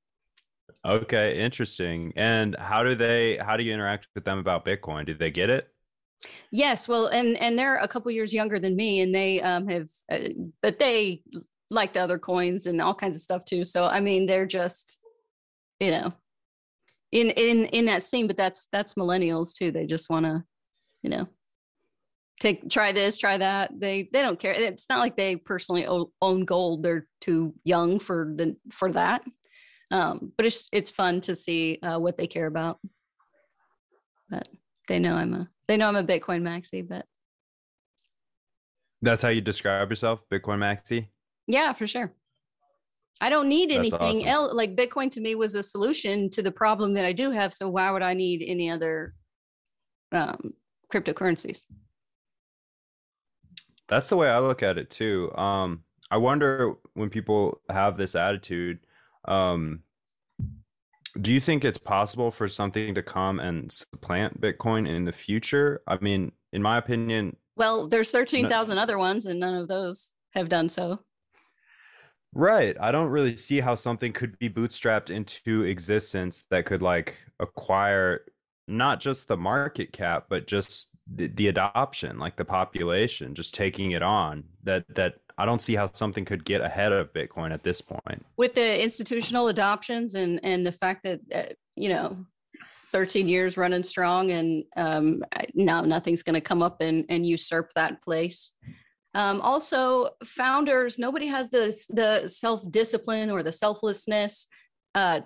okay, 0.85 1.39
interesting. 1.39 2.13
And 2.15 2.55
how 2.59 2.83
do 2.83 2.93
they? 2.93 3.37
How 3.37 3.57
do 3.57 3.63
you 3.63 3.73
interact 3.73 4.07
with 4.13 4.23
them 4.23 4.37
about 4.37 4.65
Bitcoin? 4.65 5.07
Do 5.07 5.15
they 5.15 5.31
get 5.31 5.49
it? 5.49 5.67
Yes 6.51 6.87
well 6.87 7.07
and 7.07 7.37
and 7.37 7.57
they're 7.57 7.77
a 7.77 7.87
couple 7.87 8.11
years 8.11 8.33
younger 8.33 8.59
than 8.59 8.75
me 8.75 9.01
and 9.01 9.13
they 9.13 9.41
um 9.41 9.67
have 9.67 9.89
uh, 10.11 10.19
but 10.61 10.79
they 10.79 11.21
like 11.71 11.93
the 11.93 11.99
other 11.99 12.19
coins 12.19 12.65
and 12.65 12.81
all 12.81 12.93
kinds 12.93 13.15
of 13.15 13.21
stuff 13.21 13.43
too 13.45 13.63
so 13.63 13.85
i 13.85 13.99
mean 13.99 14.25
they're 14.25 14.45
just 14.45 14.99
you 15.79 15.91
know 15.91 16.13
in 17.11 17.29
in 17.31 17.65
in 17.65 17.85
that 17.85 18.03
scene 18.03 18.27
but 18.27 18.37
that's 18.37 18.67
that's 18.71 18.93
millennials 18.95 19.53
too 19.53 19.71
they 19.71 19.85
just 19.85 20.09
want 20.09 20.25
to 20.25 20.43
you 21.01 21.09
know 21.09 21.27
take 22.39 22.69
try 22.69 22.91
this 22.91 23.17
try 23.17 23.37
that 23.37 23.71
they 23.79 24.09
they 24.11 24.21
don't 24.21 24.39
care 24.39 24.53
it's 24.53 24.87
not 24.89 24.99
like 24.99 25.15
they 25.15 25.35
personally 25.35 25.87
own 26.21 26.45
gold 26.45 26.83
they're 26.83 27.07
too 27.21 27.53
young 27.63 27.99
for 27.99 28.33
the 28.35 28.55
for 28.71 28.91
that 28.91 29.23
um 29.91 30.31
but 30.37 30.45
it's 30.45 30.67
it's 30.71 30.91
fun 30.91 31.21
to 31.21 31.35
see 31.35 31.79
uh, 31.83 31.97
what 31.97 32.17
they 32.17 32.27
care 32.27 32.47
about 32.47 32.79
but 34.29 34.47
they 34.87 34.99
know 34.99 35.15
i'm 35.15 35.33
a 35.33 35.49
they 35.67 35.77
know 35.77 35.87
i'm 35.87 35.95
a 35.95 36.03
bitcoin 36.03 36.41
maxi 36.41 36.87
but 36.87 37.05
That's 39.01 39.21
how 39.21 39.29
you 39.29 39.41
describe 39.41 39.89
yourself, 39.91 40.27
Bitcoin 40.31 40.57
Maxi. 40.57 41.07
Yeah, 41.47 41.73
for 41.73 41.85
sure. 41.85 42.11
I 43.21 43.29
don't 43.29 43.47
need 43.47 43.69
That's 43.69 43.79
anything 43.79 44.17
awesome. 44.23 44.27
else. 44.27 44.53
Like 44.53 44.75
Bitcoin 44.75 45.11
to 45.11 45.21
me 45.21 45.35
was 45.35 45.53
a 45.53 45.61
solution 45.61 46.29
to 46.31 46.41
the 46.41 46.51
problem 46.51 46.93
that 46.93 47.05
I 47.05 47.11
do 47.11 47.29
have. 47.29 47.53
So 47.53 47.69
why 47.69 47.91
would 47.91 48.01
I 48.01 48.13
need 48.13 48.43
any 48.45 48.69
other 48.69 49.13
um, 50.11 50.53
cryptocurrencies? 50.91 51.65
That's 53.87 54.09
the 54.09 54.17
way 54.17 54.29
I 54.29 54.39
look 54.39 54.63
at 54.63 54.77
it 54.77 54.89
too. 54.89 55.31
Um, 55.35 55.83
I 56.09 56.17
wonder 56.17 56.73
when 56.95 57.09
people 57.09 57.61
have 57.69 57.97
this 57.97 58.15
attitude, 58.15 58.79
um, 59.27 59.81
do 61.21 61.33
you 61.33 61.39
think 61.39 61.63
it's 61.63 61.77
possible 61.77 62.31
for 62.31 62.47
something 62.47 62.93
to 62.95 63.03
come 63.03 63.39
and 63.39 63.71
supplant 63.71 64.41
Bitcoin 64.41 64.87
in 64.87 65.05
the 65.05 65.11
future? 65.11 65.81
I 65.87 65.97
mean, 65.99 66.31
in 66.53 66.61
my 66.61 66.77
opinion, 66.77 67.35
Well, 67.55 67.87
there's 67.87 68.11
13,000 68.11 68.77
other 68.77 68.97
ones 68.97 69.25
and 69.25 69.39
none 69.39 69.55
of 69.55 69.67
those 69.67 70.13
have 70.33 70.49
done 70.49 70.67
so. 70.69 70.99
right. 72.33 72.75
I 72.79 72.91
don't 72.91 73.09
really 73.09 73.37
see 73.37 73.61
how 73.61 73.75
something 73.75 74.11
could 74.11 74.37
be 74.39 74.49
bootstrapped 74.49 75.09
into 75.09 75.63
existence 75.63 76.43
that 76.49 76.65
could 76.65 76.81
like 76.81 77.17
acquire 77.39 78.25
not 78.67 78.99
just 78.99 79.27
the 79.27 79.37
market 79.37 79.93
cap, 79.93 80.25
but 80.29 80.47
just 80.47 80.89
the, 81.13 81.27
the 81.27 81.47
adoption, 81.47 82.17
like 82.17 82.35
the 82.35 82.45
population, 82.45 83.35
just 83.35 83.53
taking 83.53 83.91
it 83.91 84.01
on. 84.01 84.43
That 84.63 84.83
that 84.95 85.15
I 85.37 85.45
don't 85.45 85.61
see 85.61 85.75
how 85.75 85.91
something 85.91 86.25
could 86.25 86.45
get 86.45 86.61
ahead 86.61 86.91
of 86.93 87.11
Bitcoin 87.13 87.51
at 87.51 87.63
this 87.63 87.81
point. 87.81 88.25
With 88.37 88.55
the 88.55 88.81
institutional 88.81 89.49
adoptions 89.49 90.15
and 90.15 90.39
and 90.43 90.65
the 90.65 90.71
fact 90.71 91.03
that 91.03 91.19
uh, 91.33 91.53
you 91.75 91.89
know 91.89 92.25
13 92.91 93.27
years 93.27 93.57
running 93.57 93.83
strong 93.83 94.31
and 94.31 94.63
um 94.77 95.21
now 95.53 95.81
nothing's 95.81 96.23
going 96.23 96.35
to 96.35 96.41
come 96.41 96.61
up 96.61 96.81
and 96.81 97.05
and 97.09 97.25
usurp 97.25 97.71
that 97.75 98.01
place. 98.01 98.53
Um, 99.15 99.39
also, 99.39 100.09
founders, 100.25 100.99
nobody 100.99 101.27
has 101.27 101.49
the 101.49 101.67
the 101.89 102.27
self 102.27 102.69
discipline 102.69 103.31
or 103.31 103.43
the 103.43 103.51
selflessness 103.51 104.47
uh, 104.93 105.21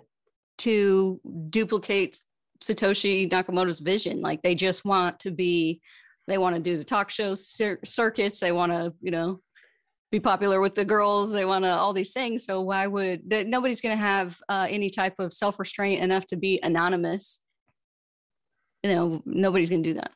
to 0.60 1.20
duplicate 1.50 2.20
Satoshi 2.64 3.30
Nakamoto's 3.30 3.80
vision. 3.80 4.22
Like 4.22 4.44
they 4.44 4.54
just 4.54 4.86
want 4.86 5.20
to 5.22 5.32
be, 5.32 5.82
they 6.28 6.38
want 6.38 6.56
to 6.56 6.62
do 6.62 6.78
the 6.78 6.84
talk 6.84 7.10
show 7.10 7.34
cir- 7.34 7.80
circuits. 7.84 8.40
They 8.40 8.52
want 8.52 8.72
to, 8.72 8.94
you 9.02 9.10
know, 9.10 9.40
be 10.12 10.20
popular 10.20 10.60
with 10.60 10.76
the 10.76 10.86
girls. 10.86 11.32
They 11.32 11.46
want 11.46 11.66
to 11.66 11.72
all 11.72 11.94
these 11.94 12.14
things. 12.14 12.46
So 12.46 12.62
why 12.62 12.88
would 12.88 13.30
that? 13.30 13.48
Nobody's 13.48 13.82
going 13.82 13.96
to 13.96 14.02
have 14.02 14.42
uh, 14.50 14.68
any 14.70 14.90
type 14.90 15.16
of 15.20 15.34
self 15.34 15.60
restraint 15.60 16.02
enough 16.02 16.26
to 16.28 16.36
be 16.36 16.60
anonymous. 16.64 17.42
You 18.84 18.96
know, 18.96 19.22
nobody's 19.26 19.70
going 19.70 19.84
to 19.84 19.90
do 19.90 19.96
that. 19.96 20.12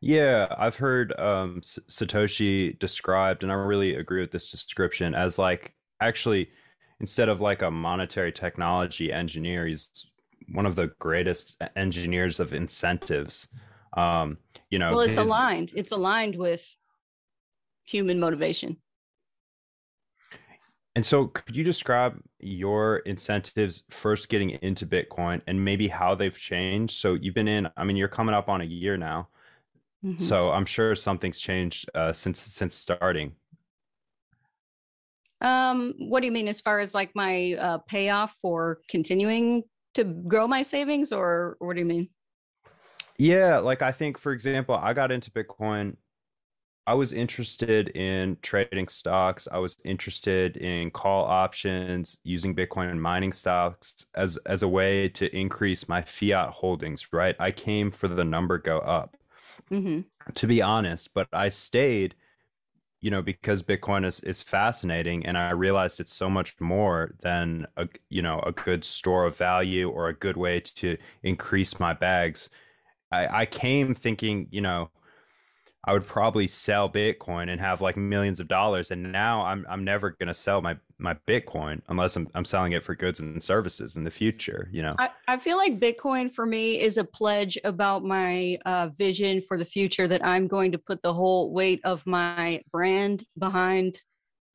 Yeah, 0.00 0.46
I've 0.58 0.76
heard 0.76 1.18
um, 1.18 1.60
Satoshi 1.62 2.78
described, 2.78 3.42
and 3.42 3.50
I 3.50 3.54
really 3.54 3.94
agree 3.94 4.20
with 4.20 4.30
this 4.30 4.50
description 4.50 5.14
as 5.14 5.38
like 5.38 5.74
actually 6.00 6.50
instead 7.00 7.28
of 7.28 7.40
like 7.40 7.62
a 7.62 7.70
monetary 7.70 8.32
technology 8.32 9.12
engineer, 9.12 9.66
he's 9.66 10.06
one 10.52 10.66
of 10.66 10.76
the 10.76 10.88
greatest 10.98 11.56
engineers 11.76 12.40
of 12.40 12.52
incentives. 12.52 13.48
Um, 13.96 14.38
you 14.70 14.78
know, 14.78 14.90
well, 14.90 15.00
it's 15.00 15.16
his- 15.16 15.26
aligned. 15.26 15.72
It's 15.74 15.92
aligned 15.92 16.36
with 16.36 16.76
human 17.86 18.20
motivation. 18.20 18.76
And 20.94 21.04
so, 21.04 21.26
could 21.26 21.54
you 21.54 21.62
describe 21.62 22.18
your 22.40 22.98
incentives 22.98 23.82
first 23.90 24.30
getting 24.30 24.50
into 24.50 24.86
Bitcoin 24.86 25.42
and 25.46 25.62
maybe 25.62 25.88
how 25.88 26.14
they've 26.14 26.36
changed? 26.36 26.96
So, 26.96 27.14
you've 27.14 27.34
been 27.34 27.48
in, 27.48 27.68
I 27.76 27.84
mean, 27.84 27.96
you're 27.96 28.08
coming 28.08 28.34
up 28.34 28.48
on 28.48 28.62
a 28.62 28.64
year 28.64 28.96
now. 28.96 29.28
Mhm. 30.02 30.18
So, 30.18 30.50
I'm 30.50 30.64
sure 30.64 30.94
something's 30.94 31.38
changed 31.38 31.90
uh, 31.94 32.14
since 32.14 32.40
since 32.40 32.74
starting. 32.74 33.36
Um, 35.42 35.92
what 35.98 36.20
do 36.20 36.26
you 36.26 36.32
mean 36.32 36.48
as 36.48 36.62
far 36.62 36.78
as 36.78 36.94
like 36.94 37.10
my 37.14 37.54
uh, 37.60 37.78
payoff 37.86 38.38
for 38.40 38.80
continuing 38.88 39.64
to 39.94 40.04
grow 40.04 40.48
my 40.48 40.62
savings, 40.62 41.12
or 41.12 41.56
what 41.58 41.74
do 41.74 41.80
you 41.80 41.86
mean? 41.86 42.08
Yeah, 43.18 43.58
like 43.58 43.82
I 43.82 43.92
think, 43.92 44.16
for 44.18 44.32
example, 44.32 44.74
I 44.74 44.94
got 44.94 45.12
into 45.12 45.30
Bitcoin. 45.30 45.96
I 46.86 46.94
was 46.94 47.12
interested 47.12 47.88
in 47.88 48.38
trading 48.42 48.88
stocks. 48.88 49.48
I 49.50 49.58
was 49.58 49.76
interested 49.84 50.56
in 50.56 50.90
call 50.92 51.24
options, 51.24 52.18
using 52.22 52.54
Bitcoin 52.54 52.90
and 52.90 53.02
mining 53.02 53.32
stocks 53.32 54.06
as 54.14 54.36
as 54.46 54.62
a 54.62 54.68
way 54.68 55.08
to 55.10 55.34
increase 55.36 55.88
my 55.88 56.02
fiat 56.02 56.50
holdings, 56.50 57.12
right? 57.12 57.34
I 57.40 57.50
came 57.50 57.90
for 57.90 58.06
the 58.08 58.24
number 58.24 58.58
go 58.58 58.78
up. 58.80 59.16
hmm 59.70 60.00
to 60.34 60.46
be 60.46 60.60
honest, 60.62 61.14
but 61.14 61.28
I 61.32 61.48
stayed, 61.48 62.14
you 63.00 63.10
know, 63.10 63.22
because 63.22 63.62
Bitcoin 63.62 64.06
is 64.06 64.20
is 64.22 64.42
fascinating, 64.42 65.26
and 65.26 65.38
I 65.38 65.50
realized 65.52 66.00
it's 66.00 66.14
so 66.14 66.30
much 66.30 66.60
more 66.60 67.14
than 67.22 67.66
a 67.76 67.88
you 68.10 68.22
know 68.22 68.40
a 68.46 68.52
good 68.52 68.84
store 68.84 69.26
of 69.26 69.36
value 69.36 69.90
or 69.90 70.08
a 70.08 70.14
good 70.14 70.36
way 70.36 70.60
to 70.60 70.98
increase 71.22 71.80
my 71.80 71.94
bags. 71.94 72.50
I, 73.12 73.42
I 73.42 73.46
came 73.46 73.94
thinking, 73.94 74.48
you 74.52 74.60
know, 74.62 74.90
I 75.86 75.92
would 75.92 76.06
probably 76.06 76.48
sell 76.48 76.90
Bitcoin 76.90 77.48
and 77.48 77.60
have 77.60 77.80
like 77.80 77.96
millions 77.96 78.40
of 78.40 78.48
dollars, 78.48 78.90
and 78.90 79.12
now 79.12 79.42
I'm 79.42 79.64
I'm 79.68 79.84
never 79.84 80.10
gonna 80.10 80.34
sell 80.34 80.60
my 80.60 80.76
my 80.98 81.14
Bitcoin 81.28 81.80
unless 81.88 82.16
I'm 82.16 82.28
I'm 82.34 82.44
selling 82.44 82.72
it 82.72 82.82
for 82.82 82.94
goods 82.94 83.20
and 83.20 83.42
services 83.42 83.96
in 83.96 84.02
the 84.02 84.10
future. 84.10 84.68
You 84.72 84.82
know. 84.82 84.96
I, 84.98 85.10
I 85.28 85.36
feel 85.38 85.56
like 85.56 85.78
Bitcoin 85.78 86.32
for 86.32 86.44
me 86.44 86.80
is 86.80 86.98
a 86.98 87.04
pledge 87.04 87.56
about 87.62 88.04
my 88.04 88.58
uh, 88.66 88.88
vision 88.88 89.40
for 89.40 89.56
the 89.56 89.64
future 89.64 90.08
that 90.08 90.26
I'm 90.26 90.48
going 90.48 90.72
to 90.72 90.78
put 90.78 91.02
the 91.02 91.12
whole 91.12 91.52
weight 91.52 91.80
of 91.84 92.04
my 92.06 92.62
brand 92.72 93.24
behind 93.38 94.00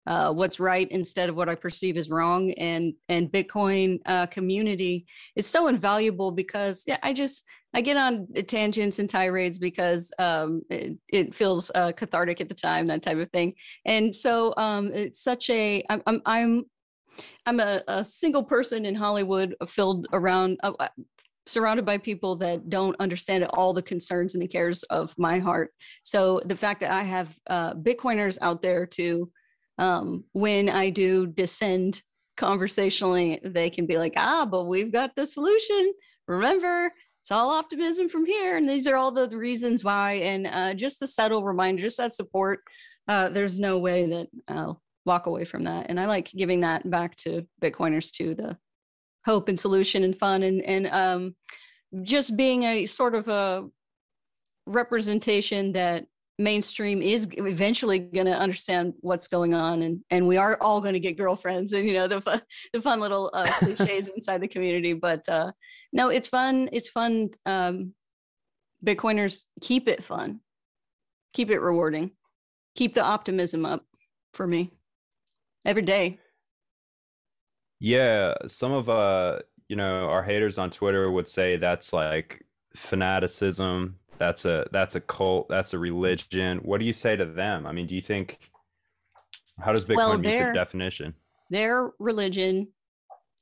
uh, 0.08 0.34
what's 0.34 0.60
right 0.60 0.90
instead 0.92 1.30
of 1.30 1.36
what 1.36 1.50
I 1.50 1.56
perceive 1.56 1.98
as 1.98 2.10
wrong. 2.10 2.52
And 2.54 2.94
and 3.10 3.32
Bitcoin 3.32 4.00
uh, 4.06 4.26
community 4.28 5.06
is 5.36 5.48
so 5.48 5.68
invaluable 5.68 6.32
because 6.32 6.84
yeah, 6.88 6.98
I 7.04 7.14
just 7.14 7.46
I 7.74 7.82
get 7.82 7.98
on 7.98 8.28
tangents 8.48 9.00
and 9.00 9.10
tirades 9.10 9.58
because 9.58 10.12
um, 10.20 10.62
it, 10.70 10.98
it 11.08 11.36
feels 11.36 11.72
uh, 11.74 11.92
cathartic 11.94 12.42
at 12.42 12.50
the 12.50 12.56
time, 12.56 12.88
that 12.88 13.02
type 13.02 13.18
of 13.18 13.30
thing. 13.32 13.54
And 13.86 14.16
so 14.16 14.54
um, 14.58 14.92
it's 14.94 15.24
such 15.24 15.50
a 15.50 15.84
I'm 15.90 16.22
I'm, 16.26 16.64
I'm 17.46 17.60
a, 17.60 17.82
a 17.88 18.04
single 18.04 18.44
person 18.44 18.86
in 18.86 18.96
Hollywood, 18.96 19.56
filled 19.68 20.08
around, 20.14 20.60
uh, 20.64 20.74
uh, 20.80 20.88
surrounded 21.46 21.86
by 21.86 21.98
people 21.98 22.36
that 22.38 22.70
don't 22.70 22.96
understand 23.00 23.44
all 23.46 23.74
the 23.74 23.82
concerns 23.82 24.36
and 24.36 24.42
the 24.42 24.48
cares 24.48 24.84
of 24.84 25.14
my 25.18 25.40
heart. 25.40 25.72
So 26.04 26.42
the 26.46 26.56
fact 26.56 26.82
that 26.82 26.92
I 26.92 27.04
have 27.04 27.36
uh, 27.50 27.74
Bitcoiners 27.74 28.38
out 28.42 28.62
there 28.62 28.86
to, 28.86 29.30
um, 29.78 30.24
when 30.34 30.70
I 30.70 30.90
do 30.90 31.28
descend 31.28 32.02
conversationally, 32.38 33.40
they 33.44 33.70
can 33.70 33.86
be 33.86 33.98
like, 33.98 34.14
ah, 34.16 34.46
but 34.46 34.66
we've 34.66 34.92
got 34.92 35.16
the 35.16 35.26
solution. 35.26 35.94
Remember, 36.28 36.92
it's 37.22 37.32
all 37.32 37.52
optimism 37.52 38.10
from 38.10 38.26
here. 38.26 38.58
And 38.58 38.68
these 38.68 38.88
are 38.88 38.96
all 38.96 39.12
the, 39.12 39.28
reasons 39.30 39.84
why. 39.84 40.14
And 40.14 40.48
uh, 40.48 40.74
just 40.74 41.02
a 41.02 41.08
subtle 41.08 41.44
reminder, 41.44 41.82
just 41.82 41.98
that 41.98 42.14
support. 42.14 42.62
Uh, 43.08 43.30
there's 43.30 43.60
no 43.60 43.78
way 43.78 44.06
that 44.08 44.28
I'll 44.48 44.82
walk 45.06 45.26
away 45.26 45.46
from 45.46 45.64
that. 45.64 45.88
And 45.90 46.00
I 46.00 46.06
like 46.06 46.32
giving 46.32 46.62
that 46.62 46.90
back 46.90 47.16
to 47.18 47.46
Bitcoiners 47.62 48.12
too, 48.12 48.36
the 48.36 48.58
hope 49.26 49.50
and 49.50 49.60
solution 49.60 50.04
and 50.04 50.18
fun 50.18 50.44
and 50.44 50.62
and 50.64 50.88
um, 50.88 51.36
just 52.04 52.36
being 52.36 52.64
a 52.64 52.86
sort 52.86 53.16
of 53.16 53.28
a 53.28 53.68
representation 54.66 55.74
that 55.74 56.06
mainstream 56.42 57.02
is 57.02 57.28
eventually 57.34 58.00
going 58.00 58.26
to 58.26 58.38
understand 58.38 58.94
what's 59.02 59.28
going 59.28 59.54
on 59.54 59.82
and 59.84 60.00
and 60.10 60.28
we 60.28 60.38
are 60.38 60.58
all 60.62 60.82
going 60.82 60.94
to 60.94 61.00
get 61.00 61.18
girlfriends 61.18 61.74
and 61.74 61.88
you 61.88 61.94
know 61.94 62.08
the 62.08 62.22
fun, 62.22 62.42
the 62.74 62.82
fun 62.82 63.00
little 63.00 63.30
uh, 63.34 63.46
cliches 63.60 64.10
inside 64.10 64.42
the 64.42 64.48
community 64.48 64.94
but 64.94 65.28
uh 65.30 65.52
no 65.94 66.10
it's 66.10 66.28
fun 66.28 66.70
it's 66.72 66.90
fun 66.90 67.30
um 67.46 67.94
bitcoiners 68.86 69.46
keep 69.62 69.88
it 69.88 70.04
fun. 70.04 70.40
Keep 71.34 71.52
it 71.52 71.60
rewarding. 71.60 72.12
Keep 72.76 72.94
the 72.94 73.04
optimism 73.04 73.66
up 73.66 73.86
for 74.34 74.48
me. 74.48 74.72
Every 75.66 75.82
day. 75.82 76.20
Yeah 77.80 78.34
some 78.48 78.72
of 78.72 78.90
uh 78.90 79.40
you 79.68 79.76
know 79.76 80.10
our 80.10 80.22
haters 80.22 80.58
on 80.58 80.70
twitter 80.70 81.10
would 81.10 81.28
say 81.28 81.56
that's 81.56 81.94
like 81.94 82.46
fanaticism 82.76 83.96
that's 84.22 84.46
a 84.46 84.68
that's 84.72 84.94
a 84.94 85.02
cult 85.02 85.50
that's 85.50 85.74
a 85.74 85.80
religion. 85.80 86.60
What 86.60 86.80
do 86.80 86.86
you 86.86 86.94
say 86.94 87.16
to 87.16 87.26
them? 87.26 87.66
I 87.66 87.72
mean 87.72 87.88
do 87.88 87.96
you 87.96 88.04
think 88.04 88.38
how 89.60 89.74
does 89.74 89.84
bitcoin 89.84 89.96
well, 89.96 90.18
meet 90.20 90.38
the 90.38 90.52
definition? 90.54 91.16
their 91.50 91.90
religion 92.00 92.66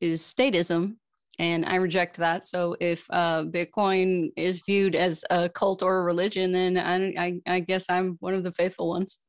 is 0.01 0.21
statism 0.23 0.95
and 1.37 1.65
i 1.65 1.75
reject 1.75 2.15
that. 2.17 2.45
So 2.45 2.77
if 2.79 3.05
uh, 3.09 3.43
bitcoin 3.43 4.29
is 4.37 4.61
viewed 4.65 4.95
as 4.95 5.25
a 5.29 5.49
cult 5.49 5.83
or 5.83 5.99
a 5.99 6.03
religion 6.03 6.53
then 6.53 6.77
I, 6.77 7.25
I, 7.25 7.41
I 7.45 7.59
guess 7.59 7.85
i'm 7.89 8.15
one 8.21 8.33
of 8.33 8.43
the 8.45 8.53
faithful 8.53 8.87
ones. 8.87 9.19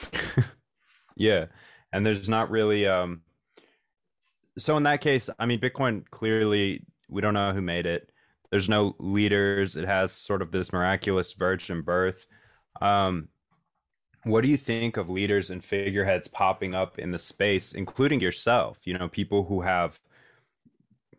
Yeah 1.16 1.46
and 1.92 2.06
there's 2.06 2.28
not 2.28 2.50
really 2.50 2.86
um 2.86 3.20
so 4.58 4.76
in 4.78 4.84
that 4.84 5.02
case 5.02 5.28
i 5.38 5.44
mean 5.44 5.60
bitcoin 5.60 6.08
clearly 6.10 6.82
we 7.10 7.20
don't 7.20 7.34
know 7.34 7.52
who 7.52 7.60
made 7.60 7.84
it 7.84 8.10
there's 8.50 8.68
no 8.68 8.96
leaders. 8.98 9.76
It 9.76 9.86
has 9.86 10.12
sort 10.12 10.42
of 10.42 10.50
this 10.50 10.72
miraculous 10.72 11.32
virgin 11.32 11.82
birth. 11.82 12.26
Um, 12.80 13.28
what 14.24 14.42
do 14.42 14.48
you 14.48 14.56
think 14.56 14.96
of 14.96 15.08
leaders 15.08 15.50
and 15.50 15.64
figureheads 15.64 16.28
popping 16.28 16.74
up 16.74 16.98
in 16.98 17.10
the 17.10 17.18
space, 17.18 17.72
including 17.72 18.20
yourself? 18.20 18.80
You 18.84 18.98
know, 18.98 19.08
people 19.08 19.44
who 19.44 19.62
have 19.62 19.98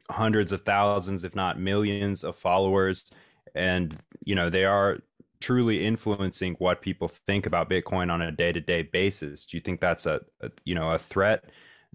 hundreds 0.10 0.52
of 0.52 0.62
thousands, 0.62 1.24
if 1.24 1.36
not 1.36 1.60
millions, 1.60 2.24
of 2.24 2.36
followers, 2.36 3.12
and 3.56 3.98
you 4.24 4.36
know 4.36 4.50
they 4.50 4.66
are 4.66 5.00
truly 5.40 5.84
influencing 5.86 6.54
what 6.60 6.82
people 6.82 7.08
think 7.08 7.48
about 7.48 7.70
Bitcoin 7.70 8.12
on 8.12 8.22
a 8.22 8.32
day-to-day 8.32 8.84
basis. 8.84 9.46
Do 9.48 9.58
you 9.58 9.62
think 9.62 9.82
that's 9.82 10.06
a, 10.06 10.22
a 10.42 10.52
you 10.64 10.76
know 10.76 10.92
a 10.92 11.00
threat 11.00 11.46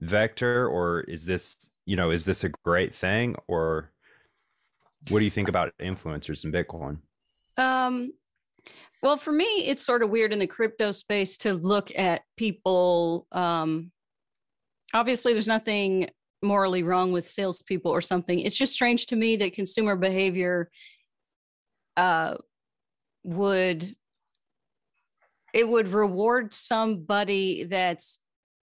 vector, 0.01 0.67
or 0.67 1.01
is 1.03 1.25
this 1.27 1.71
you 1.85 1.95
know 1.95 2.11
is 2.11 2.25
this 2.25 2.43
a 2.43 2.49
great 2.49 2.95
thing, 2.95 3.37
or 3.47 3.93
what 5.09 5.21
do 5.21 5.25
you 5.25 5.31
think 5.31 5.49
about 5.49 5.73
influencers 5.81 6.45
in 6.45 6.53
Bitcoin? 6.53 6.99
Um, 7.57 8.13
well, 9.03 9.17
for 9.17 9.33
me, 9.33 9.45
it's 9.45 9.85
sort 9.85 10.03
of 10.03 10.11
weird 10.11 10.33
in 10.33 10.39
the 10.39 10.47
crypto 10.47 10.93
space 10.93 11.37
to 11.39 11.55
look 11.55 11.91
at 11.97 12.23
people. 12.37 13.27
Um, 13.33 13.93
obviously, 14.95 15.33
there's 15.33 15.47
nothing 15.47 16.09
morally 16.43 16.83
wrong 16.83 17.13
with 17.13 17.29
salespeople 17.29 17.91
or 17.91 18.01
something. 18.01 18.41
It's 18.41 18.57
just 18.57 18.73
strange 18.73 19.07
to 19.07 19.17
me 19.17 19.37
that 19.37 19.55
consumer 19.55 19.97
behavior 19.97 20.71
uh, 21.97 22.37
would 23.25 23.95
it 25.55 25.67
would 25.67 25.89
reward 25.89 26.53
somebody 26.53 27.65
that's 27.65 28.21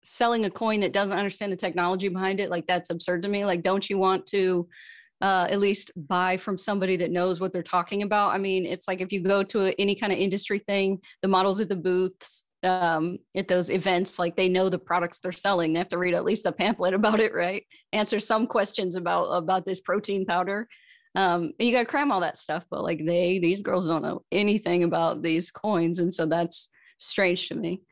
selling 0.05 0.45
a 0.45 0.51
coin 0.51 0.79
that 0.81 0.93
doesn't 0.93 1.18
understand 1.18 1.51
the 1.51 1.57
technology 1.57 2.09
behind 2.09 2.39
it. 2.39 2.51
Like 2.51 2.66
that's 2.68 2.91
absurd 2.91 3.22
to 3.22 3.29
me. 3.29 3.45
Like, 3.45 3.64
don't 3.64 3.89
you 3.91 3.99
want 3.99 4.26
to 4.26 4.68
uh, 5.21 5.47
at 5.51 5.59
least 5.59 5.91
buy 5.97 6.37
from 6.37 6.57
somebody 6.57 6.97
that 6.97 7.11
knows 7.11 7.41
what 7.41 7.53
they're 7.53 7.62
talking 7.62 8.03
about. 8.03 8.33
I 8.33 8.39
mean, 8.39 8.66
it's 8.66 8.87
like 8.87 9.01
if 9.01 9.12
you 9.12 9.21
go 9.21 9.43
to 9.43 9.66
a, 9.66 9.71
any 9.79 9.95
kind 9.95 10.12
of 10.12 10.19
industry 10.19 10.59
thing, 10.61 11.01
the 11.23 11.29
models 11.29 11.61
at 11.61 11.69
the 11.69 11.77
booths, 11.77 12.45
um, 12.62 13.19
at 13.37 13.49
those 13.49 13.71
events, 13.71 14.19
like 14.19 14.37
they 14.37 14.49
know 14.49 14.69
the 14.69 14.79
products 14.79 15.19
they're 15.19 15.33
selling. 15.33 15.73
They 15.73 15.79
have 15.79 15.89
to 15.91 15.99
read 15.99 16.14
at 16.14 16.25
least 16.25 16.47
a 16.47 16.53
pamphlet 16.53 16.95
about 16.95 17.21
it, 17.21 17.35
right? 17.35 17.64
Answer 17.93 18.19
some 18.19 18.47
questions 18.47 18.97
about 18.97 19.25
about 19.25 19.64
this 19.64 19.81
protein 19.81 20.25
powder. 20.25 20.69
Um, 21.14 21.53
you 21.59 21.73
got 21.73 21.81
to 21.81 21.85
cram 21.85 22.12
all 22.12 22.21
that 22.21 22.39
stuff, 22.39 22.64
but 22.71 22.85
like 22.85 23.05
they, 23.05 23.39
these 23.39 23.62
girls 23.62 23.87
don't 23.87 24.03
know 24.03 24.23
anything 24.31 24.85
about 24.85 25.23
these 25.23 25.51
coins, 25.51 25.99
and 25.99 26.12
so 26.12 26.27
that's 26.27 26.69
strange 26.99 27.49
to 27.49 27.55
me. 27.55 27.83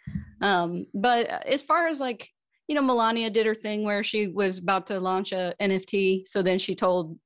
Um, 0.43 0.87
but 0.95 1.27
as 1.47 1.63
far 1.63 1.87
as 1.87 2.01
like 2.01 2.29
you 2.69 2.75
know, 2.75 2.83
Melania 2.83 3.31
did 3.31 3.47
her 3.47 3.55
thing 3.55 3.85
where 3.85 4.03
she 4.03 4.27
was 4.29 4.59
about 4.59 4.87
to 4.89 5.01
launch 5.01 5.33
a 5.33 5.55
NFT. 5.61 6.27
So 6.27 6.43
then 6.43 6.59
she 6.59 6.75
told, 6.75 7.17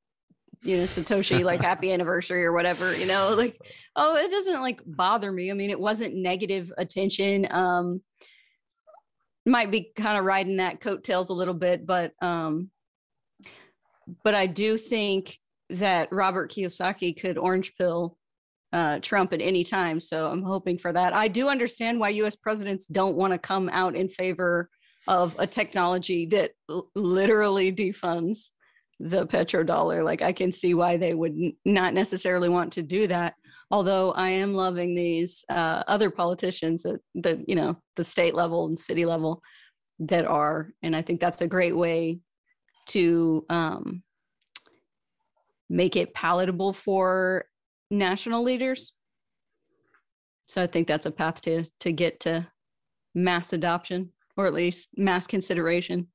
you 0.63 0.79
know, 0.79 0.83
Satoshi 0.85 1.43
like 1.45 1.63
happy 1.63 1.93
anniversary 1.95 2.45
or 2.45 2.53
whatever, 2.53 2.95
you 2.97 3.07
know, 3.07 3.35
like, 3.37 3.59
oh, 3.97 4.17
it 4.17 4.31
doesn't 4.31 4.61
like 4.61 4.83
bother 4.85 5.33
me. 5.33 5.51
I 5.51 5.55
mean, 5.55 5.71
it 5.71 5.81
wasn't 5.81 6.15
negative 6.15 6.73
attention. 6.77 7.49
Um, 7.51 8.03
might 9.47 9.71
be 9.71 9.91
kind 9.97 10.19
of 10.19 10.25
riding 10.25 10.59
that 10.59 10.81
coattails 10.81 11.31
a 11.31 11.35
little 11.35 11.55
bit, 11.55 11.87
but 11.87 12.13
um, 12.21 12.71
but 14.23 14.35
I 14.35 14.47
do 14.47 14.77
think 14.77 15.39
that 15.71 16.13
Robert 16.13 16.53
Kiyosaki 16.53 17.19
could 17.19 17.39
orange 17.39 17.75
pill 17.77 18.19
uh, 18.73 18.99
Trump 19.01 19.33
at 19.33 19.41
any 19.41 19.65
time. 19.65 20.01
So 20.01 20.31
I'm 20.31 20.43
hoping 20.43 20.79
for 20.79 20.93
that. 20.93 21.15
I 21.15 21.29
do 21.29 21.49
understand 21.49 21.99
why 21.99 22.11
U.S. 22.11 22.37
presidents 22.37 22.87
don't 22.87 23.17
want 23.17 23.33
to 23.33 23.39
come 23.39 23.69
out 23.73 23.97
in 23.97 24.09
favor 24.09 24.69
of 25.09 25.35
a 25.39 25.47
technology 25.47 26.27
that 26.27 26.53
l- 26.69 26.91
literally 26.95 27.73
defunds 27.73 28.51
the 29.01 29.27
petrodollar. 29.27 30.05
Like 30.05 30.23
I 30.23 30.33
can 30.33 30.53
see 30.53 30.75
why 30.75 30.97
they 30.97 31.15
would 31.15 31.33
n- 31.33 31.57
not 31.65 31.95
necessarily 31.95 32.49
want 32.49 32.73
to 32.75 32.83
do 32.83 33.07
that. 33.07 33.35
Although 33.71 34.13
I 34.13 34.29
am 34.29 34.55
loving 34.55 34.95
these 34.95 35.45
uh, 35.49 35.83
other 35.87 36.11
politicians 36.11 36.85
at 36.85 37.01
the 37.15 37.43
you 37.49 37.55
know 37.55 37.77
the 37.97 38.05
state 38.05 38.35
level 38.35 38.67
and 38.67 38.79
city 38.79 39.05
level 39.07 39.43
that 40.01 40.27
are, 40.27 40.71
and 40.83 40.95
I 40.95 41.03
think 41.03 41.21
that's 41.21 41.43
a 41.43 41.47
great 41.47 41.77
way 41.77 42.21
to 42.89 43.45
um, 43.49 44.03
make 45.69 45.97
it 45.97 46.15
palatable 46.15 46.73
for 46.73 47.47
national 47.91 48.43
leaders. 48.43 48.93
So 50.47 50.63
I 50.63 50.67
think 50.67 50.89
that's 50.89 51.07
a 51.07 51.11
path 51.11 51.41
to 51.43 51.65
to 51.81 51.93
get 51.93 52.21
to 52.21 52.49
mass 53.15 53.53
adoption 53.53 54.13
or 54.41 54.47
at 54.47 54.55
least 54.55 54.89
mass 54.97 55.27
consideration. 55.27 56.09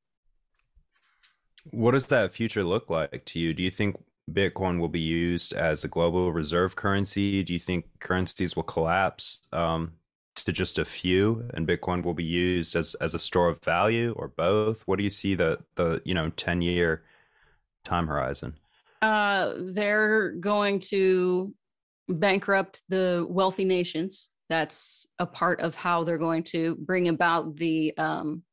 What 1.72 1.92
does 1.92 2.08
that 2.08 2.34
future 2.34 2.64
look 2.64 2.90
like 2.90 3.26
to 3.26 3.40
you? 3.40 3.54
Do 3.54 3.64
you 3.64 3.72
think 3.72 3.98
Bitcoin 4.32 4.80
will 4.80 4.90
be 4.90 5.00
used 5.00 5.54
as 5.54 5.84
a 5.84 5.88
global 5.88 6.34
reserve 6.34 6.76
currency? 6.76 7.44
Do 7.44 7.54
you 7.54 7.60
think 7.60 7.86
currencies 8.00 8.56
will 8.56 8.64
collapse 8.64 9.42
um, 9.54 9.94
to 10.36 10.52
just 10.52 10.80
a 10.80 10.86
few, 10.86 11.48
and 11.54 11.68
Bitcoin 11.68 12.04
will 12.04 12.14
be 12.14 12.24
used 12.24 12.76
as 12.76 12.96
as 12.96 13.14
a 13.14 13.20
store 13.20 13.50
of 13.50 13.64
value, 13.64 14.14
or 14.18 14.28
both? 14.28 14.82
What 14.88 14.98
do 14.98 15.04
you 15.04 15.10
see 15.10 15.36
the 15.36 15.60
the 15.76 16.02
you 16.06 16.14
know 16.14 16.30
ten 16.32 16.62
year 16.62 17.04
time 17.84 18.08
horizon? 18.08 18.56
Uh, 19.02 19.54
they're 19.58 20.32
going 20.32 20.80
to 20.80 21.54
bankrupt 22.10 22.82
the 22.90 23.26
wealthy 23.30 23.66
nations 23.66 24.30
that's 24.50 25.08
a 25.20 25.26
part 25.26 25.62
of 25.62 25.76
how 25.76 26.04
they're 26.04 26.18
going 26.18 26.44
to 26.44 26.76
bring 26.76 27.08
about 27.08 27.56
the 27.56 27.96
um, 27.98 28.44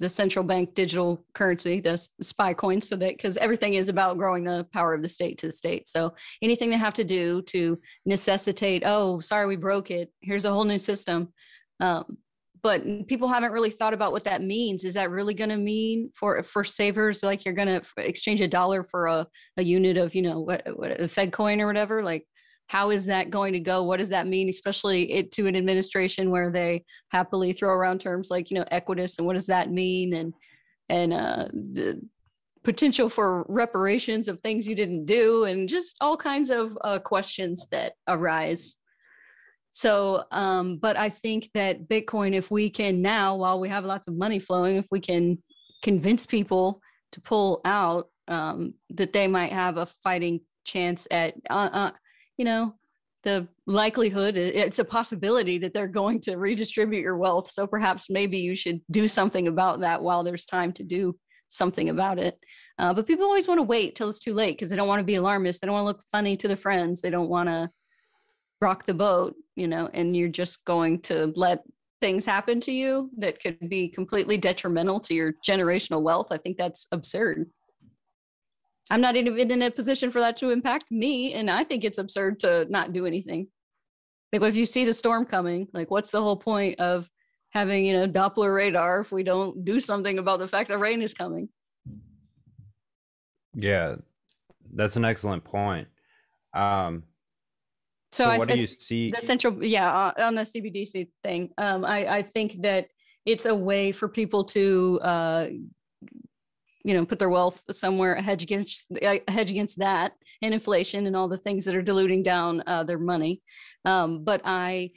the 0.00 0.08
central 0.08 0.44
bank 0.44 0.74
digital 0.74 1.24
currency, 1.34 1.80
the 1.80 2.04
spy 2.20 2.52
coin, 2.52 2.80
so 2.80 2.96
that 2.96 3.16
because 3.16 3.36
everything 3.36 3.74
is 3.74 3.88
about 3.88 4.18
growing 4.18 4.44
the 4.44 4.66
power 4.72 4.92
of 4.92 5.02
the 5.02 5.08
state 5.08 5.38
to 5.38 5.46
the 5.46 5.52
state. 5.52 5.88
So 5.88 6.14
anything 6.42 6.70
they 6.70 6.76
have 6.76 6.94
to 6.94 7.04
do 7.04 7.42
to 7.42 7.78
necessitate, 8.04 8.82
oh, 8.84 9.20
sorry, 9.20 9.46
we 9.46 9.56
broke 9.56 9.90
it. 9.90 10.10
Here's 10.20 10.44
a 10.44 10.52
whole 10.52 10.64
new 10.64 10.78
system. 10.78 11.32
Um, 11.80 12.18
but 12.62 12.82
people 13.08 13.28
haven't 13.28 13.52
really 13.52 13.70
thought 13.70 13.92
about 13.92 14.10
what 14.10 14.24
that 14.24 14.42
means. 14.42 14.84
Is 14.84 14.94
that 14.94 15.10
really 15.10 15.34
going 15.34 15.50
to 15.50 15.58
mean 15.58 16.10
for 16.14 16.42
for 16.42 16.64
savers 16.64 17.22
like 17.22 17.44
you're 17.44 17.54
going 17.54 17.68
to 17.68 17.82
exchange 17.98 18.40
a 18.40 18.48
dollar 18.48 18.82
for 18.82 19.06
a, 19.06 19.26
a 19.58 19.62
unit 19.62 19.98
of 19.98 20.14
you 20.14 20.22
know 20.22 20.40
what, 20.40 20.66
what 20.74 20.98
a 20.98 21.06
Fed 21.06 21.30
coin 21.30 21.60
or 21.60 21.66
whatever? 21.66 22.02
Like 22.02 22.26
how 22.68 22.90
is 22.90 23.06
that 23.06 23.30
going 23.30 23.52
to 23.52 23.60
go 23.60 23.82
what 23.82 23.98
does 23.98 24.08
that 24.08 24.26
mean 24.26 24.48
especially 24.48 25.12
it 25.12 25.30
to 25.30 25.46
an 25.46 25.56
administration 25.56 26.30
where 26.30 26.50
they 26.50 26.84
happily 27.10 27.52
throw 27.52 27.72
around 27.72 28.00
terms 28.00 28.30
like 28.30 28.50
you 28.50 28.56
know 28.56 28.64
equitas 28.72 29.18
and 29.18 29.26
what 29.26 29.34
does 29.34 29.46
that 29.46 29.70
mean 29.70 30.14
and 30.14 30.32
and 30.88 31.12
uh, 31.12 31.46
the 31.52 32.00
potential 32.64 33.08
for 33.08 33.44
reparations 33.48 34.26
of 34.26 34.40
things 34.40 34.66
you 34.66 34.74
didn't 34.74 35.04
do, 35.04 35.44
and 35.44 35.68
just 35.68 35.96
all 36.00 36.16
kinds 36.16 36.50
of 36.50 36.76
uh, 36.82 36.98
questions 36.98 37.66
that 37.70 37.92
arise. 38.08 38.76
So, 39.70 40.24
um, 40.30 40.78
but 40.78 40.96
I 40.96 41.08
think 41.08 41.50
that 41.54 41.88
Bitcoin, 41.88 42.32
if 42.32 42.50
we 42.50 42.70
can 42.70 43.02
now, 43.02 43.36
while 43.36 43.60
we 43.60 43.68
have 43.68 43.84
lots 43.84 44.08
of 44.08 44.16
money 44.16 44.38
flowing, 44.38 44.76
if 44.76 44.86
we 44.90 45.00
can 45.00 45.38
convince 45.82 46.26
people 46.26 46.80
to 47.12 47.20
pull 47.20 47.60
out, 47.64 48.08
um, 48.28 48.74
that 48.90 49.12
they 49.12 49.28
might 49.28 49.52
have 49.52 49.76
a 49.76 49.86
fighting 49.86 50.40
chance 50.64 51.06
at, 51.10 51.34
uh, 51.50 51.68
uh, 51.72 51.90
you 52.36 52.44
know, 52.44 52.74
the 53.22 53.48
likelihood 53.66 54.36
it's 54.36 54.78
a 54.78 54.84
possibility 54.84 55.56
that 55.56 55.72
they're 55.72 55.86
going 55.86 56.20
to 56.20 56.36
redistribute 56.36 57.02
your 57.02 57.16
wealth. 57.16 57.50
So 57.50 57.66
perhaps 57.66 58.10
maybe 58.10 58.38
you 58.38 58.54
should 58.54 58.80
do 58.90 59.08
something 59.08 59.48
about 59.48 59.80
that 59.80 60.02
while 60.02 60.22
there's 60.22 60.44
time 60.44 60.72
to 60.74 60.82
do 60.82 61.16
something 61.48 61.88
about 61.88 62.18
it. 62.18 62.38
Uh, 62.78 62.92
but 62.92 63.06
people 63.06 63.24
always 63.24 63.48
want 63.48 63.58
to 63.58 63.62
wait 63.62 63.94
till 63.94 64.10
it's 64.10 64.18
too 64.18 64.34
late 64.34 64.56
because 64.56 64.68
they 64.68 64.76
don't 64.76 64.88
want 64.88 65.00
to 65.00 65.04
be 65.04 65.14
alarmist. 65.14 65.62
They 65.62 65.66
don't 65.66 65.74
want 65.74 65.84
to 65.84 65.88
look 65.88 66.02
funny 66.12 66.36
to 66.36 66.48
the 66.48 66.56
friends. 66.56 67.00
They 67.00 67.10
don't 67.10 67.30
want 67.30 67.48
to 67.48 67.70
rock 68.60 68.84
the 68.84 68.94
boat 68.94 69.34
you 69.56 69.68
know 69.68 69.88
and 69.92 70.16
you're 70.16 70.28
just 70.28 70.64
going 70.64 71.00
to 71.00 71.32
let 71.36 71.62
things 72.00 72.26
happen 72.26 72.60
to 72.60 72.72
you 72.72 73.10
that 73.16 73.40
could 73.40 73.68
be 73.68 73.88
completely 73.88 74.36
detrimental 74.36 75.00
to 75.00 75.14
your 75.14 75.34
generational 75.46 76.02
wealth. 76.02 76.28
I 76.30 76.36
think 76.36 76.58
that's 76.58 76.86
absurd 76.92 77.48
I'm 78.90 79.00
not 79.00 79.16
even 79.16 79.50
in 79.50 79.62
a 79.62 79.70
position 79.70 80.10
for 80.10 80.20
that 80.20 80.36
to 80.38 80.50
impact 80.50 80.90
me. 80.90 81.34
And 81.34 81.50
I 81.50 81.64
think 81.64 81.84
it's 81.84 81.98
absurd 81.98 82.40
to 82.40 82.66
not 82.68 82.92
do 82.92 83.06
anything. 83.06 83.48
Like 84.32 84.42
if 84.42 84.56
you 84.56 84.66
see 84.66 84.84
the 84.84 84.92
storm 84.92 85.24
coming, 85.24 85.68
like 85.72 85.90
what's 85.90 86.10
the 86.10 86.20
whole 86.20 86.36
point 86.36 86.80
of 86.80 87.08
having, 87.50 87.86
you 87.86 87.92
know, 87.94 88.08
Doppler 88.08 88.54
radar 88.54 89.00
if 89.00 89.12
we 89.12 89.22
don't 89.22 89.64
do 89.64 89.80
something 89.80 90.18
about 90.18 90.40
the 90.40 90.48
fact 90.48 90.68
that 90.68 90.78
rain 90.78 91.02
is 91.02 91.14
coming? 91.14 91.48
Yeah, 93.54 93.96
that's 94.74 94.96
an 94.96 95.04
excellent 95.04 95.44
point. 95.44 95.88
Um, 96.52 97.04
so, 98.12 98.24
so 98.24 98.30
I, 98.30 98.38
what 98.38 98.48
do 98.48 98.58
you 98.58 98.66
see? 98.66 99.10
The 99.10 99.20
central, 99.20 99.64
yeah, 99.64 99.92
uh, 99.92 100.12
on 100.18 100.34
the 100.34 100.42
CBDC 100.42 101.08
thing, 101.22 101.50
um, 101.58 101.84
I, 101.84 102.06
I 102.06 102.22
think 102.22 102.62
that 102.62 102.88
it's 103.24 103.46
a 103.46 103.54
way 103.54 103.92
for 103.92 104.08
people 104.08 104.44
to 104.44 105.00
uh, 105.02 105.46
you 106.84 106.94
know 106.94 107.04
put 107.04 107.18
their 107.18 107.30
wealth 107.30 107.62
somewhere 107.70 108.14
a 108.14 108.22
hedge 108.22 108.42
against 108.42 108.86
a 109.02 109.22
hedge 109.28 109.50
against 109.50 109.78
that 109.78 110.12
and 110.42 110.54
inflation 110.54 111.06
and 111.06 111.16
all 111.16 111.28
the 111.28 111.38
things 111.38 111.64
that 111.64 111.74
are 111.74 111.82
diluting 111.82 112.22
down 112.22 112.62
uh, 112.66 112.84
their 112.84 112.98
money. 112.98 113.40
Um, 113.84 114.22
but 114.24 114.40
i 114.44 114.90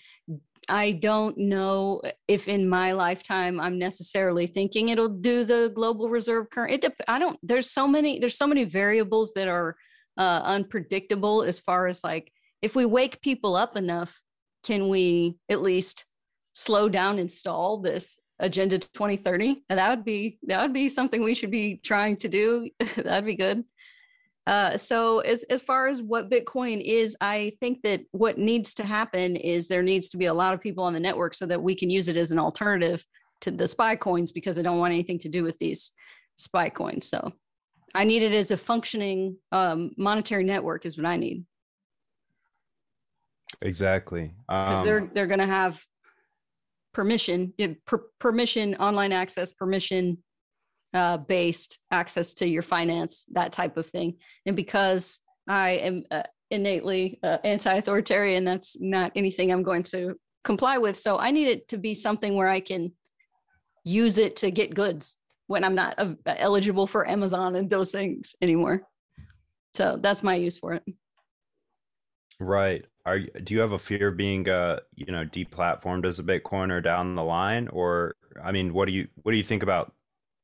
i 0.69 0.91
don't 0.91 1.38
know 1.38 2.01
if 2.27 2.47
in 2.47 2.67
my 2.67 2.91
lifetime 2.91 3.59
i'm 3.59 3.77
necessarily 3.77 4.47
thinking 4.47 4.89
it'll 4.89 5.07
do 5.07 5.43
the 5.43 5.71
global 5.75 6.09
reserve 6.09 6.49
current 6.49 6.83
it 6.83 6.93
i 7.07 7.17
don't 7.17 7.39
there's 7.41 7.71
so 7.71 7.88
many 7.88 8.19
there's 8.19 8.38
so 8.38 8.47
many 8.47 8.63
variables 8.63 9.31
that 9.33 9.47
are 9.47 9.75
uh, 10.17 10.41
unpredictable 10.43 11.43
as 11.43 11.59
far 11.59 11.88
as 11.88 12.03
like 12.03 12.31
if 12.61 12.75
we 12.75 12.85
wake 12.85 13.21
people 13.21 13.55
up 13.55 13.77
enough 13.77 14.21
can 14.63 14.89
we 14.89 15.38
at 15.47 15.61
least 15.61 16.05
slow 16.53 16.89
down 16.89 17.19
and 17.19 17.31
stall 17.31 17.77
this 17.77 18.19
agenda 18.39 18.77
2030 18.77 19.63
and 19.69 19.79
that 19.79 19.89
would 19.89 20.05
be 20.05 20.38
that 20.43 20.61
would 20.61 20.73
be 20.73 20.88
something 20.88 21.23
we 21.23 21.33
should 21.33 21.51
be 21.51 21.77
trying 21.83 22.15
to 22.17 22.27
do. 22.27 22.69
That'd 22.95 23.25
be 23.25 23.35
good. 23.35 23.63
Uh, 24.45 24.77
so 24.77 25.19
as, 25.19 25.43
as 25.49 25.61
far 25.61 25.88
as 25.88 26.01
what 26.01 26.29
bitcoin 26.29 26.81
is 26.81 27.17
i 27.19 27.51
think 27.59 27.81
that 27.81 28.01
what 28.11 28.38
needs 28.38 28.73
to 28.73 28.85
happen 28.85 29.35
is 29.35 29.67
there 29.67 29.83
needs 29.83 30.07
to 30.07 30.15
be 30.15 30.27
a 30.27 30.33
lot 30.33 30.53
of 30.53 30.61
people 30.61 30.85
on 30.85 30.93
the 30.93 30.99
network 30.99 31.33
so 31.33 31.45
that 31.45 31.61
we 31.61 31.75
can 31.75 31.89
use 31.89 32.07
it 32.07 32.15
as 32.15 32.31
an 32.31 32.39
alternative 32.39 33.03
to 33.41 33.51
the 33.51 33.67
spy 33.67 33.93
coins 33.93 34.31
because 34.31 34.57
i 34.57 34.61
don't 34.61 34.79
want 34.79 34.93
anything 34.93 35.19
to 35.19 35.27
do 35.27 35.43
with 35.43 35.59
these 35.59 35.91
spy 36.38 36.69
coins. 36.69 37.09
So 37.09 37.33
i 37.93 38.05
need 38.05 38.23
it 38.23 38.31
as 38.31 38.51
a 38.51 38.57
functioning 38.57 39.35
um, 39.51 39.91
monetary 39.97 40.45
network 40.45 40.85
is 40.85 40.95
what 40.95 41.05
i 41.05 41.17
need. 41.17 41.43
Exactly. 43.61 44.33
Because 44.47 44.79
um, 44.79 44.85
they're 44.85 45.09
they're 45.13 45.27
going 45.27 45.39
to 45.39 45.45
have 45.45 45.83
permission, 46.97 47.53
per, 47.85 47.99
permission, 48.17 48.73
online 48.77 49.11
access, 49.11 49.51
permission 49.51 50.17
uh, 50.95 51.15
based 51.15 51.77
access 51.91 52.33
to 52.33 52.47
your 52.47 52.63
finance, 52.63 53.25
that 53.33 53.53
type 53.53 53.77
of 53.77 53.85
thing. 53.85 54.15
And 54.47 54.55
because 54.55 55.21
I 55.47 55.69
am 55.69 56.05
uh, 56.09 56.23
innately 56.49 57.19
uh, 57.21 57.37
anti-authoritarian, 57.43 58.43
that's 58.43 58.77
not 58.79 59.11
anything 59.15 59.51
I'm 59.51 59.61
going 59.61 59.83
to 59.83 60.15
comply 60.43 60.79
with. 60.79 60.97
So 60.97 61.19
I 61.19 61.29
need 61.29 61.47
it 61.47 61.67
to 61.67 61.77
be 61.77 61.93
something 61.93 62.33
where 62.33 62.49
I 62.49 62.61
can 62.61 62.91
use 63.83 64.17
it 64.17 64.35
to 64.37 64.49
get 64.49 64.73
goods 64.73 65.17
when 65.45 65.63
I'm 65.63 65.75
not 65.75 65.99
uh, 65.99 66.15
eligible 66.25 66.87
for 66.87 67.07
Amazon 67.07 67.57
and 67.57 67.69
those 67.69 67.91
things 67.91 68.33
anymore. 68.41 68.81
So 69.75 69.99
that's 70.01 70.23
my 70.23 70.33
use 70.33 70.57
for 70.57 70.73
it. 70.73 70.83
Right 72.39 72.83
are 73.07 73.19
do 73.19 73.53
you 73.53 73.61
have 73.61 73.71
a 73.71 73.79
fear 73.79 74.09
of 74.09 74.17
being 74.17 74.47
uh 74.49 74.79
you 74.95 75.11
know 75.11 75.23
deplatformed 75.25 76.05
as 76.05 76.19
a 76.19 76.23
bitcoiner 76.23 76.83
down 76.83 77.15
the 77.15 77.23
line? 77.23 77.67
Or 77.69 78.15
i 78.43 78.51
mean 78.51 78.73
what 78.73 78.85
do 78.85 78.91
you 78.91 79.07
what 79.23 79.31
do 79.31 79.37
you 79.37 79.43
think 79.43 79.63
about 79.63 79.93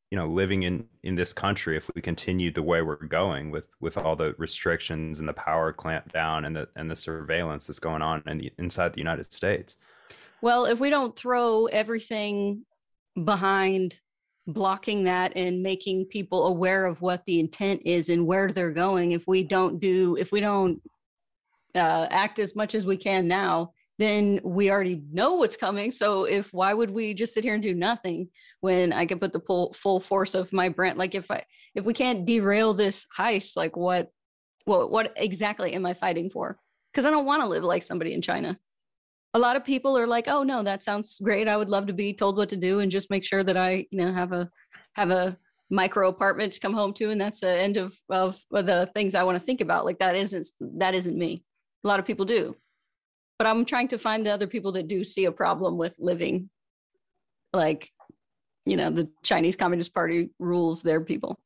you 0.09 0.17
know 0.17 0.27
living 0.27 0.63
in 0.63 0.85
in 1.03 1.15
this 1.15 1.33
country 1.33 1.75
if 1.75 1.91
we 1.93 2.01
continue 2.01 2.51
the 2.51 2.63
way 2.63 2.81
we're 2.81 2.95
going 2.95 3.51
with 3.51 3.65
with 3.81 3.97
all 3.97 4.15
the 4.15 4.33
restrictions 4.37 5.19
and 5.19 5.27
the 5.27 5.33
power 5.33 5.73
clamp 5.73 6.11
down 6.13 6.45
and 6.45 6.55
the 6.55 6.69
and 6.75 6.89
the 6.89 6.95
surveillance 6.95 7.67
that's 7.67 7.79
going 7.79 8.01
on 8.01 8.23
in 8.27 8.37
the, 8.37 8.51
inside 8.57 8.93
the 8.93 8.99
united 8.99 9.31
states? 9.33 9.75
Well 10.41 10.65
if 10.65 10.79
we 10.79 10.89
don't 10.89 11.15
throw 11.15 11.65
everything 11.65 12.65
behind 13.25 13.99
blocking 14.47 15.03
that 15.05 15.33
and 15.35 15.63
making 15.63 16.05
people 16.05 16.47
aware 16.47 16.85
of 16.85 17.01
what 17.01 17.25
the 17.25 17.39
intent 17.39 17.81
is 17.85 18.09
and 18.09 18.25
where 18.25 18.51
they're 18.51 18.71
going 18.71 19.11
if 19.11 19.27
we 19.27 19.43
don't 19.43 19.79
do 19.79 20.17
if 20.17 20.31
we 20.31 20.39
don't 20.39 20.81
uh, 21.75 22.07
act 22.09 22.39
as 22.39 22.55
much 22.55 22.75
as 22.75 22.85
we 22.85 22.97
can 22.97 23.27
now, 23.27 23.71
then 23.99 24.39
we 24.43 24.71
already 24.71 25.01
know 25.11 25.35
what's 25.35 25.55
coming. 25.55 25.91
So 25.91 26.23
if 26.23 26.53
why 26.53 26.73
would 26.73 26.89
we 26.89 27.13
just 27.13 27.33
sit 27.33 27.43
here 27.43 27.53
and 27.53 27.63
do 27.63 27.73
nothing 27.73 28.29
when 28.61 28.91
I 28.91 29.05
can 29.05 29.19
put 29.19 29.33
the 29.33 29.39
full 29.39 29.73
full 29.73 29.99
force 29.99 30.33
of 30.33 30.51
my 30.51 30.69
brand? 30.69 30.97
Like 30.97 31.15
if 31.15 31.29
I 31.29 31.43
if 31.75 31.85
we 31.85 31.93
can't 31.93 32.25
derail 32.25 32.73
this 32.73 33.05
heist, 33.17 33.55
like 33.55 33.77
what 33.77 34.09
what 34.65 34.89
what 34.89 35.13
exactly 35.15 35.73
am 35.73 35.85
I 35.85 35.93
fighting 35.93 36.29
for? 36.29 36.57
Because 36.91 37.05
I 37.05 37.11
don't 37.11 37.25
want 37.25 37.43
to 37.43 37.49
live 37.49 37.63
like 37.63 37.83
somebody 37.83 38.13
in 38.13 38.21
China. 38.21 38.57
A 39.35 39.39
lot 39.39 39.55
of 39.55 39.65
people 39.65 39.97
are 39.97 40.07
like, 40.07 40.27
oh 40.27 40.43
no, 40.43 40.61
that 40.63 40.83
sounds 40.83 41.19
great. 41.19 41.47
I 41.47 41.57
would 41.57 41.69
love 41.69 41.87
to 41.87 41.93
be 41.93 42.13
told 42.13 42.37
what 42.37 42.49
to 42.49 42.57
do 42.57 42.79
and 42.79 42.91
just 42.91 43.09
make 43.09 43.23
sure 43.23 43.43
that 43.43 43.57
I, 43.57 43.87
you 43.89 43.99
know, 43.99 44.11
have 44.11 44.31
a 44.31 44.49
have 44.95 45.11
a 45.11 45.37
micro 45.69 46.07
apartment 46.07 46.53
to 46.53 46.59
come 46.59 46.73
home 46.73 46.93
to 46.93 47.09
and 47.09 47.19
that's 47.19 47.39
the 47.39 47.49
end 47.49 47.77
of 47.77 47.97
of 48.09 48.39
the 48.51 48.87
things 48.93 49.15
i 49.15 49.23
want 49.23 49.35
to 49.35 49.43
think 49.43 49.59
about 49.59 49.85
like 49.85 49.97
that 49.97 50.15
isn't 50.15 50.45
that 50.59 50.93
isn't 50.93 51.17
me 51.17 51.43
a 51.83 51.87
lot 51.87 51.99
of 51.99 52.05
people 52.05 52.25
do. 52.25 52.55
But 53.37 53.47
I'm 53.47 53.65
trying 53.65 53.87
to 53.89 53.97
find 53.97 54.25
the 54.25 54.33
other 54.33 54.47
people 54.47 54.71
that 54.73 54.87
do 54.87 55.03
see 55.03 55.25
a 55.25 55.31
problem 55.31 55.77
with 55.77 55.95
living 55.99 56.49
like, 57.51 57.89
you 58.65 58.77
know, 58.77 58.89
the 58.89 59.09
Chinese 59.23 59.55
Communist 59.55 59.93
Party 59.93 60.29
rules 60.39 60.81
their 60.81 61.01
people. 61.01 61.39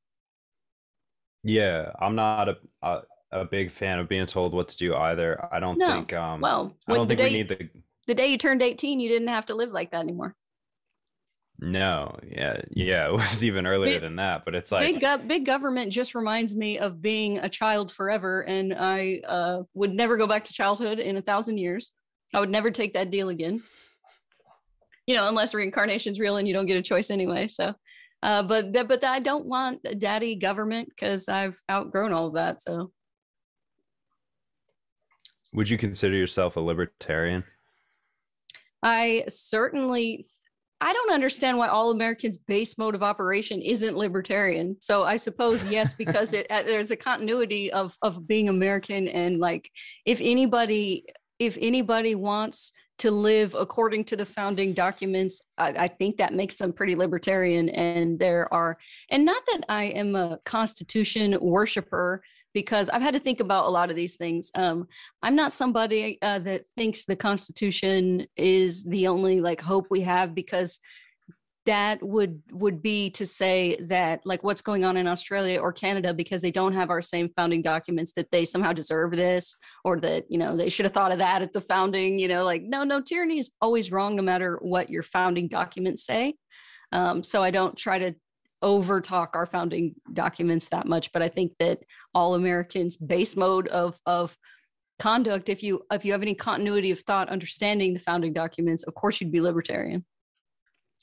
Yeah, 1.44 1.92
I'm 2.00 2.16
not 2.16 2.50
a, 2.50 2.58
a, 2.82 3.02
a 3.32 3.46
big 3.46 3.72
fan 3.72 4.00
of 4.00 4.10
being 4.10 4.26
told 4.26 4.54
what 4.54 4.70
to 4.70 4.78
do 4.78 4.96
either. 4.96 5.48
I 5.52 5.60
don't 5.60 5.78
no. 5.78 5.88
think 5.88 6.14
um 6.14 6.42
well, 6.42 6.76
I 6.88 6.94
don't 6.94 7.08
think 7.08 7.20
day, 7.20 7.30
we 7.30 7.38
need 7.38 7.50
the 7.50 7.70
the 8.08 8.16
day 8.16 8.28
you 8.28 8.38
turned 8.38 8.62
18, 8.62 9.00
you 9.00 9.10
didn't 9.10 9.28
have 9.28 9.46
to 9.48 9.56
live 9.56 9.72
like 9.72 9.92
that 9.92 10.02
anymore. 10.02 10.36
No, 11.60 12.20
yeah, 12.30 12.62
yeah, 12.70 13.08
it 13.08 13.14
was 13.14 13.43
even 13.43 13.66
earlier 13.66 13.95
big, 13.95 14.01
than 14.01 14.18
that, 14.18 14.45
but 14.45 14.53
it's 14.53 14.72
like 14.72 14.93
big, 14.93 15.01
go- 15.01 15.18
big 15.18 15.45
government 15.45 15.91
just 15.91 16.14
reminds 16.14 16.55
me 16.55 16.78
of 16.78 17.01
being 17.01 17.39
a 17.39 17.49
child 17.49 17.91
forever, 17.91 18.41
and 18.41 18.76
I 18.78 19.22
uh, 19.28 19.64
would 19.74 19.93
never 19.93 20.18
go 20.18 20.28
back 20.28 20.45
to 20.45 20.53
childhood 20.53 20.99
in 20.99 21.18
a 21.18 21.22
thousand 21.22 21.58
years. 21.58 21.91
I 22.34 22.39
would 22.39 22.49
never 22.49 22.70
take 22.70 22.93
that 22.93 23.10
deal 23.10 23.30
again. 23.30 23.64
You 25.08 25.16
know, 25.16 25.28
unless 25.30 25.53
reincarnation's 25.53 26.20
real 26.20 26.36
and 26.36 26.47
you 26.47 26.53
don't 26.53 26.66
get 26.66 26.78
a 26.78 26.82
choice 26.82 27.10
anyway. 27.10 27.47
So, 27.47 27.74
uh, 28.22 28.43
but 28.43 28.74
th- 28.74 28.88
but 28.88 29.03
I 29.05 29.20
don't 29.20 29.47
want 29.47 29.80
a 29.86 29.95
daddy 29.95 30.36
government 30.36 30.89
because 30.89 31.30
I've 31.30 31.60
outgrown 31.72 32.12
all 32.12 32.28
of 32.28 32.34
that. 32.34 32.62
So, 32.62 32.91
would 35.53 35.70
you 35.70 35.78
consider 35.78 36.16
yourself 36.16 36.58
a 36.58 36.60
libertarian? 36.60 37.45
I 38.84 39.24
certainly 39.30 40.26
I 40.80 40.94
don't 40.94 41.14
understand 41.14 41.58
why 41.58 41.70
all 41.70 41.92
Americans' 41.92 42.38
base 42.38 42.78
mode 42.78 42.94
of 42.94 43.02
operation 43.02 43.62
isn't 43.62 43.98
libertarian. 43.98 44.78
So 44.80 45.04
I 45.04 45.18
suppose 45.18 45.70
yes, 45.72 45.94
because 45.94 46.34
it 46.34 46.46
uh, 46.52 46.64
there's 46.64 46.92
a 46.92 46.96
continuity 46.96 47.72
of 47.72 47.98
of 48.02 48.28
being 48.28 48.50
American 48.50 49.08
and 49.08 49.40
like 49.40 49.72
if 50.06 50.20
anybody 50.22 51.06
if 51.40 51.58
anybody 51.62 52.16
wants 52.16 52.74
to 53.00 53.12
live 53.12 53.54
according 53.54 54.04
to 54.04 54.16
the 54.16 54.26
founding 54.26 54.74
documents, 54.74 55.42
I, 55.58 55.70
I, 55.70 55.88
think 55.88 56.18
that 56.18 56.34
makes 56.34 56.58
them 56.58 56.74
pretty 56.74 56.96
libertarian. 56.96 57.70
And 57.70 58.18
there 58.18 58.52
are, 58.52 58.78
and 59.12 59.24
not 59.24 59.44
that 59.46 59.62
I 59.70 59.84
am 59.84 60.16
a 60.16 60.40
Constitution 60.46 61.38
worshiper, 61.40 62.24
because 62.58 62.89
I've 62.89 63.03
had 63.03 63.14
to 63.14 63.20
think 63.20 63.39
about 63.39 63.68
a 63.68 63.70
lot 63.70 63.91
of 63.91 63.95
these 63.95 64.16
things. 64.16 64.49
Um, 64.55 64.88
I'm 65.22 65.36
not 65.36 65.53
somebody 65.53 66.18
uh, 66.24 66.39
that 66.39 66.68
thinks 66.70 67.05
the 67.05 67.16
Constitution 67.16 68.26
is 68.36 68.84
the 68.84 69.05
only 69.05 69.41
like 69.41 69.62
hope 69.62 69.86
we 69.91 70.01
have 70.01 70.34
because 70.34 70.80
that 71.68 72.01
would 72.01 72.41
would 72.51 72.82
be 72.82 73.12
to 73.12 73.28
say 73.28 73.78
that 73.82 74.22
like 74.26 74.43
what's 74.43 74.64
going 74.64 74.84
on 74.86 74.97
in 74.97 75.05
Australia 75.05 75.60
or 75.60 75.72
Canada 75.72 76.16
because 76.16 76.41
they 76.41 76.49
don't 76.49 76.74
have 76.74 76.89
our 76.89 77.01
same 77.01 77.30
founding 77.36 77.62
documents 77.62 78.14
that 78.14 78.32
they 78.32 78.43
somehow 78.43 78.74
deserve 78.74 79.12
this 79.12 79.55
or 79.84 79.99
that 79.99 80.26
you 80.28 80.39
know 80.39 80.58
they 80.58 80.70
should 80.70 80.86
have 80.86 80.93
thought 80.93 81.12
of 81.12 81.20
that 81.20 81.43
at 81.43 81.53
the 81.53 81.62
founding 81.62 82.18
you 82.18 82.28
know 82.28 82.43
like 82.43 82.64
no 82.64 82.84
no 82.84 83.01
tyranny 83.01 83.38
is 83.38 83.51
always 83.62 83.91
wrong 83.91 84.16
no 84.16 84.24
matter 84.24 84.58
what 84.64 84.89
your 84.89 85.03
founding 85.03 85.47
documents 85.47 86.03
say 86.05 86.34
um, 86.93 87.24
so 87.24 87.43
I 87.43 87.51
don't 87.51 87.76
try 87.76 87.99
to 87.99 88.16
over 88.62 88.99
talk 88.99 89.36
our 89.36 89.45
founding 89.45 89.93
documents 90.14 90.70
that 90.70 90.88
much 90.88 91.12
but 91.12 91.22
I 91.22 91.28
think 91.28 91.53
that 91.60 91.80
all 92.14 92.36
Americans 92.36 92.97
base 92.97 93.36
mode 93.36 93.68
of 93.68 93.99
of 94.05 94.38
conduct 94.99 95.49
if 95.49 95.62
you 95.62 95.82
if 95.91 96.03
you 96.03 96.12
have 96.12 96.22
any 96.22 96.34
continuity 96.34 96.91
of 96.91 96.99
thought 96.99 97.30
understanding 97.30 97.93
the 97.93 97.99
founding 97.99 98.34
documents 98.34 98.84
of 98.84 98.95
course 98.95 99.22
you'd 99.22 99.32
be 99.32 99.41
libertarian. 99.41 100.05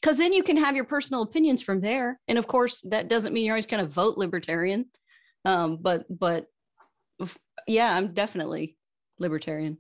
Because 0.01 0.19
then 0.19 0.33
you 0.33 0.43
can 0.43 0.57
have 0.57 0.75
your 0.75 0.85
personal 0.85 1.23
opinions 1.23 1.63
from 1.63 1.81
there. 1.81 2.21
And 2.29 2.37
of 2.37 2.47
course 2.47 2.83
that 2.91 3.09
doesn't 3.09 3.33
mean 3.33 3.47
you're 3.47 3.55
always 3.55 3.67
going 3.67 3.85
to 3.85 3.91
vote 3.91 4.19
libertarian. 4.19 4.87
Um, 5.45 5.79
but 5.81 6.05
but 6.11 6.47
yeah 7.69 7.95
i'm 7.95 8.13
definitely 8.13 8.77
libertarian. 9.19 9.79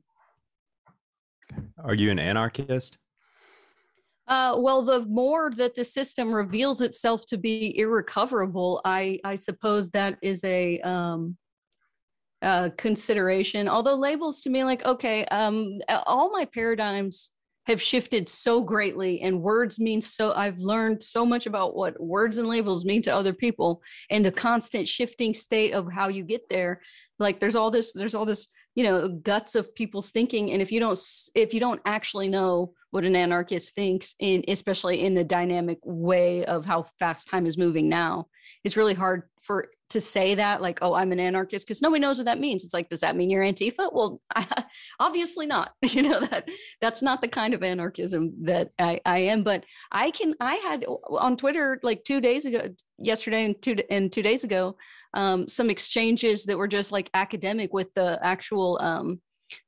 Are 1.83 1.95
you 1.95 2.11
an 2.11 2.18
anarchist 2.18 2.99
uh, 4.27 4.57
well, 4.59 4.83
the 4.83 5.01
more 5.07 5.51
that 5.57 5.75
the 5.75 5.85
system 5.85 6.35
reveals 6.35 6.81
itself 6.81 7.27
to 7.27 7.37
be 7.37 7.79
irrecoverable, 7.79 8.81
I, 8.85 9.18
I 9.25 9.37
suppose 9.37 9.91
that 9.91 10.18
is 10.22 10.43
a 10.45 10.81
um, 10.81 11.37
uh, 12.41 12.70
consideration. 12.79 13.68
Although 13.68 13.97
labels 13.97 14.41
to 14.43 14.51
me, 14.51 14.64
like, 14.64 14.85
okay, 14.87 15.27
um, 15.27 15.79
all 16.07 16.31
my 16.33 16.47
paradigms 16.47 17.31
have 17.66 17.81
shifted 17.81 18.29
so 18.29 18.61
greatly 18.61 19.20
and 19.22 19.41
words 19.41 19.79
mean 19.79 20.01
so 20.01 20.33
i've 20.35 20.59
learned 20.59 21.03
so 21.03 21.25
much 21.25 21.47
about 21.47 21.75
what 21.75 21.99
words 22.01 22.39
and 22.39 22.49
labels 22.49 22.85
mean 22.85 23.01
to 23.03 23.14
other 23.14 23.33
people 23.33 23.83
and 24.11 24.25
the 24.25 24.31
constant 24.31 24.87
shifting 24.87 25.35
state 25.35 25.72
of 25.72 25.91
how 25.91 26.09
you 26.09 26.22
get 26.22 26.47
there 26.49 26.81
like 27.18 27.41
there's 27.41 27.57
all 27.57 27.70
this 27.70 27.93
there's 27.93 28.14
all 28.14 28.27
this 28.27 28.49
you 28.75 28.85
know 28.85 29.09
guts 29.09 29.55
of 29.55 29.75
people's 29.75 30.11
thinking 30.11 30.53
and 30.53 30.61
if 30.61 30.70
you 30.70 30.81
don't 30.81 31.01
if 31.35 31.55
you 31.55 31.61
don't 31.61 31.81
actually 31.87 32.29
know 32.29 32.72
what 32.95 33.05
an 33.05 33.17
anarchist 33.17 33.75
thinks 33.75 34.15
in 34.21 34.45
especially 34.47 35.05
in 35.05 35.15
the 35.15 35.25
dynamic 35.25 35.81
way 35.83 36.45
of 36.45 36.65
how 36.65 36.87
fast 37.01 37.27
time 37.27 37.45
is 37.45 37.59
moving 37.59 37.89
now. 37.89 38.29
It's 38.63 38.77
really 38.77 38.95
hard 38.95 39.25
for 39.43 39.67
to 39.91 40.01
say 40.01 40.35
that 40.37 40.63
like 40.63 40.79
oh 40.81 40.95
i'm 40.95 41.13
an 41.13 41.21
anarchist 41.21 41.67
because 41.67 41.83
nobody 41.83 42.01
knows 42.01 42.19
what 42.19 42.27
that 42.27 42.39
means. 42.39 42.63
It's 42.63 42.73
like 42.73 42.89
does 42.89 43.01
that 43.01 43.17
mean 43.17 43.31
you're 43.31 43.43
antifa? 43.43 43.93
Well 43.93 44.21
I, 44.37 44.47
obviously 45.01 45.45
not. 45.45 45.73
You 45.83 46.03
know 46.03 46.21
that 46.21 46.49
that's 46.81 47.03
not 47.03 47.21
the 47.21 47.27
kind 47.27 47.53
of 47.53 47.65
anarchism 47.65 48.33
that 48.45 48.71
I, 48.79 49.01
I 49.05 49.19
am. 49.19 49.43
But 49.43 49.65
i 49.91 50.13
can 50.13 50.33
i 50.41 50.55
had 50.55 50.85
on 51.09 51.37
twitter 51.37 51.81
like 51.83 52.05
two 52.05 52.21
days 52.21 52.47
ago 52.47 52.69
yesterday 52.99 53.45
and 53.45 53.61
two 53.61 53.77
and 53.91 54.13
two 54.13 54.23
days 54.23 54.45
ago 54.45 54.77
um, 55.15 55.49
some 55.49 55.69
exchanges 55.69 56.45
that 56.45 56.57
were 56.57 56.69
just 56.69 56.93
like 56.93 57.11
academic 57.13 57.73
with 57.73 57.93
the 57.95 58.21
actual 58.23 58.79
um, 58.81 59.21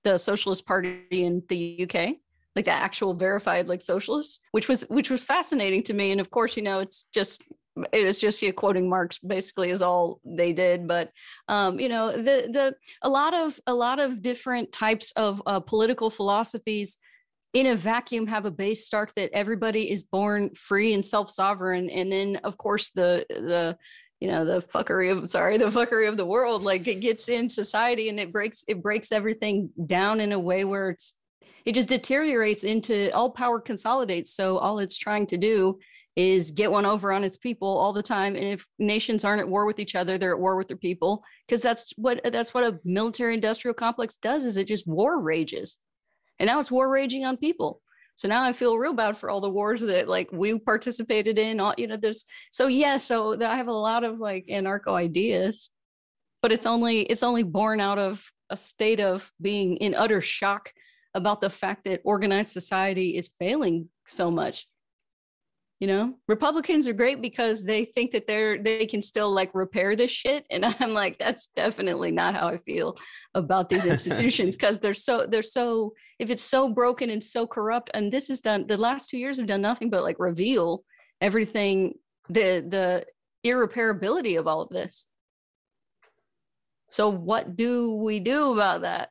the 0.05 0.17
socialist 0.17 0.65
party 0.65 1.01
in 1.11 1.43
the 1.49 1.89
uk 1.91 2.17
like 2.57 2.65
the 2.65 2.73
actual 2.73 3.15
verified 3.15 3.69
like 3.69 3.83
socialists 3.83 4.41
which 4.53 4.67
was 4.67 4.83
which 4.89 5.11
was 5.11 5.23
fascinating 5.23 5.83
to 5.83 5.95
me 5.95 6.11
and 6.11 6.21
of 6.21 6.31
course 6.31 6.57
you 6.57 6.63
know 6.63 6.81
it's 6.81 7.05
just 7.15 7.45
it 7.93 8.07
was 8.07 8.19
just 8.19 8.41
you 8.43 8.53
quoting 8.53 8.89
Marx 8.89 9.19
basically 9.19 9.71
is 9.71 9.83
all 9.83 10.21
they 10.25 10.53
did. 10.53 10.89
But 10.89 11.11
um, 11.49 11.79
you 11.79 11.89
know, 11.89 12.13
the 12.13 12.49
the 12.51 12.75
a 13.03 13.09
lot 13.09 13.35
of 13.35 13.61
a 13.67 13.75
lot 13.75 13.99
of 13.99 14.23
different 14.23 14.73
types 14.73 15.13
of 15.13 15.43
uh, 15.47 15.61
political 15.61 16.11
philosophies 16.11 16.97
in 17.53 17.67
a 17.67 17.77
vacuum 17.77 18.27
have 18.27 18.45
a 18.45 18.51
base 18.51 18.85
start 18.85 19.13
that 19.17 19.31
everybody 19.33 19.91
is 19.91 20.03
born 20.03 20.51
free 20.55 20.95
and 20.95 21.05
self-sovereign, 21.05 21.91
and 21.91 22.11
then 22.11 22.37
of 22.45 22.57
course 22.57 22.91
the 22.91 23.27
the 23.29 23.77
you 24.21 24.29
know 24.29 24.45
the 24.45 24.61
fuckery 24.61 25.13
of 25.13 25.29
sorry 25.29 25.59
the 25.59 25.67
fuckery 25.67 26.09
of 26.09 26.17
the 26.17 26.25
world 26.25 26.63
like 26.63 26.89
it 26.89 27.01
gets 27.01 27.29
in 27.29 27.51
society 27.51 28.09
and 28.09 28.19
it 28.19 28.33
breaks 28.33 28.65
it 28.67 28.83
breaks 28.83 29.13
everything 29.13 29.69
down 29.85 30.21
in 30.21 30.33
a 30.33 30.39
way 30.39 30.65
where 30.65 30.89
it's 30.89 31.15
it 31.67 31.75
just 31.75 31.89
deteriorates 31.89 32.63
into 32.63 33.11
all 33.13 33.29
power 33.29 33.61
consolidates. 33.61 34.33
So 34.33 34.59
all 34.59 34.79
it's 34.79 34.97
trying 34.97 35.27
to 35.27 35.37
do 35.37 35.79
is 36.15 36.53
get 36.53 36.71
one 36.71 36.87
over 36.87 37.13
on 37.13 37.25
its 37.25 37.37
people 37.37 37.69
all 37.69 37.93
the 37.93 38.03
time. 38.03 38.37
And 38.37 38.45
if 38.45 38.67
nations 38.79 39.25
aren't 39.25 39.41
at 39.41 39.49
war 39.49 39.67
with 39.67 39.79
each 39.79 39.95
other 39.95 40.17
they're 40.17 40.33
at 40.33 40.41
war 40.41 40.57
with 40.57 40.69
their 40.69 40.77
people. 40.77 41.23
Because 41.47 41.61
that's 41.61 41.93
what 41.97 42.21
that's 42.25 42.55
what 42.55 42.65
a 42.65 42.79
military 42.85 43.35
industrial 43.35 43.75
complex 43.75 44.17
does 44.17 44.45
is 44.45 44.57
it 44.57 44.69
just 44.69 44.87
war 44.87 45.21
rages. 45.21 45.79
And 46.39 46.47
now 46.47 46.61
it's 46.61 46.71
war 46.71 46.89
raging 46.89 47.25
on 47.25 47.37
people. 47.37 47.83
So 48.15 48.29
now 48.29 48.45
i 48.45 48.53
feel 48.55 48.79
real 48.79 48.95
bad 48.95 49.19
for 49.19 49.29
all 49.29 49.43
the 49.43 49.51
wars 49.51 49.83
that 49.83 50.09
like 50.09 50.33
we 50.33 50.59
participated 50.59 51.39
in 51.39 51.61
all 51.61 51.75
you 51.77 51.87
know 51.87 51.99
there's 51.99 52.25
so 52.51 52.67
yeah 52.67 52.97
so 52.97 53.39
i 53.39 53.55
have 53.55 53.69
a 53.69 53.73
lot 53.73 54.05
of 54.05 54.21
like 54.21 54.47
anarcho 54.51 54.95
ideas 54.95 55.71
but 56.41 56.51
it's 56.51 56.65
only 56.65 57.03
it's 57.03 57.23
only 57.23 57.43
born 57.43 57.79
out 57.79 57.99
of 57.99 58.27
a 58.49 58.57
state 58.57 59.01
of 59.01 59.31
being 59.43 59.77
in 59.77 59.95
utter 59.95 60.23
shock 60.23 60.73
about 61.17 61.41
the 61.41 61.51
fact 61.51 61.85
that 61.85 62.01
organized 62.05 62.53
society 62.53 63.17
is 63.17 63.31
failing 63.39 63.89
so 64.07 64.31
much. 64.31 64.67
You 65.81 65.89
know 65.89 66.15
republicans 66.27 66.89
are 66.89 66.95
great 66.95 67.21
because 67.21 67.63
they 67.63 67.85
think 67.85 68.13
that 68.13 68.27
they're 68.27 68.57
they 68.57 68.87
can 68.87 69.03
still 69.03 69.31
like 69.31 69.51
repair 69.53 69.95
this 69.95 70.11
shit. 70.11 70.47
And 70.51 70.65
i'm 70.81 70.95
like 70.95 71.19
that's 71.19 71.49
definitely 71.49 72.11
not 72.11 72.35
how 72.35 72.49
i 72.49 72.57
feel 72.57 72.97
about 73.35 73.69
these 73.69 73.85
institutions 73.85 74.57
because 74.57 74.79
they're 74.79 74.95
so 74.95 75.27
they're 75.27 75.43
so 75.43 75.93
if 76.19 76.31
it's 76.31 76.43
so 76.43 76.71
broken 76.71 77.11
and 77.11 77.23
so 77.23 77.47
corrupt 77.47 77.91
and 77.93 78.11
this 78.11 78.31
is 78.31 78.41
done 78.41 78.67
the 78.67 78.79
last 78.79 79.11
two 79.11 79.19
years 79.19 79.37
have 79.37 79.47
done 79.47 79.61
nothing 79.61 79.91
but 79.91 80.03
like 80.03 80.17
reveal 80.19 80.83
everything 81.21 81.93
the 82.31 82.65
the 82.67 83.05
irreparability 83.45 84.39
of 84.39 84.47
all 84.47 84.63
of 84.63 84.71
this. 84.71 85.07
So 86.91 87.09
what 87.09 87.57
do 87.57 87.93
we 87.93 88.21
do 88.21 88.53
about 88.53 88.83
that 88.83 89.11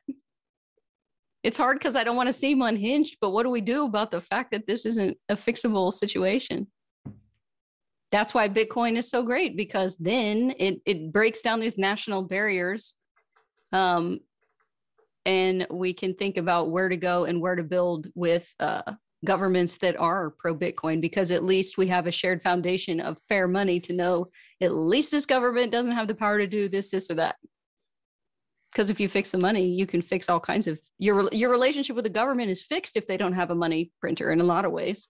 it's 1.46 1.58
hard 1.58 1.78
because 1.78 1.94
I 1.94 2.02
don't 2.02 2.16
want 2.16 2.28
to 2.28 2.32
seem 2.32 2.60
unhinged, 2.60 3.18
but 3.20 3.30
what 3.30 3.44
do 3.44 3.50
we 3.50 3.60
do 3.60 3.84
about 3.84 4.10
the 4.10 4.20
fact 4.20 4.50
that 4.50 4.66
this 4.66 4.84
isn't 4.84 5.16
a 5.28 5.36
fixable 5.36 5.92
situation? 5.92 6.66
That's 8.10 8.34
why 8.34 8.48
Bitcoin 8.48 8.96
is 8.96 9.08
so 9.08 9.22
great 9.22 9.56
because 9.56 9.96
then 9.96 10.54
it, 10.58 10.80
it 10.84 11.12
breaks 11.12 11.42
down 11.42 11.60
these 11.60 11.78
national 11.78 12.22
barriers. 12.22 12.96
Um, 13.72 14.18
and 15.24 15.68
we 15.70 15.92
can 15.92 16.14
think 16.14 16.36
about 16.36 16.70
where 16.70 16.88
to 16.88 16.96
go 16.96 17.26
and 17.26 17.40
where 17.40 17.54
to 17.54 17.62
build 17.62 18.08
with 18.16 18.52
uh, 18.58 18.94
governments 19.24 19.76
that 19.76 19.96
are 20.00 20.30
pro 20.30 20.52
Bitcoin 20.52 21.00
because 21.00 21.30
at 21.30 21.44
least 21.44 21.78
we 21.78 21.86
have 21.86 22.08
a 22.08 22.12
shared 22.12 22.42
foundation 22.42 22.98
of 22.98 23.22
fair 23.28 23.46
money 23.46 23.78
to 23.78 23.92
know 23.92 24.26
at 24.60 24.74
least 24.74 25.12
this 25.12 25.26
government 25.26 25.70
doesn't 25.70 25.94
have 25.94 26.08
the 26.08 26.14
power 26.14 26.38
to 26.38 26.48
do 26.48 26.68
this, 26.68 26.88
this, 26.88 27.08
or 27.08 27.14
that 27.14 27.36
because 28.76 28.90
if 28.90 29.00
you 29.00 29.08
fix 29.08 29.30
the 29.30 29.38
money 29.38 29.66
you 29.66 29.86
can 29.86 30.02
fix 30.02 30.28
all 30.28 30.38
kinds 30.38 30.66
of 30.66 30.78
your 30.98 31.30
your 31.32 31.50
relationship 31.50 31.96
with 31.96 32.04
the 32.04 32.10
government 32.10 32.50
is 32.50 32.60
fixed 32.60 32.94
if 32.98 33.06
they 33.06 33.16
don't 33.16 33.32
have 33.32 33.50
a 33.50 33.54
money 33.54 33.90
printer 34.00 34.30
in 34.30 34.40
a 34.40 34.44
lot 34.44 34.66
of 34.66 34.72
ways. 34.72 35.08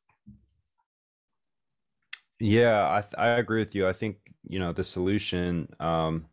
Yeah 2.38 3.02
i 3.18 3.26
i 3.26 3.28
agree 3.30 3.58
with 3.58 3.74
you. 3.74 3.88
I 3.88 3.92
think 3.92 4.18
you 4.44 4.60
know 4.60 4.72
the 4.72 4.84
solution 4.84 5.68
um 5.80 6.26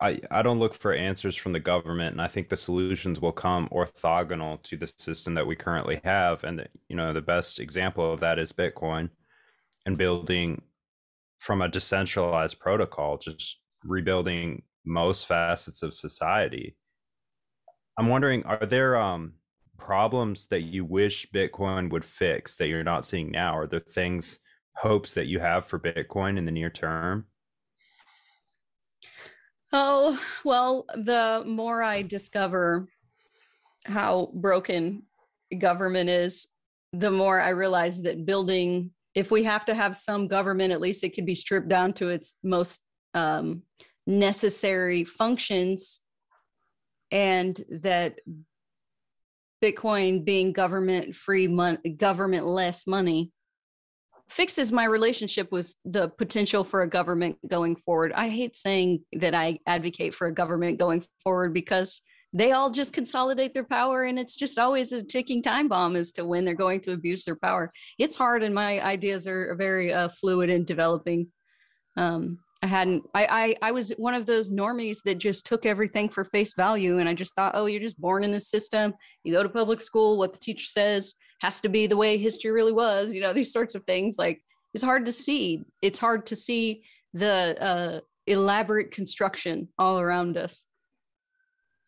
I, 0.00 0.20
I 0.30 0.42
don't 0.42 0.58
look 0.58 0.74
for 0.74 0.92
answers 0.92 1.36
from 1.36 1.52
the 1.52 1.60
government 1.60 2.12
and 2.12 2.20
i 2.20 2.28
think 2.28 2.48
the 2.48 2.56
solutions 2.56 3.20
will 3.20 3.32
come 3.32 3.68
orthogonal 3.68 4.60
to 4.64 4.76
the 4.76 4.92
system 4.98 5.34
that 5.34 5.46
we 5.46 5.54
currently 5.54 6.00
have 6.02 6.42
and 6.44 6.58
the, 6.58 6.66
you 6.88 6.96
know 6.96 7.12
the 7.12 7.22
best 7.22 7.60
example 7.60 8.12
of 8.12 8.20
that 8.20 8.38
is 8.38 8.52
bitcoin 8.52 9.08
and 9.86 9.96
building 9.96 10.62
from 11.38 11.62
a 11.62 11.68
decentralized 11.68 12.58
protocol 12.58 13.18
just 13.18 13.60
rebuilding 13.84 14.62
most 14.84 15.26
facets 15.26 15.82
of 15.82 15.94
society. 15.94 16.76
I'm 17.98 18.08
wondering, 18.08 18.44
are 18.44 18.66
there 18.66 18.96
um, 18.96 19.34
problems 19.78 20.46
that 20.46 20.62
you 20.62 20.84
wish 20.84 21.26
Bitcoin 21.32 21.90
would 21.90 22.04
fix 22.04 22.56
that 22.56 22.68
you're 22.68 22.84
not 22.84 23.06
seeing 23.06 23.30
now? 23.30 23.56
Are 23.56 23.66
there 23.66 23.80
things, 23.80 24.40
hopes 24.76 25.14
that 25.14 25.26
you 25.26 25.38
have 25.38 25.64
for 25.64 25.78
Bitcoin 25.78 26.36
in 26.36 26.44
the 26.44 26.52
near 26.52 26.70
term? 26.70 27.26
Oh, 29.72 30.20
well, 30.44 30.84
the 30.94 31.42
more 31.46 31.82
I 31.82 32.02
discover 32.02 32.88
how 33.84 34.30
broken 34.34 35.02
government 35.58 36.08
is, 36.08 36.46
the 36.92 37.10
more 37.10 37.40
I 37.40 37.50
realize 37.50 38.00
that 38.02 38.24
building, 38.24 38.90
if 39.14 39.30
we 39.30 39.42
have 39.44 39.64
to 39.66 39.74
have 39.74 39.96
some 39.96 40.28
government, 40.28 40.72
at 40.72 40.80
least 40.80 41.04
it 41.04 41.14
could 41.14 41.26
be 41.26 41.34
stripped 41.34 41.68
down 41.68 41.92
to 41.94 42.08
its 42.08 42.36
most 42.42 42.80
um, 43.14 43.62
necessary 44.06 45.04
functions 45.04 46.00
and 47.10 47.64
that 47.70 48.18
bitcoin 49.62 50.24
being 50.24 50.52
government 50.52 51.14
free 51.14 51.46
money 51.46 51.78
government 51.96 52.44
less 52.44 52.86
money 52.86 53.32
fixes 54.28 54.72
my 54.72 54.84
relationship 54.84 55.50
with 55.52 55.74
the 55.84 56.08
potential 56.08 56.64
for 56.64 56.82
a 56.82 56.88
government 56.88 57.36
going 57.48 57.76
forward. 57.76 58.12
I 58.14 58.28
hate 58.28 58.56
saying 58.56 59.04
that 59.12 59.34
i 59.34 59.58
advocate 59.66 60.14
for 60.14 60.26
a 60.26 60.34
government 60.34 60.78
going 60.78 61.04
forward 61.22 61.52
because 61.52 62.00
they 62.32 62.50
all 62.50 62.68
just 62.68 62.92
consolidate 62.92 63.54
their 63.54 63.64
power 63.64 64.04
and 64.04 64.18
it's 64.18 64.34
just 64.34 64.58
always 64.58 64.92
a 64.92 65.04
ticking 65.04 65.40
time 65.40 65.68
bomb 65.68 65.94
as 65.94 66.10
to 66.12 66.24
when 66.24 66.44
they're 66.44 66.54
going 66.54 66.80
to 66.80 66.92
abuse 66.92 67.24
their 67.24 67.36
power. 67.36 67.72
It's 67.98 68.16
hard 68.16 68.42
and 68.42 68.54
my 68.54 68.80
ideas 68.82 69.26
are 69.28 69.54
very 69.54 69.92
uh, 69.92 70.08
fluid 70.08 70.50
and 70.50 70.66
developing. 70.66 71.28
Um, 71.96 72.40
i 72.64 72.66
hadn't 72.66 73.04
I, 73.14 73.26
I 73.62 73.68
i 73.68 73.70
was 73.70 73.90
one 73.92 74.14
of 74.14 74.26
those 74.26 74.50
normies 74.50 74.98
that 75.04 75.18
just 75.18 75.46
took 75.46 75.66
everything 75.66 76.08
for 76.08 76.24
face 76.24 76.54
value 76.54 76.98
and 76.98 77.08
i 77.08 77.14
just 77.14 77.34
thought 77.34 77.54
oh 77.54 77.66
you're 77.66 77.80
just 77.80 78.00
born 78.00 78.24
in 78.24 78.30
this 78.30 78.48
system. 78.48 78.94
You 79.22 79.32
go 79.32 79.42
to 79.42 79.48
public 79.48 79.80
school 79.80 80.18
what 80.18 80.32
the 80.32 80.38
teacher 80.38 80.66
says 80.66 81.14
has 81.40 81.60
to 81.60 81.68
be 81.68 81.86
the 81.86 81.96
way 81.96 82.16
history 82.16 82.50
really 82.50 82.72
was 82.72 83.14
you 83.14 83.20
know 83.20 83.32
these 83.32 83.52
sorts 83.52 83.74
of 83.74 83.84
things 83.84 84.16
like 84.18 84.42
it's 84.74 84.84
hard 84.84 85.06
to 85.06 85.12
see 85.12 85.62
it's 85.82 85.98
hard 85.98 86.26
to 86.26 86.36
see 86.36 86.82
the 87.14 87.56
uh, 87.60 88.00
elaborate 88.26 88.90
construction 88.90 89.68
all 89.78 90.00
around 90.00 90.36
us. 90.36 90.64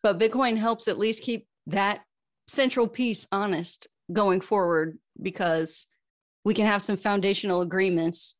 But 0.01 0.19
Bitcoin 0.19 0.57
helps 0.57 0.87
at 0.87 0.97
least 0.97 1.23
keep 1.23 1.47
that 1.67 2.01
central 2.47 2.87
piece 2.87 3.27
honest 3.31 3.87
going 4.13 4.41
forward 4.41 4.97
because 5.21 5.85
we 6.45 6.53
can 6.53 6.65
have 6.65 6.81
some 6.81 6.95
foundational 6.95 7.61
agreements 7.61 8.35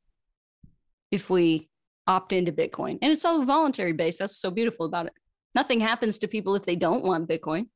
if 1.11 1.29
we 1.29 1.69
opt 2.08 2.34
into 2.34 2.51
Bitcoin. 2.51 2.97
And 3.01 3.12
it's 3.12 3.26
all 3.26 3.43
voluntary 3.43 3.93
based. 3.93 4.20
That's 4.20 4.38
so 4.38 4.49
beautiful 4.49 4.86
about 4.86 5.08
it. 5.08 5.14
Nothing 5.55 5.80
happens 5.80 6.20
to 6.20 6.28
people 6.28 6.55
if 6.55 6.64
they 6.64 6.76
don't 6.76 7.03
want 7.03 7.28
Bitcoin. 7.28 7.68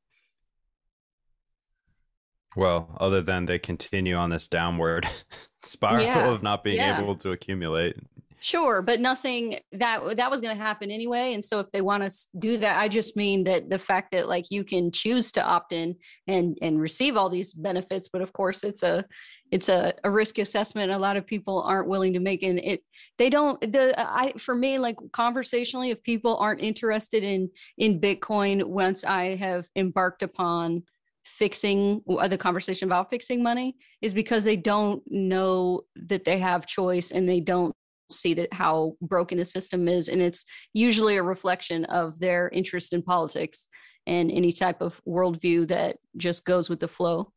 Well, 2.54 2.94
other 3.00 3.22
than 3.22 3.46
they 3.46 3.58
continue 3.58 4.14
on 4.14 4.30
this 4.30 4.46
downward 4.46 5.08
spiral 5.62 6.04
yeah. 6.04 6.28
of 6.28 6.42
not 6.42 6.62
being 6.64 6.76
yeah. 6.76 7.00
able 7.00 7.16
to 7.16 7.30
accumulate. 7.30 7.96
Sure, 8.40 8.82
but 8.82 9.00
nothing 9.00 9.60
that 9.70 10.16
that 10.16 10.28
was 10.28 10.40
going 10.40 10.56
to 10.56 10.60
happen 10.60 10.90
anyway. 10.90 11.32
And 11.32 11.44
so 11.44 11.60
if 11.60 11.70
they 11.70 11.80
want 11.80 12.02
to 12.02 12.10
do 12.40 12.58
that, 12.58 12.76
I 12.76 12.88
just 12.88 13.16
mean 13.16 13.44
that 13.44 13.70
the 13.70 13.78
fact 13.78 14.10
that 14.12 14.28
like 14.28 14.46
you 14.50 14.64
can 14.64 14.90
choose 14.90 15.30
to 15.32 15.44
opt 15.44 15.72
in 15.72 15.94
and 16.26 16.58
and 16.60 16.80
receive 16.80 17.16
all 17.16 17.28
these 17.28 17.54
benefits, 17.54 18.08
but 18.08 18.20
of 18.20 18.32
course 18.32 18.64
it's 18.64 18.82
a 18.82 19.04
it's 19.52 19.68
a, 19.68 19.92
a 20.02 20.10
risk 20.10 20.38
assessment 20.38 20.90
a 20.90 20.98
lot 20.98 21.16
of 21.16 21.26
people 21.26 21.62
aren't 21.62 21.86
willing 21.86 22.12
to 22.12 22.18
make 22.18 22.42
and 22.42 22.58
it 22.58 22.82
they 23.18 23.30
don't 23.30 23.60
the 23.60 23.94
i 23.98 24.32
for 24.38 24.54
me 24.54 24.78
like 24.78 24.96
conversationally 25.12 25.90
if 25.90 26.02
people 26.02 26.36
aren't 26.38 26.60
interested 26.60 27.22
in 27.22 27.48
in 27.78 28.00
bitcoin 28.00 28.64
once 28.64 29.04
i 29.04 29.36
have 29.36 29.68
embarked 29.76 30.22
upon 30.22 30.82
fixing 31.24 32.02
the 32.28 32.38
conversation 32.38 32.88
about 32.88 33.08
fixing 33.08 33.42
money 33.42 33.76
is 34.00 34.12
because 34.12 34.42
they 34.42 34.56
don't 34.56 35.00
know 35.06 35.80
that 35.94 36.24
they 36.24 36.38
have 36.38 36.66
choice 36.66 37.12
and 37.12 37.28
they 37.28 37.38
don't 37.38 37.72
see 38.10 38.34
that 38.34 38.52
how 38.52 38.92
broken 39.02 39.38
the 39.38 39.44
system 39.44 39.86
is 39.86 40.08
and 40.08 40.20
it's 40.20 40.44
usually 40.74 41.16
a 41.16 41.22
reflection 41.22 41.84
of 41.86 42.18
their 42.18 42.48
interest 42.48 42.92
in 42.92 43.00
politics 43.00 43.68
and 44.06 44.32
any 44.32 44.50
type 44.50 44.80
of 44.80 45.00
worldview 45.06 45.66
that 45.68 45.96
just 46.16 46.44
goes 46.44 46.68
with 46.68 46.80
the 46.80 46.88
flow. 46.88 47.32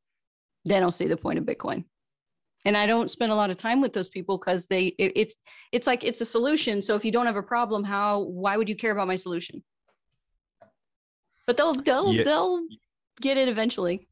They 0.68 0.80
don't 0.80 0.94
see 0.94 1.08
the 1.08 1.16
point 1.16 1.38
of 1.38 1.46
bitcoin 1.46 1.86
and 2.66 2.76
i 2.76 2.86
don't 2.86 3.10
spend 3.12 3.32
a 3.32 3.36
lot 3.36 3.50
of 3.50 3.58
time 3.58 3.82
with 3.82 3.94
those 3.94 4.10
people 4.10 4.38
because 4.38 4.68
they 4.68 4.88
it, 4.98 5.14
it's 5.16 5.36
it's 5.72 5.88
like 5.88 6.04
it's 6.04 6.22
a 6.22 6.26
solution 6.26 6.82
so 6.82 6.96
if 6.96 7.06
you 7.06 7.12
don't 7.12 7.26
have 7.26 7.36
a 7.36 7.44
problem 7.44 7.84
how 7.84 8.20
why 8.20 8.58
would 8.58 8.68
you 8.68 8.76
care 8.76 8.92
about 8.92 9.08
my 9.08 9.16
solution 9.16 9.64
but 11.48 11.58
they'll 11.58 11.74
they'll 11.74 12.14
yeah. 12.14 12.24
they'll 12.24 12.62
get 13.22 13.38
it 13.38 13.48
eventually 13.48 14.08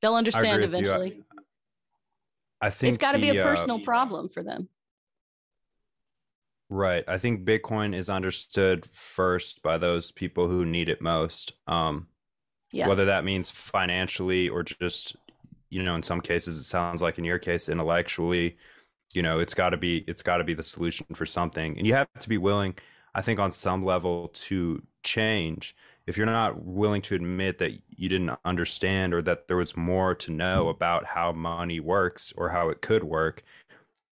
they'll 0.00 0.14
understand 0.14 0.62
eventually 0.62 1.24
I 2.64 2.70
think 2.70 2.88
it's 2.88 2.98
got 2.98 3.12
to 3.12 3.18
be 3.18 3.28
a 3.28 3.42
personal 3.42 3.76
uh, 3.76 3.84
problem 3.84 4.30
for 4.30 4.42
them. 4.42 4.70
Right. 6.70 7.04
I 7.06 7.18
think 7.18 7.44
Bitcoin 7.44 7.94
is 7.94 8.08
understood 8.08 8.86
first 8.86 9.62
by 9.62 9.76
those 9.76 10.10
people 10.10 10.48
who 10.48 10.64
need 10.64 10.88
it 10.88 11.02
most. 11.02 11.52
Um, 11.66 12.08
yeah. 12.72 12.88
Whether 12.88 13.04
that 13.04 13.22
means 13.22 13.50
financially 13.50 14.48
or 14.48 14.62
just, 14.62 15.14
you 15.74 15.82
know, 15.82 15.94
in 15.94 16.02
some 16.02 16.20
cases, 16.20 16.58
it 16.58 16.64
sounds 16.64 17.02
like 17.02 17.18
in 17.18 17.24
your 17.24 17.38
case, 17.38 17.68
intellectually, 17.68 18.56
you 19.12 19.22
know, 19.22 19.38
it's 19.40 19.54
got 19.54 19.70
to 19.70 19.76
be 19.76 20.04
it's 20.06 20.22
got 20.22 20.38
to 20.38 20.44
be 20.44 20.54
the 20.54 20.62
solution 20.62 21.06
for 21.14 21.26
something, 21.26 21.76
and 21.78 21.86
you 21.86 21.94
have 21.94 22.08
to 22.20 22.28
be 22.28 22.38
willing, 22.38 22.74
I 23.14 23.22
think, 23.22 23.40
on 23.40 23.52
some 23.52 23.84
level 23.84 24.28
to 24.46 24.82
change 25.02 25.74
if 26.06 26.16
you're 26.16 26.26
not 26.26 26.62
willing 26.64 27.02
to 27.02 27.14
admit 27.14 27.58
that 27.58 27.72
you 27.96 28.08
didn't 28.08 28.38
understand 28.44 29.14
or 29.14 29.22
that 29.22 29.48
there 29.48 29.56
was 29.56 29.76
more 29.76 30.14
to 30.14 30.30
know 30.30 30.68
about 30.68 31.06
how 31.06 31.32
money 31.32 31.80
works 31.80 32.32
or 32.36 32.50
how 32.50 32.68
it 32.68 32.82
could 32.82 33.04
work, 33.04 33.42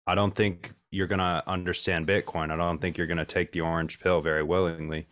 I 0.07 0.15
don't 0.15 0.33
think 0.33 0.73
you're 0.89 1.07
going 1.07 1.19
to 1.19 1.43
understand 1.47 2.07
Bitcoin. 2.07 2.49
I 2.51 2.55
don't 2.55 2.79
think 2.79 2.97
you're 2.97 3.07
going 3.07 3.17
to 3.17 3.25
take 3.25 3.51
the 3.51 3.61
orange 3.61 3.99
pill 3.99 4.21
very 4.21 4.43
willingly. 4.43 5.07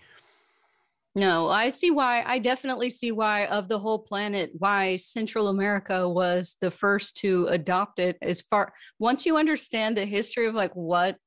No, 1.19 1.49
I 1.49 1.67
see 1.67 1.91
why. 1.91 2.23
I 2.25 2.39
definitely 2.39 2.89
see 2.89 3.11
why, 3.11 3.45
of 3.47 3.67
the 3.67 3.77
whole 3.77 3.99
planet, 3.99 4.51
why 4.57 4.95
Central 4.95 5.49
America 5.49 6.07
was 6.07 6.55
the 6.61 6.71
first 6.71 7.17
to 7.17 7.45
adopt 7.47 7.99
it. 7.99 8.17
As 8.21 8.39
far 8.39 8.71
once 8.99 9.25
you 9.25 9.35
understand 9.35 9.97
the 9.97 10.05
history 10.05 10.45
of 10.47 10.55
like 10.55 10.71
what, 10.75 11.17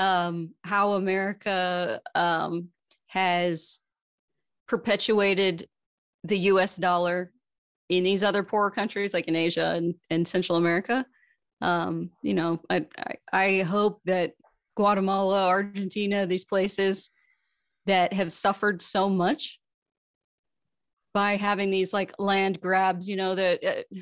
um, 0.00 0.50
how 0.64 0.94
America 0.94 2.00
um, 2.16 2.70
has 3.06 3.78
perpetuated 4.66 5.68
the 6.24 6.38
US 6.50 6.76
dollar 6.76 7.30
in 7.88 8.02
these 8.02 8.24
other 8.24 8.42
poorer 8.42 8.72
countries 8.72 9.14
like 9.14 9.28
in 9.28 9.36
Asia 9.36 9.74
and, 9.76 9.94
and 10.10 10.26
Central 10.26 10.58
America. 10.58 11.06
Um, 11.60 12.10
you 12.20 12.34
know, 12.34 12.60
I, 12.68 12.84
I, 12.98 13.14
I 13.32 13.62
hope 13.62 14.00
that 14.06 14.32
Guatemala, 14.74 15.46
Argentina, 15.46 16.26
these 16.26 16.44
places 16.44 17.10
that 17.86 18.12
have 18.12 18.32
suffered 18.32 18.82
so 18.82 19.08
much 19.08 19.58
by 21.14 21.36
having 21.36 21.70
these 21.70 21.92
like 21.92 22.12
land 22.18 22.60
grabs, 22.60 23.08
you 23.08 23.16
know, 23.16 23.34
that 23.34 23.64
uh, 23.64 23.98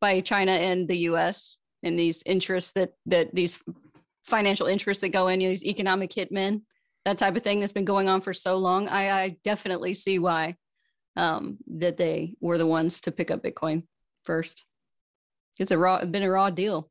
by 0.00 0.20
China 0.20 0.52
and 0.52 0.88
the 0.88 0.98
US 1.10 1.58
and 1.82 1.98
these 1.98 2.22
interests 2.26 2.72
that 2.72 2.92
that 3.06 3.34
these 3.34 3.60
financial 4.24 4.66
interests 4.66 5.00
that 5.02 5.10
go 5.10 5.28
in, 5.28 5.40
you 5.40 5.48
know, 5.48 5.52
these 5.52 5.64
economic 5.64 6.10
hitmen 6.10 6.62
that 7.04 7.18
type 7.18 7.36
of 7.36 7.42
thing 7.42 7.60
that's 7.60 7.72
been 7.72 7.84
going 7.84 8.08
on 8.08 8.20
for 8.20 8.34
so 8.34 8.56
long, 8.58 8.88
I, 8.88 9.10
I 9.10 9.36
definitely 9.42 9.94
see 9.94 10.18
why 10.18 10.56
um, 11.16 11.58
that 11.78 11.96
they 11.96 12.34
were 12.40 12.58
the 12.58 12.66
ones 12.66 13.00
to 13.02 13.12
pick 13.12 13.30
up 13.30 13.42
Bitcoin 13.42 13.84
first. 14.22 14.64
It's 15.58 15.70
a 15.70 15.78
raw, 15.78 16.04
been 16.04 16.22
a 16.22 16.30
raw 16.30 16.50
deal. 16.50 16.90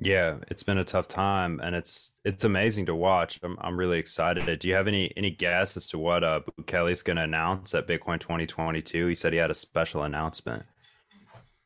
Yeah, 0.00 0.36
it's 0.48 0.62
been 0.62 0.78
a 0.78 0.84
tough 0.84 1.08
time, 1.08 1.60
and 1.62 1.74
it's 1.74 2.12
it's 2.24 2.44
amazing 2.44 2.86
to 2.86 2.94
watch. 2.94 3.40
I'm 3.42 3.58
I'm 3.60 3.76
really 3.76 3.98
excited. 3.98 4.58
Do 4.58 4.68
you 4.68 4.74
have 4.74 4.86
any 4.86 5.12
any 5.16 5.30
guess 5.30 5.76
as 5.76 5.88
to 5.88 5.98
what 5.98 6.22
uh 6.22 6.40
Kelly's 6.66 7.02
going 7.02 7.16
to 7.16 7.24
announce 7.24 7.74
at 7.74 7.88
Bitcoin 7.88 8.20
2022? 8.20 9.08
He 9.08 9.14
said 9.14 9.32
he 9.32 9.38
had 9.38 9.50
a 9.50 9.54
special 9.54 10.04
announcement. 10.04 10.64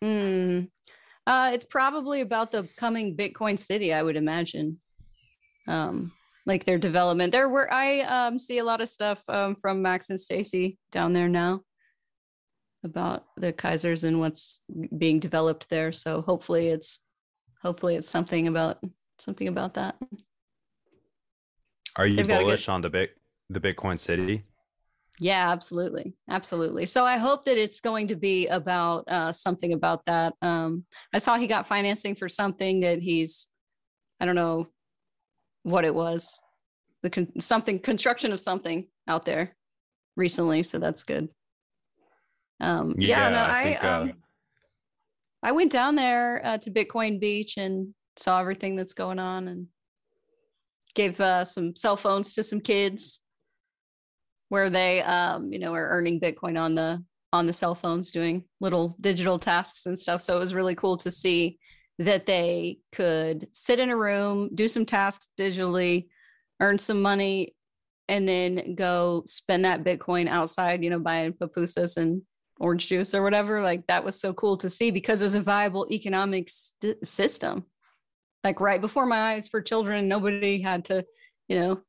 Hmm. 0.01 0.61
Uh, 1.27 1.51
it's 1.53 1.67
probably 1.67 2.21
about 2.21 2.51
the 2.51 2.69
coming 2.77 3.17
Bitcoin 3.17 3.59
City, 3.59 3.93
I 3.93 4.03
would 4.03 4.17
imagine 4.17 4.81
um, 5.69 6.13
like 6.47 6.65
their 6.65 6.79
development. 6.79 7.33
There 7.33 7.49
were 7.49 7.73
I 7.73 8.01
um, 8.01 8.39
see 8.39 8.59
a 8.59 8.65
lot 8.65 8.81
of 8.81 8.89
stuff 8.89 9.23
um, 9.29 9.55
from 9.55 9.83
Max 9.83 10.11
and 10.11 10.21
Stacy 10.21 10.79
down 10.91 11.13
there 11.13 11.29
now 11.29 11.61
about 12.85 13.25
the 13.37 13.53
Keisers 13.53 14.05
and 14.05 14.19
what's 14.19 14.61
being 14.97 15.21
developed 15.21 15.69
there. 15.71 15.93
So 15.93 16.23
hopefully 16.23 16.69
it's 16.69 16.99
hopefully 17.63 17.97
it's 17.97 18.11
something 18.11 18.49
about 18.49 18.79
something 19.19 19.49
about 19.49 19.75
that. 19.75 19.97
Are 21.97 22.07
you 22.07 22.17
They've 22.17 22.29
bullish 22.29 22.69
on 22.69 22.81
the 22.81 22.91
big 22.91 23.11
the 23.51 23.61
Bitcoin 23.61 23.99
City? 23.99 24.45
Yeah, 25.19 25.51
absolutely, 25.51 26.15
absolutely. 26.31 26.87
So 26.87 27.05
I 27.05 27.19
hope 27.19 27.45
that 27.45 27.59
it's 27.59 27.81
going 27.81 28.09
to 28.09 28.17
be 28.17 28.47
about 28.49 29.07
uh, 29.09 29.31
something 29.31 29.75
about 29.75 30.05
that. 30.07 30.33
Um, 30.41 30.85
I 31.13 31.19
saw 31.19 31.37
he 31.37 31.47
got 31.47 31.67
financing 31.67 32.15
for 32.15 32.31
something 32.31 32.81
that 32.81 32.99
he's, 32.99 33.49
I 34.21 34.25
don't 34.25 34.35
know, 34.35 34.69
what 35.65 35.85
it 35.85 35.95
was 35.95 36.41
the 37.03 37.11
con- 37.11 37.41
something 37.41 37.79
construction 37.79 38.33
of 38.33 38.41
something 38.41 38.89
out 39.09 39.25
there 39.25 39.55
recently 40.17 40.63
so 40.63 40.79
that's 40.79 41.05
good 41.05 41.29
um 42.61 42.95
yeah, 42.99 43.25
yeah 43.25 43.29
no 43.31 43.39
i, 43.39 43.61
I, 43.61 43.65
think, 43.65 43.85
uh, 43.85 43.89
um, 43.89 44.13
I 45.43 45.53
went 45.53 45.73
down 45.73 45.97
there 45.97 46.41
uh, 46.45 46.59
to 46.59 46.71
bitcoin 46.71 47.21
beach 47.21 47.57
and 47.57 47.95
saw 48.17 48.41
everything 48.41 48.77
that's 48.77 48.95
going 48.95 49.19
on 49.19 49.49
and 49.49 49.67
gave 50.95 51.21
uh, 51.21 51.45
some 51.45 51.75
cell 51.75 51.97
phones 51.97 52.35
to 52.35 52.45
some 52.45 52.61
kids 52.61 53.21
where 54.51 54.69
they 54.69 55.01
um 55.03 55.51
you 55.51 55.59
know 55.59 55.73
are 55.73 55.89
earning 55.89 56.21
bitcoin 56.21 56.61
on 56.61 56.75
the 56.75 57.03
on 57.33 57.47
the 57.47 57.53
cell 57.53 57.75
phones 57.75 58.13
doing 58.13 58.45
little 58.61 58.97
digital 59.01 59.39
tasks 59.39 59.87
and 59.87 59.99
stuff. 59.99 60.21
So 60.23 60.37
it 60.37 60.41
was 60.41 60.55
really 60.55 60.75
cool 60.75 60.97
to 60.99 61.11
see 61.11 61.59
that 61.99 62.27
they 62.27 62.79
could 62.93 63.49
sit 63.53 63.81
in 63.81 63.91
a 63.91 63.97
room, 63.97 64.51
do 64.55 64.69
some 64.69 64.85
tasks 64.85 65.29
digitally, 65.39 66.09
earn 66.61 66.79
some 66.79 67.01
money, 67.01 67.55
and 68.09 68.29
then 68.29 68.75
go 68.75 69.23
spend 69.27 69.65
that 69.65 69.85
Bitcoin 69.85 70.29
outside, 70.29 70.83
you 70.83 70.91
know, 70.91 70.99
buying 70.99 71.33
pupusas 71.33 71.97
and 71.97 72.23
orange 72.63 72.89
juice 72.89 73.13
or 73.13 73.23
whatever. 73.23 73.61
Like 73.61 73.87
that 73.89 74.05
was 74.05 74.19
so 74.19 74.33
cool 74.33 74.57
to 74.59 74.71
see 74.71 74.91
because 74.91 75.21
it 75.21 75.27
was 75.27 75.35
a 75.35 75.43
viable 75.43 75.87
economic 75.91 76.49
st- 76.49 77.05
system. 77.07 77.67
Like 78.45 78.61
right 78.61 78.81
before 78.81 79.05
my 79.05 79.33
eyes 79.33 79.49
for 79.49 79.61
children, 79.61 80.09
nobody 80.09 80.61
had 80.61 80.85
to, 80.87 81.05
you 81.49 81.61
know, 81.61 81.81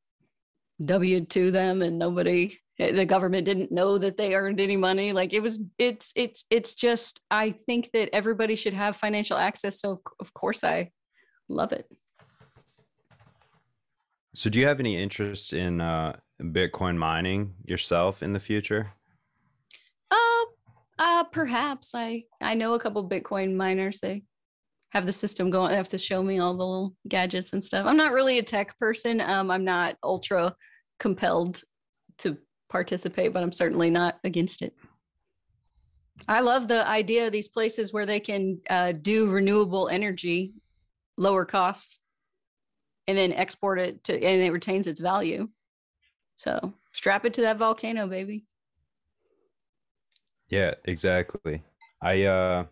W 0.84 1.26
to 1.26 1.51
them 1.51 1.82
and 1.82 1.97
nobody 1.97 2.57
eh, 2.80 2.91
the 2.91 3.05
government 3.05 3.45
didn't 3.45 3.71
know 3.71 3.97
that 3.97 4.17
they 4.17 4.34
earned 4.34 4.59
any 4.59 4.76
money 4.76 5.13
like 5.13 5.34
it 5.34 5.41
was 5.41 5.59
it's 5.78 6.11
it's 6.15 6.45
it's 6.49 6.74
just 6.74 7.21
i 7.30 7.51
think 7.51 7.89
that 7.93 8.09
everybody 8.11 8.55
should 8.55 8.74
have 8.74 8.95
financial 8.95 9.38
access 9.38 9.80
so 9.80 10.01
of 10.19 10.34
course 10.34 10.63
i 10.63 10.89
love 11.47 11.71
it 11.71 11.86
so 14.34 14.49
do 14.49 14.59
you 14.59 14.65
have 14.65 14.80
any 14.80 15.01
interest 15.01 15.53
in 15.53 15.80
uh, 15.80 16.13
bitcoin 16.41 16.97
mining 16.97 17.53
yourself 17.63 18.24
in 18.24 18.34
the 18.34 18.39
future 18.39 18.91
perhaps 21.32 21.93
i 21.95 22.24
i 22.41 22.53
know 22.53 22.74
a 22.74 22.80
couple 22.80 23.07
bitcoin 23.07 23.55
miners 23.55 23.99
they 23.99 24.24
have 24.91 25.05
the 25.05 25.13
system 25.13 25.49
going 25.49 25.69
they 25.69 25.78
have 25.78 25.89
to 25.89 25.97
show 25.97 26.21
me 26.21 26.39
all 26.39 26.53
the 26.53 26.65
little 26.65 26.95
gadgets 27.07 27.53
and 27.53 27.63
stuff 27.63 27.86
i'm 27.86 27.97
not 27.97 28.13
really 28.13 28.38
a 28.38 28.43
tech 28.43 28.78
person 28.78 29.21
um 29.21 29.49
i'm 29.49 29.63
not 29.63 29.95
ultra 30.03 30.53
compelled 30.99 31.61
to 32.17 32.38
participate, 32.69 33.34
but 33.34 33.43
I'm 33.43 33.51
certainly 33.51 33.89
not 33.89 34.17
against 34.24 34.61
it. 34.61 34.74
I 36.28 36.41
love 36.41 36.67
the 36.67 36.88
idea 36.88 37.26
of 37.26 37.32
these 37.32 37.47
places 37.47 37.93
where 37.93 38.05
they 38.05 38.19
can 38.19 38.59
uh, 38.69 38.93
do 38.93 39.30
renewable 39.30 39.89
energy, 39.89 40.53
lower 41.17 41.45
cost, 41.45 41.99
and 43.07 43.17
then 43.17 43.34
export 43.34 43.80
it 43.80 44.03
to, 44.05 44.13
and 44.13 44.41
it 44.41 44.51
retains 44.51 44.88
its 44.88 44.99
value. 44.99 45.47
So 46.36 46.74
strap 46.93 47.26
it 47.26 47.34
to 47.36 47.41
that 47.41 47.57
volcano, 47.57 48.07
baby. 48.07 48.45
Yeah, 50.50 50.76
exactly. 50.86 51.64
I, 52.02 52.24
uh, 52.24 52.66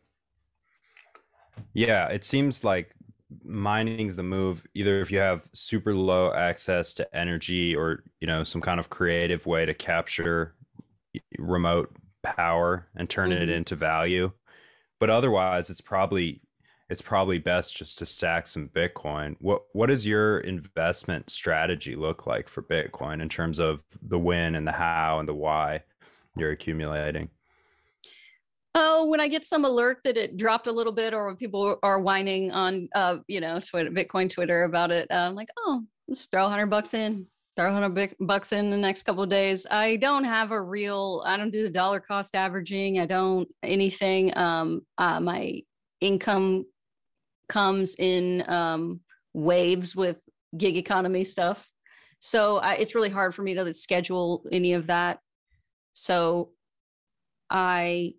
yeah, 1.73 2.07
it 2.07 2.23
seems 2.23 2.63
like 2.63 2.95
mining's 3.43 4.15
the 4.15 4.23
move 4.23 4.65
either 4.73 4.99
if 4.99 5.11
you 5.11 5.19
have 5.19 5.49
super 5.53 5.95
low 5.95 6.33
access 6.33 6.93
to 6.93 7.15
energy 7.15 7.75
or 7.75 8.03
you 8.19 8.27
know 8.27 8.43
some 8.43 8.61
kind 8.61 8.79
of 8.79 8.89
creative 8.89 9.45
way 9.45 9.65
to 9.65 9.73
capture 9.73 10.55
remote 11.37 11.91
power 12.23 12.87
and 12.95 13.09
turn 13.09 13.31
mm-hmm. 13.31 13.43
it 13.43 13.49
into 13.49 13.75
value 13.75 14.31
but 14.99 15.09
otherwise 15.09 15.69
it's 15.69 15.81
probably 15.81 16.41
it's 16.89 17.01
probably 17.01 17.37
best 17.37 17.75
just 17.75 17.97
to 17.97 18.05
stack 18.05 18.47
some 18.47 18.67
bitcoin 18.67 19.35
what 19.39 19.63
what 19.73 19.87
does 19.87 20.05
your 20.05 20.39
investment 20.39 21.29
strategy 21.29 21.95
look 21.95 22.27
like 22.27 22.49
for 22.49 22.61
bitcoin 22.61 23.21
in 23.21 23.29
terms 23.29 23.59
of 23.59 23.83
the 24.01 24.19
when 24.19 24.55
and 24.55 24.67
the 24.67 24.73
how 24.73 25.19
and 25.19 25.27
the 25.27 25.33
why 25.33 25.81
you're 26.35 26.51
accumulating 26.51 27.29
Oh, 28.73 29.07
when 29.07 29.19
I 29.19 29.27
get 29.27 29.43
some 29.43 29.65
alert 29.65 29.99
that 30.05 30.15
it 30.15 30.37
dropped 30.37 30.67
a 30.67 30.71
little 30.71 30.93
bit, 30.93 31.13
or 31.13 31.27
when 31.27 31.35
people 31.35 31.77
are 31.83 31.99
whining 31.99 32.51
on, 32.53 32.87
uh, 32.95 33.17
you 33.27 33.41
know, 33.41 33.59
Twitter, 33.59 33.89
Bitcoin 33.91 34.29
Twitter 34.29 34.63
about 34.63 34.91
it, 34.91 35.11
uh, 35.11 35.15
I'm 35.27 35.35
like, 35.35 35.49
oh, 35.57 35.83
let's 36.07 36.25
throw 36.27 36.47
hundred 36.47 36.67
bucks 36.67 36.93
in, 36.93 37.27
throw 37.57 37.67
a 37.67 37.73
hundred 37.73 38.15
bucks 38.21 38.53
in 38.53 38.69
the 38.69 38.77
next 38.77 39.03
couple 39.03 39.23
of 39.23 39.29
days. 39.29 39.67
I 39.69 39.97
don't 39.97 40.23
have 40.23 40.51
a 40.51 40.61
real, 40.61 41.21
I 41.25 41.35
don't 41.35 41.51
do 41.51 41.63
the 41.63 41.69
dollar 41.69 41.99
cost 41.99 42.33
averaging. 42.33 42.99
I 43.01 43.05
don't 43.05 43.51
anything. 43.61 44.35
Um, 44.37 44.83
uh, 44.97 45.19
my 45.19 45.61
income 45.99 46.65
comes 47.49 47.95
in 47.99 48.49
um, 48.49 49.01
waves 49.33 49.97
with 49.97 50.21
gig 50.57 50.77
economy 50.77 51.25
stuff, 51.25 51.69
so 52.21 52.59
I, 52.59 52.75
it's 52.75 52.95
really 52.95 53.09
hard 53.09 53.35
for 53.35 53.41
me 53.41 53.53
to 53.53 53.73
schedule 53.73 54.45
any 54.49 54.73
of 54.73 54.87
that. 54.87 55.19
So 55.93 56.51
I 57.49 58.13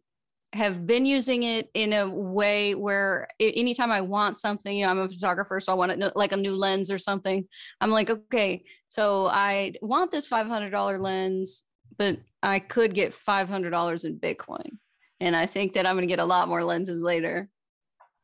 have 0.52 0.86
been 0.86 1.06
using 1.06 1.44
it 1.44 1.70
in 1.74 1.92
a 1.94 2.08
way 2.08 2.74
where 2.74 3.28
anytime 3.40 3.90
I 3.90 4.02
want 4.02 4.36
something, 4.36 4.76
you 4.76 4.84
know, 4.84 4.90
I'm 4.90 4.98
a 4.98 5.08
photographer, 5.08 5.58
so 5.60 5.72
I 5.72 5.74
want 5.74 5.92
it 5.92 6.16
like 6.16 6.32
a 6.32 6.36
new 6.36 6.54
lens 6.56 6.90
or 6.90 6.98
something. 6.98 7.46
I'm 7.80 7.90
like, 7.90 8.10
okay, 8.10 8.64
so 8.88 9.28
I 9.28 9.72
want 9.80 10.10
this 10.10 10.28
$500 10.28 11.00
lens, 11.00 11.64
but 11.96 12.18
I 12.42 12.58
could 12.58 12.94
get 12.94 13.12
$500 13.12 14.04
in 14.04 14.18
Bitcoin. 14.18 14.76
And 15.20 15.34
I 15.34 15.46
think 15.46 15.72
that 15.74 15.86
I'm 15.86 15.94
going 15.94 16.06
to 16.06 16.12
get 16.12 16.18
a 16.18 16.24
lot 16.24 16.48
more 16.48 16.64
lenses 16.64 17.02
later 17.02 17.48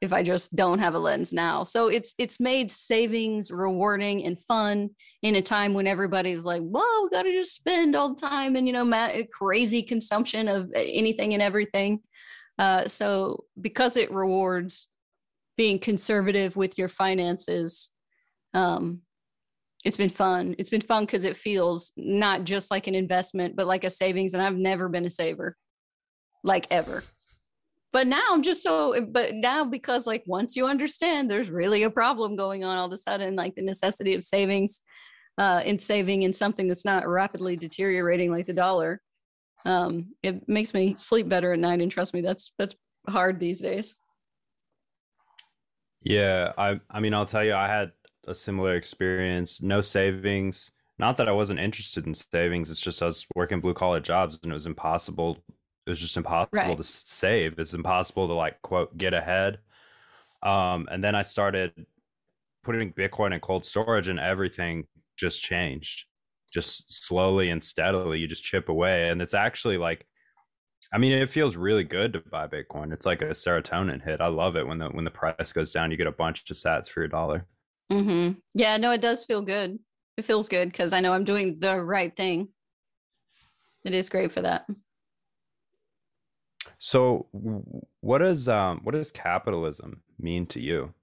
if 0.00 0.12
I 0.12 0.22
just 0.22 0.54
don't 0.54 0.78
have 0.78 0.94
a 0.94 0.98
lens 0.98 1.32
now. 1.32 1.64
So 1.64 1.88
it's 1.88 2.14
it's 2.18 2.38
made 2.38 2.70
savings 2.70 3.50
rewarding 3.50 4.24
and 4.24 4.38
fun 4.38 4.90
in 5.22 5.36
a 5.36 5.42
time 5.42 5.74
when 5.74 5.86
everybody's 5.86 6.44
like, 6.44 6.62
"Whoa, 6.62 7.08
got 7.08 7.22
to 7.22 7.32
just 7.32 7.54
spend 7.54 7.96
all 7.96 8.14
the 8.14 8.20
time 8.20 8.54
and 8.56 8.66
you 8.66 8.72
know, 8.72 8.84
ma- 8.84 9.10
crazy 9.32 9.82
consumption 9.82 10.48
of 10.48 10.70
anything 10.74 11.34
and 11.34 11.42
everything." 11.42 12.00
Uh, 12.58 12.86
so 12.88 13.44
because 13.60 13.96
it 13.96 14.12
rewards 14.12 14.88
being 15.56 15.78
conservative 15.78 16.56
with 16.56 16.76
your 16.78 16.88
finances, 16.88 17.90
um, 18.54 19.02
it's 19.84 19.96
been 19.96 20.08
fun. 20.08 20.54
It's 20.58 20.70
been 20.70 20.80
fun 20.80 21.04
because 21.04 21.24
it 21.24 21.36
feels 21.36 21.92
not 21.96 22.44
just 22.44 22.70
like 22.70 22.86
an 22.88 22.94
investment, 22.94 23.54
but 23.56 23.66
like 23.66 23.84
a 23.84 23.90
savings. 23.90 24.34
And 24.34 24.42
I've 24.42 24.56
never 24.56 24.88
been 24.88 25.04
a 25.04 25.10
saver, 25.10 25.56
like 26.42 26.66
ever. 26.70 27.04
But 27.92 28.06
now 28.06 28.22
I'm 28.30 28.42
just 28.42 28.62
so, 28.62 29.00
but 29.10 29.34
now 29.34 29.64
because 29.64 30.06
like 30.06 30.22
once 30.26 30.56
you 30.56 30.66
understand 30.66 31.30
there's 31.30 31.48
really 31.48 31.84
a 31.84 31.90
problem 31.90 32.36
going 32.36 32.64
on 32.64 32.76
all 32.76 32.86
of 32.86 32.92
a 32.92 32.98
sudden, 32.98 33.36
like 33.36 33.54
the 33.54 33.62
necessity 33.62 34.14
of 34.14 34.24
savings 34.24 34.82
uh, 35.38 35.62
in 35.64 35.78
saving 35.78 36.22
in 36.22 36.32
something 36.32 36.68
that's 36.68 36.84
not 36.84 37.08
rapidly 37.08 37.56
deteriorating 37.56 38.30
like 38.30 38.46
the 38.46 38.52
dollar, 38.52 39.00
um, 39.64 40.14
it 40.22 40.48
makes 40.48 40.74
me 40.74 40.94
sleep 40.96 41.28
better 41.28 41.52
at 41.52 41.58
night. 41.58 41.80
And 41.80 41.90
trust 41.90 42.14
me, 42.14 42.20
that's 42.20 42.52
that's 42.58 42.74
hard 43.08 43.40
these 43.40 43.60
days. 43.60 43.96
Yeah, 46.02 46.52
I 46.56 46.80
I 46.90 47.00
mean, 47.00 47.14
I'll 47.14 47.26
tell 47.26 47.44
you, 47.44 47.54
I 47.54 47.68
had 47.68 47.92
a 48.26 48.34
similar 48.34 48.76
experience. 48.76 49.62
No 49.62 49.80
savings. 49.80 50.70
Not 50.98 51.16
that 51.16 51.28
I 51.28 51.32
wasn't 51.32 51.60
interested 51.60 52.06
in 52.06 52.14
savings. 52.14 52.70
It's 52.70 52.80
just 52.80 53.02
I 53.02 53.06
was 53.06 53.26
working 53.34 53.60
blue 53.60 53.74
collar 53.74 54.00
jobs, 54.00 54.38
and 54.42 54.50
it 54.50 54.54
was 54.54 54.66
impossible. 54.66 55.38
It 55.86 55.90
was 55.90 56.00
just 56.00 56.16
impossible 56.16 56.68
right. 56.68 56.76
to 56.76 56.84
save. 56.84 57.58
It's 57.58 57.74
impossible 57.74 58.26
to 58.28 58.34
like 58.34 58.60
quote 58.62 58.96
get 58.96 59.14
ahead. 59.14 59.58
Um, 60.42 60.88
and 60.90 61.02
then 61.02 61.14
I 61.14 61.22
started 61.22 61.72
putting 62.62 62.92
Bitcoin 62.92 63.34
in 63.34 63.40
cold 63.40 63.64
storage, 63.64 64.08
and 64.08 64.20
everything 64.20 64.86
just 65.16 65.40
changed 65.40 66.07
just 66.52 67.04
slowly 67.04 67.50
and 67.50 67.62
steadily 67.62 68.18
you 68.18 68.26
just 68.26 68.44
chip 68.44 68.68
away. 68.68 69.08
And 69.08 69.20
it's 69.22 69.34
actually 69.34 69.78
like 69.78 70.06
i 70.92 70.96
mean 70.96 71.12
it 71.12 71.28
feels 71.28 71.56
really 71.56 71.84
good 71.84 72.12
to 72.14 72.20
buy 72.30 72.46
bitcoin. 72.46 72.92
It's 72.92 73.06
like 73.06 73.22
a 73.22 73.26
serotonin 73.30 74.02
hit. 74.02 74.20
I 74.20 74.28
love 74.28 74.56
it 74.56 74.66
when 74.66 74.78
the 74.78 74.88
when 74.88 75.04
the 75.04 75.10
price 75.10 75.52
goes 75.52 75.72
down 75.72 75.90
you 75.90 75.96
get 75.96 76.06
a 76.06 76.12
bunch 76.12 76.48
of 76.50 76.56
sats 76.56 76.88
for 76.88 77.00
your 77.00 77.08
dollar. 77.08 77.46
Mm-hmm. 77.92 78.38
yeah 78.54 78.76
no 78.76 78.92
it 78.92 79.00
does 79.00 79.24
feel 79.24 79.42
good. 79.42 79.78
It 80.16 80.24
feels 80.24 80.48
good 80.48 80.70
because 80.70 80.92
i 80.92 81.00
know 81.00 81.12
i'm 81.12 81.24
doing 81.24 81.58
the 81.58 81.80
right 81.80 82.14
thing. 82.16 82.48
It 83.84 83.94
is 83.94 84.08
great 84.08 84.32
for 84.32 84.42
that. 84.42 84.66
So 86.78 87.26
what 88.00 88.18
does 88.18 88.48
um 88.48 88.80
what 88.82 88.92
does 88.92 89.10
capitalism 89.12 90.02
mean 90.18 90.46
to 90.46 90.60
you? 90.60 90.94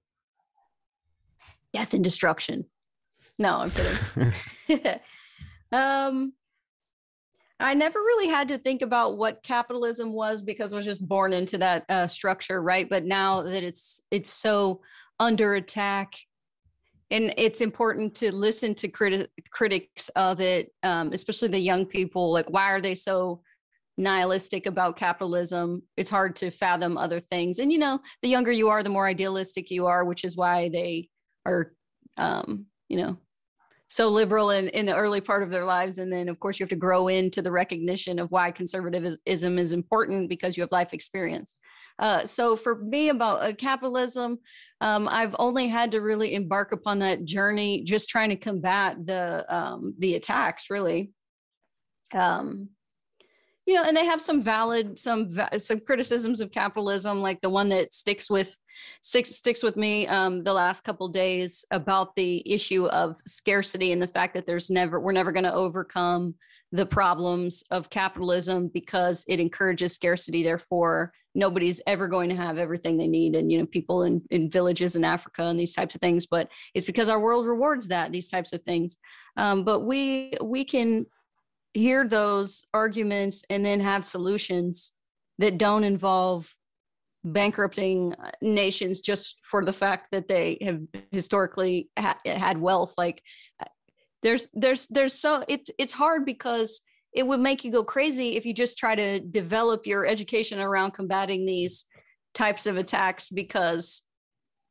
Death 1.72 1.94
and 1.94 2.02
destruction. 2.04 2.66
No 3.38 3.58
i'm 3.58 3.70
kidding 3.70 4.32
Um, 5.72 6.32
I 7.58 7.74
never 7.74 7.98
really 8.00 8.28
had 8.28 8.48
to 8.48 8.58
think 8.58 8.82
about 8.82 9.16
what 9.16 9.42
capitalism 9.42 10.12
was 10.12 10.42
because 10.42 10.72
I 10.72 10.76
was 10.76 10.84
just 10.84 11.06
born 11.06 11.32
into 11.32 11.56
that 11.58 11.84
uh, 11.88 12.06
structure, 12.06 12.62
right? 12.62 12.88
But 12.88 13.04
now 13.04 13.42
that 13.42 13.62
it's 13.62 14.02
it's 14.10 14.30
so 14.30 14.82
under 15.18 15.54
attack, 15.54 16.12
and 17.10 17.32
it's 17.38 17.62
important 17.62 18.14
to 18.16 18.30
listen 18.34 18.74
to 18.76 18.88
criti- 18.88 19.28
critics 19.50 20.10
of 20.10 20.40
it, 20.40 20.70
um, 20.82 21.12
especially 21.12 21.48
the 21.48 21.58
young 21.58 21.86
people. 21.86 22.30
Like, 22.30 22.50
why 22.50 22.70
are 22.70 22.80
they 22.80 22.94
so 22.94 23.40
nihilistic 23.96 24.66
about 24.66 24.96
capitalism? 24.96 25.82
It's 25.96 26.10
hard 26.10 26.36
to 26.36 26.50
fathom 26.50 26.98
other 26.98 27.20
things. 27.20 27.58
And 27.58 27.72
you 27.72 27.78
know, 27.78 28.00
the 28.20 28.28
younger 28.28 28.52
you 28.52 28.68
are, 28.68 28.82
the 28.82 28.90
more 28.90 29.06
idealistic 29.06 29.70
you 29.70 29.86
are, 29.86 30.04
which 30.04 30.24
is 30.24 30.36
why 30.36 30.68
they 30.68 31.08
are, 31.46 31.72
um, 32.18 32.66
you 32.90 32.98
know, 32.98 33.16
so 33.88 34.08
liberal 34.08 34.50
in, 34.50 34.68
in 34.68 34.84
the 34.86 34.94
early 34.94 35.20
part 35.20 35.42
of 35.42 35.50
their 35.50 35.64
lives 35.64 35.98
and 35.98 36.12
then 36.12 36.28
of 36.28 36.40
course 36.40 36.58
you 36.58 36.64
have 36.64 36.70
to 36.70 36.76
grow 36.76 37.08
into 37.08 37.40
the 37.40 37.50
recognition 37.50 38.18
of 38.18 38.30
why 38.30 38.50
conservatism 38.50 39.58
is 39.58 39.72
important 39.72 40.28
because 40.28 40.56
you 40.56 40.62
have 40.62 40.72
life 40.72 40.92
experience. 40.92 41.56
Uh, 41.98 42.24
so 42.24 42.56
for 42.56 42.76
me 42.76 43.08
about 43.08 43.42
uh, 43.42 43.52
capitalism 43.54 44.38
um, 44.80 45.08
i've 45.10 45.34
only 45.38 45.66
had 45.68 45.90
to 45.90 46.00
really 46.00 46.34
embark 46.34 46.72
upon 46.72 46.98
that 46.98 47.24
journey 47.24 47.82
just 47.84 48.08
trying 48.08 48.28
to 48.28 48.36
combat 48.36 48.96
the 49.06 49.44
um, 49.54 49.94
the 49.98 50.14
attacks 50.14 50.68
really. 50.70 51.12
Um, 52.14 52.68
you 53.66 53.74
know, 53.74 53.82
and 53.82 53.96
they 53.96 54.04
have 54.04 54.20
some 54.20 54.40
valid, 54.40 54.96
some 54.96 55.28
some 55.58 55.80
criticisms 55.80 56.40
of 56.40 56.52
capitalism, 56.52 57.20
like 57.20 57.40
the 57.40 57.50
one 57.50 57.68
that 57.70 57.92
sticks 57.92 58.30
with 58.30 58.56
sticks 59.02 59.34
sticks 59.34 59.62
with 59.62 59.76
me 59.76 60.06
um, 60.06 60.44
the 60.44 60.52
last 60.52 60.84
couple 60.84 61.08
days 61.08 61.64
about 61.72 62.14
the 62.14 62.42
issue 62.50 62.86
of 62.86 63.16
scarcity 63.26 63.90
and 63.90 64.00
the 64.00 64.06
fact 64.06 64.34
that 64.34 64.46
there's 64.46 64.70
never 64.70 65.00
we're 65.00 65.12
never 65.12 65.32
going 65.32 65.44
to 65.44 65.52
overcome 65.52 66.34
the 66.72 66.86
problems 66.86 67.64
of 67.70 67.90
capitalism 67.90 68.68
because 68.72 69.24
it 69.28 69.40
encourages 69.40 69.94
scarcity. 69.94 70.44
Therefore 70.44 71.12
nobody's 71.34 71.82
ever 71.86 72.08
going 72.08 72.30
to 72.30 72.36
have 72.36 72.56
everything 72.56 72.96
they 72.96 73.08
need. 73.08 73.34
And 73.34 73.50
you 73.50 73.58
know 73.58 73.66
people 73.66 74.04
in, 74.04 74.22
in 74.30 74.48
villages 74.48 74.94
in 74.94 75.04
africa 75.04 75.42
and 75.42 75.58
these 75.58 75.74
types 75.74 75.94
of 75.94 76.00
things 76.00 76.24
but 76.24 76.48
it's 76.72 76.86
because 76.86 77.08
our 77.08 77.20
world 77.20 77.46
rewards 77.46 77.88
that 77.88 78.12
these 78.12 78.28
types 78.28 78.52
of 78.52 78.62
things. 78.62 78.96
Um, 79.36 79.64
but 79.64 79.80
we 79.80 80.34
we 80.40 80.64
can 80.64 81.06
hear 81.76 82.06
those 82.06 82.64
arguments 82.72 83.44
and 83.50 83.64
then 83.64 83.80
have 83.80 84.04
solutions 84.04 84.92
that 85.38 85.58
don't 85.58 85.84
involve 85.84 86.52
bankrupting 87.24 88.14
nations 88.40 89.00
just 89.00 89.36
for 89.42 89.64
the 89.64 89.72
fact 89.72 90.06
that 90.12 90.28
they 90.28 90.58
have 90.62 90.80
historically 91.10 91.88
ha- 91.98 92.18
had 92.24 92.58
wealth. 92.58 92.94
Like 92.96 93.22
there's 94.22 94.48
there's 94.54 94.86
there's 94.88 95.12
so 95.12 95.44
it's 95.48 95.70
it's 95.78 95.92
hard 95.92 96.24
because 96.24 96.80
it 97.12 97.26
would 97.26 97.40
make 97.40 97.64
you 97.64 97.72
go 97.72 97.84
crazy 97.84 98.36
if 98.36 98.46
you 98.46 98.54
just 98.54 98.78
try 98.78 98.94
to 98.94 99.20
develop 99.20 99.86
your 99.86 100.06
education 100.06 100.60
around 100.60 100.92
combating 100.92 101.44
these 101.44 101.84
types 102.34 102.66
of 102.66 102.76
attacks 102.76 103.28
because 103.30 104.02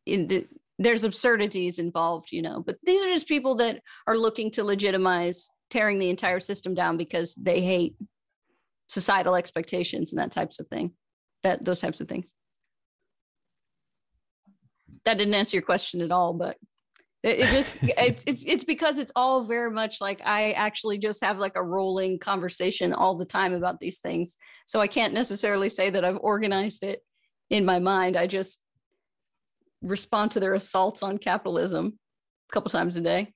in 0.05 0.27
the, 0.27 0.47
there's 0.77 1.03
absurdities 1.03 1.79
involved 1.79 2.31
you 2.31 2.41
know 2.41 2.61
but 2.61 2.75
these 2.83 3.01
are 3.01 3.09
just 3.09 3.27
people 3.27 3.55
that 3.55 3.81
are 4.07 4.17
looking 4.17 4.51
to 4.51 4.63
legitimize 4.63 5.49
tearing 5.69 5.99
the 5.99 6.09
entire 6.09 6.39
system 6.39 6.73
down 6.73 6.97
because 6.97 7.35
they 7.35 7.61
hate 7.61 7.95
societal 8.87 9.35
expectations 9.35 10.11
and 10.11 10.19
that 10.19 10.31
types 10.31 10.59
of 10.59 10.67
thing 10.67 10.91
that 11.43 11.63
those 11.65 11.79
types 11.79 11.99
of 11.99 12.07
things 12.07 12.25
that 15.05 15.17
didn't 15.17 15.33
answer 15.33 15.55
your 15.55 15.63
question 15.63 16.01
at 16.01 16.11
all 16.11 16.33
but 16.33 16.57
it, 17.25 17.39
it 17.39 17.49
just 17.49 17.79
it's, 17.83 18.23
it's 18.27 18.43
it's 18.45 18.63
because 18.63 18.99
it's 18.99 19.11
all 19.15 19.41
very 19.41 19.71
much 19.71 19.99
like 19.99 20.21
I 20.23 20.51
actually 20.51 20.97
just 20.97 21.23
have 21.23 21.39
like 21.39 21.55
a 21.55 21.63
rolling 21.63 22.19
conversation 22.19 22.93
all 22.93 23.17
the 23.17 23.25
time 23.25 23.53
about 23.53 23.79
these 23.79 23.99
things. 23.99 24.37
So 24.65 24.79
I 24.79 24.87
can't 24.87 25.13
necessarily 25.13 25.69
say 25.69 25.89
that 25.89 26.05
I've 26.05 26.19
organized 26.21 26.83
it 26.83 27.01
in 27.49 27.65
my 27.65 27.79
mind. 27.79 28.15
I 28.15 28.27
just 28.27 28.59
respond 29.81 30.31
to 30.31 30.39
their 30.39 30.53
assaults 30.53 31.03
on 31.03 31.17
capitalism 31.17 31.97
a 32.49 32.53
couple 32.53 32.69
times 32.69 32.95
a 32.95 33.01
day. 33.01 33.33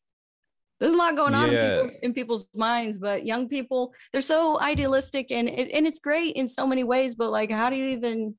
There's 0.80 0.94
a 0.94 0.98
lot 0.98 1.16
going 1.16 1.34
on 1.34 1.52
yeah. 1.52 1.64
in, 1.64 1.72
people's, 1.72 1.98
in 2.04 2.14
people's 2.14 2.48
minds, 2.56 2.98
but 2.98 3.26
young 3.26 3.50
people, 3.50 3.94
they're 4.12 4.22
so 4.22 4.60
idealistic 4.62 5.32
and 5.32 5.50
and 5.50 5.86
it's 5.86 6.00
great 6.00 6.36
in 6.36 6.48
so 6.48 6.66
many 6.66 6.84
ways. 6.84 7.16
But 7.16 7.32
like, 7.32 7.52
how 7.52 7.70
do 7.70 7.76
you 7.76 7.86
even 7.88 8.36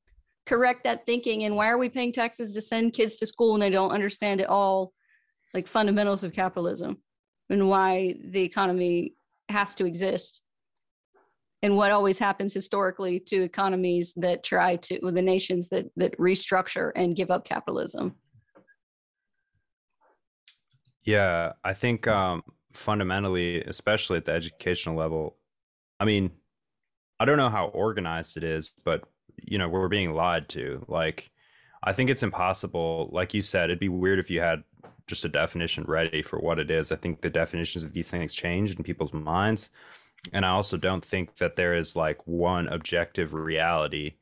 correct 0.47 0.83
that 0.85 1.05
thinking? 1.05 1.43
And 1.43 1.55
why 1.55 1.69
are 1.69 1.77
we 1.77 1.87
paying 1.87 2.11
taxes 2.11 2.53
to 2.53 2.61
send 2.61 2.93
kids 2.93 3.15
to 3.17 3.25
school 3.27 3.51
when 3.51 3.61
they 3.61 3.69
don't 3.69 3.91
understand 3.91 4.41
it 4.41 4.49
all? 4.49 4.91
like 5.53 5.67
fundamentals 5.67 6.23
of 6.23 6.33
capitalism 6.33 6.97
and 7.49 7.69
why 7.69 8.15
the 8.29 8.41
economy 8.41 9.15
has 9.49 9.75
to 9.75 9.85
exist 9.85 10.41
and 11.63 11.75
what 11.75 11.91
always 11.91 12.17
happens 12.17 12.53
historically 12.53 13.19
to 13.19 13.41
economies 13.41 14.13
that 14.15 14.43
try 14.43 14.75
to 14.77 14.99
with 15.01 15.15
the 15.15 15.21
nations 15.21 15.69
that 15.69 15.85
that 15.95 16.17
restructure 16.17 16.91
and 16.95 17.15
give 17.15 17.31
up 17.31 17.45
capitalism 17.45 18.15
yeah 21.03 21.53
i 21.63 21.73
think 21.73 22.07
um 22.07 22.43
fundamentally 22.73 23.61
especially 23.63 24.17
at 24.17 24.25
the 24.25 24.31
educational 24.31 24.95
level 24.95 25.35
i 25.99 26.05
mean 26.05 26.31
i 27.19 27.25
don't 27.25 27.37
know 27.37 27.49
how 27.49 27.67
organized 27.67 28.37
it 28.37 28.43
is 28.43 28.73
but 28.85 29.03
you 29.41 29.57
know 29.57 29.67
we're 29.67 29.87
being 29.87 30.13
lied 30.13 30.47
to 30.47 30.85
like 30.87 31.31
i 31.83 31.91
think 31.91 32.09
it's 32.09 32.23
impossible 32.23 33.09
like 33.11 33.33
you 33.33 33.41
said 33.41 33.65
it'd 33.65 33.79
be 33.79 33.89
weird 33.89 34.19
if 34.19 34.29
you 34.29 34.39
had 34.39 34.63
just 35.11 35.25
a 35.25 35.29
definition 35.29 35.83
ready 35.87 36.21
for 36.21 36.39
what 36.39 36.57
it 36.57 36.71
is. 36.71 36.91
I 36.91 36.95
think 36.95 37.21
the 37.21 37.29
definitions 37.29 37.83
of 37.83 37.93
these 37.93 38.09
things 38.09 38.33
change 38.33 38.73
in 38.75 38.83
people's 38.83 39.13
minds. 39.13 39.69
And 40.31 40.45
I 40.45 40.49
also 40.49 40.77
don't 40.77 41.03
think 41.03 41.35
that 41.37 41.57
there 41.57 41.75
is 41.75 41.95
like 41.95 42.25
one 42.25 42.67
objective 42.67 43.33
reality 43.33 44.13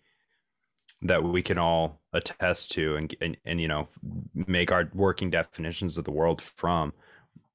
that 1.03 1.23
we 1.23 1.43
can 1.43 1.59
all 1.59 1.99
attest 2.14 2.72
to 2.72 2.95
and, 2.95 3.16
and, 3.22 3.38
and 3.45 3.62
you 3.62 3.68
know 3.68 3.88
make 4.34 4.72
our 4.72 4.89
working 4.93 5.30
definitions 5.30 5.97
of 5.97 6.05
the 6.05 6.12
world 6.12 6.41
from 6.41 6.91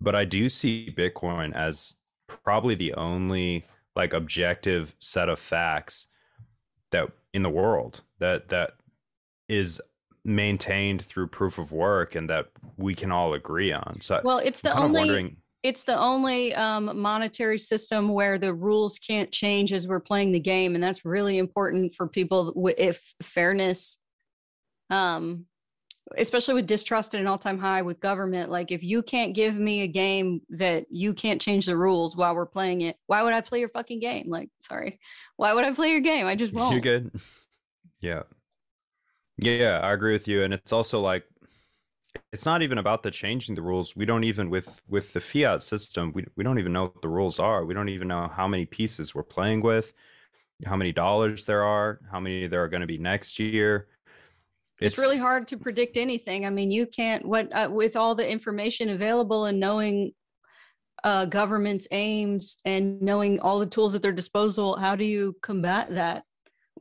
but 0.00 0.14
i 0.14 0.24
do 0.24 0.48
see 0.48 0.94
bitcoin 0.96 1.54
as 1.54 1.96
probably 2.26 2.74
the 2.74 2.94
only 2.94 3.64
like 3.96 4.12
objective 4.12 4.94
set 5.00 5.28
of 5.28 5.38
facts 5.38 6.08
that 6.90 7.08
in 7.32 7.42
the 7.42 7.50
world 7.50 8.02
that 8.20 8.48
that 8.48 8.72
is 9.48 9.80
maintained 10.24 11.04
through 11.04 11.26
proof 11.26 11.58
of 11.58 11.70
work 11.70 12.14
and 12.14 12.30
that 12.30 12.46
we 12.76 12.94
can 12.94 13.12
all 13.12 13.34
agree 13.34 13.72
on. 13.72 14.00
So 14.00 14.20
well, 14.24 14.38
it's 14.38 14.60
the 14.60 14.76
only 14.76 15.36
it's 15.62 15.84
the 15.84 15.98
only 15.98 16.54
um, 16.54 16.98
monetary 16.98 17.58
system 17.58 18.08
where 18.08 18.36
the 18.36 18.52
rules 18.52 18.98
can't 18.98 19.32
change 19.32 19.72
as 19.72 19.88
we're 19.88 20.00
playing 20.00 20.32
the 20.32 20.40
game, 20.40 20.74
and 20.74 20.84
that's 20.84 21.04
really 21.04 21.38
important 21.38 21.94
for 21.94 22.06
people 22.06 22.52
if 22.76 23.14
fairness, 23.22 23.98
um, 24.90 25.46
especially 26.16 26.54
with 26.54 26.66
distrust 26.66 27.14
at 27.14 27.20
an 27.20 27.26
all-time 27.26 27.58
high 27.58 27.82
with 27.82 28.00
government. 28.00 28.50
Like 28.50 28.70
if 28.70 28.82
you 28.82 29.02
can't 29.02 29.34
give 29.34 29.56
me 29.56 29.82
a 29.82 29.86
game 29.86 30.42
that 30.50 30.86
you 30.90 31.14
can't 31.14 31.40
change 31.40 31.66
the 31.66 31.76
rules 31.76 32.16
while 32.16 32.34
we're 32.34 32.46
playing 32.46 32.82
it, 32.82 32.96
why 33.06 33.22
would 33.22 33.32
I 33.32 33.40
play 33.40 33.60
your 33.60 33.68
fucking 33.68 34.00
game? 34.00 34.28
Like, 34.28 34.50
sorry, 34.60 35.00
why 35.36 35.54
would 35.54 35.64
I 35.64 35.72
play 35.72 35.90
your 35.90 36.00
game? 36.00 36.26
I 36.26 36.34
just 36.34 36.52
won't. 36.54 36.72
You're 36.72 36.80
good. 36.80 37.10
Yeah. 38.00 38.22
Yeah, 39.38 39.80
I 39.82 39.92
agree 39.92 40.12
with 40.12 40.28
you. 40.28 40.42
And 40.42 40.54
it's 40.54 40.72
also 40.72 41.00
like 41.00 41.24
it's 42.32 42.46
not 42.46 42.62
even 42.62 42.78
about 42.78 43.02
the 43.02 43.10
changing 43.10 43.54
the 43.54 43.62
rules. 43.62 43.96
We 43.96 44.04
don't 44.04 44.24
even 44.24 44.50
with 44.50 44.80
with 44.88 45.12
the 45.12 45.20
fiat 45.20 45.62
system, 45.62 46.12
we 46.14 46.24
we 46.36 46.44
don't 46.44 46.58
even 46.58 46.72
know 46.72 46.84
what 46.84 47.02
the 47.02 47.08
rules 47.08 47.40
are. 47.40 47.64
We 47.64 47.74
don't 47.74 47.88
even 47.88 48.08
know 48.08 48.28
how 48.28 48.46
many 48.46 48.66
pieces 48.66 49.14
we're 49.14 49.24
playing 49.24 49.62
with, 49.62 49.92
how 50.64 50.76
many 50.76 50.92
dollars 50.92 51.46
there 51.46 51.64
are, 51.64 52.00
how 52.12 52.20
many 52.20 52.46
there 52.46 52.62
are 52.62 52.68
going 52.68 52.82
to 52.82 52.86
be 52.86 52.98
next 52.98 53.38
year. 53.38 53.88
It's, 54.80 54.98
it's, 54.98 54.98
really 54.98 55.18
hard 55.18 55.46
to 55.48 55.56
predict 55.56 55.96
anything. 55.96 56.46
I 56.46 56.50
mean, 56.50 56.70
you 56.70 56.86
can't 56.86 57.24
what 57.24 57.54
uh, 57.54 57.68
with 57.70 57.94
all 57.94 58.14
the 58.14 58.28
information 58.28 58.88
available 58.90 59.44
and 59.46 59.60
knowing 59.60 60.12
uh, 61.04 61.26
government's 61.26 61.86
aims 61.90 62.58
and 62.64 63.00
knowing 63.00 63.38
all 63.40 63.58
the 63.58 63.66
tools 63.66 63.94
at 63.94 64.02
their 64.02 64.12
disposal. 64.12 64.76
How 64.76 64.96
do 64.96 65.04
you 65.04 65.36
combat 65.42 65.94
that 65.94 66.24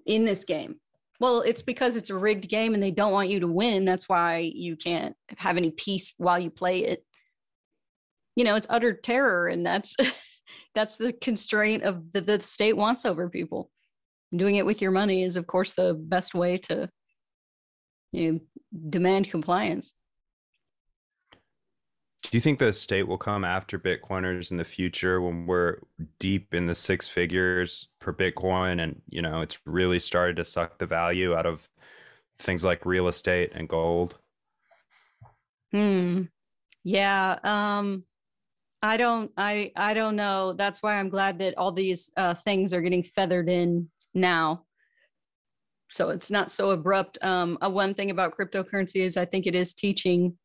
in 0.06 0.26
this 0.26 0.44
game? 0.44 0.76
Well, 1.20 1.42
it's 1.42 1.62
because 1.62 1.96
it's 1.96 2.10
a 2.10 2.18
rigged 2.18 2.50
game 2.50 2.74
and 2.74 2.82
they 2.82 2.92
don't 2.92 3.12
want 3.12 3.30
you 3.30 3.40
to 3.42 3.48
win. 3.48 3.86
That's 3.86 4.10
why 4.10 4.52
you 4.54 4.76
can't 4.76 5.16
have 5.38 5.58
any 5.58 5.72
peace 5.72 6.14
while 6.18 6.40
you 6.40 6.50
play 6.50 6.86
it. 6.86 7.06
You 8.36 8.44
know, 8.44 8.56
it's 8.56 8.68
utter 8.70 8.94
terror, 8.94 9.48
and 9.48 9.66
that's 9.66 9.96
that's 10.76 10.98
the 10.98 11.14
constraint 11.14 11.84
of 11.84 12.12
the, 12.12 12.22
the 12.22 12.42
state 12.42 12.76
wants 12.76 13.06
over 13.06 13.30
people. 13.30 13.70
Doing 14.36 14.56
it 14.56 14.66
with 14.66 14.82
your 14.82 14.90
money 14.90 15.22
is, 15.22 15.38
of 15.38 15.46
course, 15.46 15.76
the 15.76 15.94
best 15.94 16.34
way 16.34 16.58
to 16.58 16.90
you 18.14 18.32
know, 18.32 18.40
demand 18.90 19.30
compliance. 19.30 19.94
Do 22.24 22.38
you 22.38 22.42
think 22.42 22.60
the 22.60 22.72
state 22.72 23.08
will 23.08 23.18
come 23.18 23.44
after 23.44 23.78
Bitcoiners 23.78 24.50
in 24.50 24.58
the 24.58 24.64
future 24.64 25.20
when 25.20 25.46
we're 25.46 25.80
deep 26.20 26.54
in 26.54 26.68
the 26.68 26.76
six 26.76 27.10
figures 27.10 27.90
per 28.00 28.14
Bitcoin 28.14 28.82
and 28.82 29.02
you 29.10 29.22
know 29.22 29.42
it's 29.42 29.60
really 29.66 30.00
started 30.00 30.38
to 30.38 30.46
suck 30.46 30.80
the 30.80 30.86
value 30.86 31.36
out 31.36 31.46
of 31.46 31.68
things 32.40 32.64
like 32.64 32.86
real 32.86 33.10
estate 33.10 33.52
and 33.54 33.68
gold? 33.68 34.16
Hmm. 35.72 36.24
Yeah. 36.86 37.40
Um 37.44 38.06
I 38.82 38.96
don't 38.96 39.32
I 39.36 39.72
I 39.76 39.94
don't 39.94 40.16
know. 40.16 40.54
That's 40.54 40.82
why 40.82 41.00
I'm 41.00 41.10
glad 41.10 41.40
that 41.40 41.58
all 41.58 41.74
these 41.74 42.10
uh 42.16 42.36
things 42.36 42.74
are 42.74 42.82
getting 42.82 43.04
feathered 43.04 43.50
in 43.50 43.90
now. 44.14 44.64
So 45.94 46.10
it's 46.10 46.32
not 46.32 46.52
so 46.52 46.72
abrupt. 46.72 47.18
Um 47.22 47.58
uh, 47.62 47.70
one 47.70 47.94
thing 47.94 48.10
about 48.10 48.36
cryptocurrency 48.36 48.98
is 48.98 49.16
I 49.16 49.26
think 49.26 49.48
it 49.48 49.56
is 49.56 49.74
teaching 49.74 50.38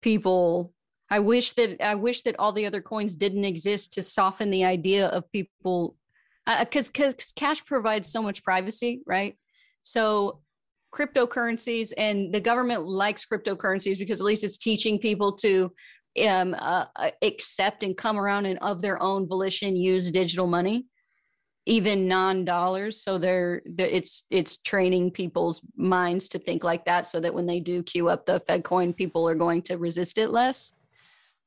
people 0.00 0.72
I 1.10 1.18
wish 1.18 1.52
that 1.54 1.84
I 1.84 1.94
wish 1.94 2.22
that 2.22 2.36
all 2.38 2.52
the 2.52 2.66
other 2.66 2.80
coins 2.80 3.16
didn't 3.16 3.44
exist 3.44 3.92
to 3.92 4.02
soften 4.02 4.50
the 4.50 4.64
idea 4.64 5.08
of 5.08 5.30
people 5.30 5.96
because 6.46 6.88
uh, 6.88 6.92
because 6.92 7.32
cash 7.36 7.64
provides 7.64 8.10
so 8.10 8.22
much 8.22 8.42
privacy, 8.42 9.02
right? 9.06 9.36
So 9.82 10.40
cryptocurrencies 10.94 11.92
and 11.98 12.32
the 12.32 12.40
government 12.40 12.86
likes 12.86 13.26
cryptocurrencies 13.26 13.98
because 13.98 14.20
at 14.20 14.24
least 14.24 14.44
it's 14.44 14.56
teaching 14.56 14.98
people 14.98 15.32
to 15.32 15.72
um, 16.26 16.54
uh, 16.58 16.86
uh 16.96 17.10
accept 17.22 17.82
and 17.82 17.96
come 17.96 18.18
around 18.18 18.46
and 18.46 18.58
of 18.60 18.82
their 18.82 19.02
own 19.02 19.26
volition 19.26 19.74
use 19.74 20.10
digital 20.10 20.46
money 20.46 20.86
even 21.66 22.08
non-dollars 22.08 23.00
so 23.00 23.18
they're, 23.18 23.62
they're, 23.64 23.86
it's 23.86 24.24
it's 24.30 24.56
training 24.56 25.10
people's 25.10 25.60
minds 25.76 26.26
to 26.26 26.38
think 26.38 26.64
like 26.64 26.84
that 26.84 27.06
so 27.06 27.20
that 27.20 27.32
when 27.32 27.46
they 27.46 27.60
do 27.60 27.82
queue 27.82 28.08
up 28.08 28.26
the 28.26 28.40
fed 28.40 28.64
coin 28.64 28.92
people 28.92 29.28
are 29.28 29.34
going 29.34 29.62
to 29.62 29.76
resist 29.76 30.18
it 30.18 30.30
less 30.30 30.72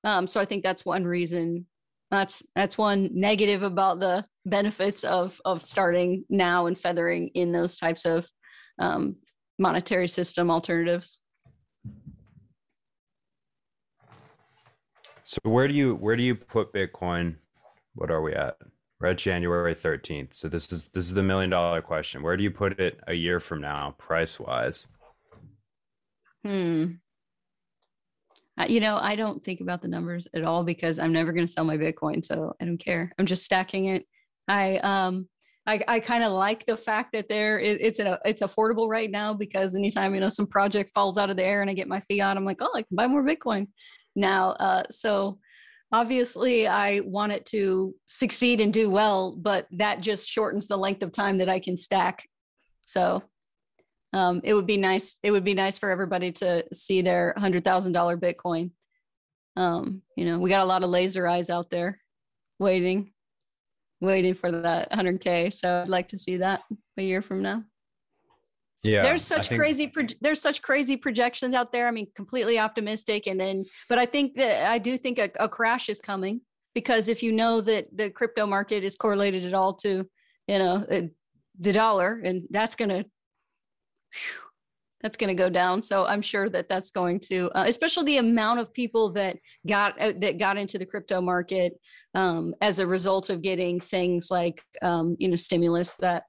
um, 0.05 0.27
so 0.27 0.39
I 0.39 0.45
think 0.45 0.63
that's 0.63 0.85
one 0.85 1.03
reason. 1.03 1.65
That's 2.11 2.43
that's 2.55 2.77
one 2.77 3.09
negative 3.11 3.63
about 3.63 3.99
the 3.99 4.23
benefits 4.45 5.03
of 5.03 5.41
of 5.43 5.63
starting 5.63 6.23
now 6.29 6.67
and 6.67 6.77
feathering 6.77 7.29
in 7.29 7.51
those 7.51 7.75
types 7.75 8.05
of 8.05 8.29
um, 8.79 9.15
monetary 9.57 10.07
system 10.07 10.51
alternatives. 10.51 11.19
So 15.23 15.39
where 15.43 15.67
do 15.67 15.73
you 15.73 15.95
where 15.95 16.15
do 16.15 16.21
you 16.21 16.35
put 16.35 16.71
Bitcoin? 16.71 17.37
What 17.95 18.11
are 18.11 18.21
we 18.21 18.33
at? 18.33 18.57
We're 18.99 19.09
at 19.09 19.17
January 19.17 19.75
13th. 19.75 20.33
So 20.33 20.47
this 20.47 20.71
is 20.71 20.87
this 20.89 21.05
is 21.05 21.13
the 21.13 21.23
million 21.23 21.49
dollar 21.49 21.81
question. 21.81 22.23
Where 22.23 22.37
do 22.37 22.43
you 22.43 22.51
put 22.51 22.79
it 22.79 22.99
a 23.07 23.13
year 23.13 23.39
from 23.39 23.61
now, 23.61 23.95
price 23.97 24.39
wise? 24.39 24.87
Hmm. 26.43 26.93
You 28.67 28.79
know, 28.79 28.97
I 28.97 29.15
don't 29.15 29.43
think 29.43 29.59
about 29.59 29.81
the 29.81 29.89
numbers 29.89 30.29
at 30.33 30.43
all 30.43 30.63
because 30.63 30.97
I'm 30.97 31.11
never 31.11 31.33
going 31.33 31.45
to 31.45 31.51
sell 31.51 31.65
my 31.65 31.77
Bitcoin, 31.77 32.23
so 32.23 32.53
I 32.61 32.65
don't 32.65 32.77
care. 32.77 33.11
I'm 33.19 33.25
just 33.25 33.43
stacking 33.43 33.85
it. 33.85 34.05
I 34.47 34.77
um 34.77 35.27
I, 35.67 35.81
I 35.87 35.99
kind 35.99 36.23
of 36.23 36.31
like 36.31 36.65
the 36.65 36.77
fact 36.77 37.11
that 37.13 37.27
there 37.27 37.57
is 37.57 37.77
it's 37.81 37.99
a 37.99 38.19
it's 38.23 38.41
affordable 38.41 38.87
right 38.87 39.09
now 39.09 39.33
because 39.33 39.75
anytime 39.75 40.13
you 40.13 40.21
know 40.21 40.29
some 40.29 40.47
project 40.47 40.91
falls 40.93 41.17
out 41.17 41.29
of 41.29 41.37
the 41.37 41.43
air 41.43 41.61
and 41.61 41.69
I 41.69 41.73
get 41.73 41.87
my 41.87 41.99
fiat, 41.99 42.37
I'm 42.37 42.45
like, 42.45 42.61
oh, 42.61 42.71
I 42.75 42.83
can 42.83 42.95
buy 42.95 43.07
more 43.07 43.25
Bitcoin 43.25 43.67
now. 44.15 44.51
Uh, 44.51 44.83
so 44.89 45.39
obviously, 45.91 46.67
I 46.67 47.01
want 47.01 47.31
it 47.31 47.45
to 47.47 47.95
succeed 48.05 48.61
and 48.61 48.73
do 48.73 48.89
well, 48.89 49.35
but 49.35 49.67
that 49.71 50.01
just 50.01 50.29
shortens 50.29 50.67
the 50.67 50.77
length 50.77 51.03
of 51.03 51.11
time 51.11 51.37
that 51.39 51.49
I 51.49 51.59
can 51.59 51.77
stack. 51.77 52.27
So 52.85 53.23
um, 54.13 54.41
it 54.43 54.53
would 54.53 54.67
be 54.67 54.77
nice. 54.77 55.17
It 55.23 55.31
would 55.31 55.43
be 55.43 55.53
nice 55.53 55.77
for 55.77 55.89
everybody 55.89 56.31
to 56.33 56.65
see 56.73 57.01
their 57.01 57.33
hundred 57.37 57.63
thousand 57.63 57.91
dollar 57.91 58.17
Bitcoin. 58.17 58.71
Um, 59.57 60.01
you 60.17 60.25
know, 60.25 60.37
we 60.39 60.49
got 60.49 60.63
a 60.63 60.65
lot 60.65 60.83
of 60.83 60.89
laser 60.89 61.27
eyes 61.27 61.49
out 61.49 61.69
there 61.69 61.97
waiting 62.59 63.11
waiting 64.01 64.33
for 64.33 64.51
that 64.51 64.91
100k 64.91 65.51
so 65.51 65.81
i'd 65.81 65.87
like 65.87 66.07
to 66.07 66.17
see 66.17 66.37
that 66.37 66.61
a 66.97 67.03
year 67.03 67.21
from 67.21 67.41
now 67.41 67.63
yeah 68.85 69.01
there's 69.01 69.23
such 69.23 69.49
think... 69.49 69.59
crazy 69.59 69.87
pro- 69.87 70.05
there's 70.21 70.41
such 70.41 70.61
crazy 70.61 70.95
projections 70.95 71.53
out 71.53 71.71
there. 71.71 71.87
I 71.87 71.91
mean 71.91 72.07
completely 72.15 72.59
optimistic. 72.59 73.27
And 73.27 73.39
then 73.39 73.65
but 73.89 73.97
i 73.97 74.05
think 74.05 74.35
that 74.35 74.71
i 74.71 74.77
do 74.77 74.97
think 74.97 75.19
a, 75.19 75.29
a 75.39 75.49
crash 75.49 75.89
is 75.89 75.99
coming 75.99 76.41
because 76.73 77.07
if 77.07 77.23
you 77.23 77.31
know 77.31 77.61
that 77.61 77.85
the 77.95 78.09
crypto 78.09 78.45
market 78.45 78.83
is 78.83 78.95
correlated 78.95 79.45
at 79.45 79.53
all 79.53 79.73
to 79.73 80.07
you 80.47 80.59
know 80.59 80.85
uh, 80.91 81.01
the 81.59 81.73
dollar 81.73 82.21
and 82.23 82.47
that's 82.51 82.75
going 82.75 82.89
to 82.89 83.05
that's 85.01 85.17
going 85.17 85.27
to 85.27 85.43
go 85.43 85.49
down. 85.49 85.83
So 85.83 86.05
i'm 86.05 86.21
sure 86.21 86.49
that 86.49 86.67
that's 86.67 86.91
going 86.91 87.19
to 87.31 87.51
uh, 87.55 87.65
especially 87.67 88.05
the 88.05 88.17
amount 88.17 88.59
of 88.59 88.73
people 88.73 89.11
that 89.11 89.37
got 89.67 89.99
uh, 90.01 90.13
that 90.17 90.39
got 90.39 90.57
into 90.57 90.77
the 90.77 90.85
crypto 90.85 91.21
market 91.21 91.73
um, 92.15 92.55
as 92.61 92.79
a 92.79 92.87
result 92.87 93.29
of 93.29 93.41
getting 93.41 93.79
things 93.79 94.31
like 94.31 94.63
um, 94.81 95.15
you 95.19 95.27
know 95.27 95.35
stimulus 95.35 95.93
that 95.95 96.23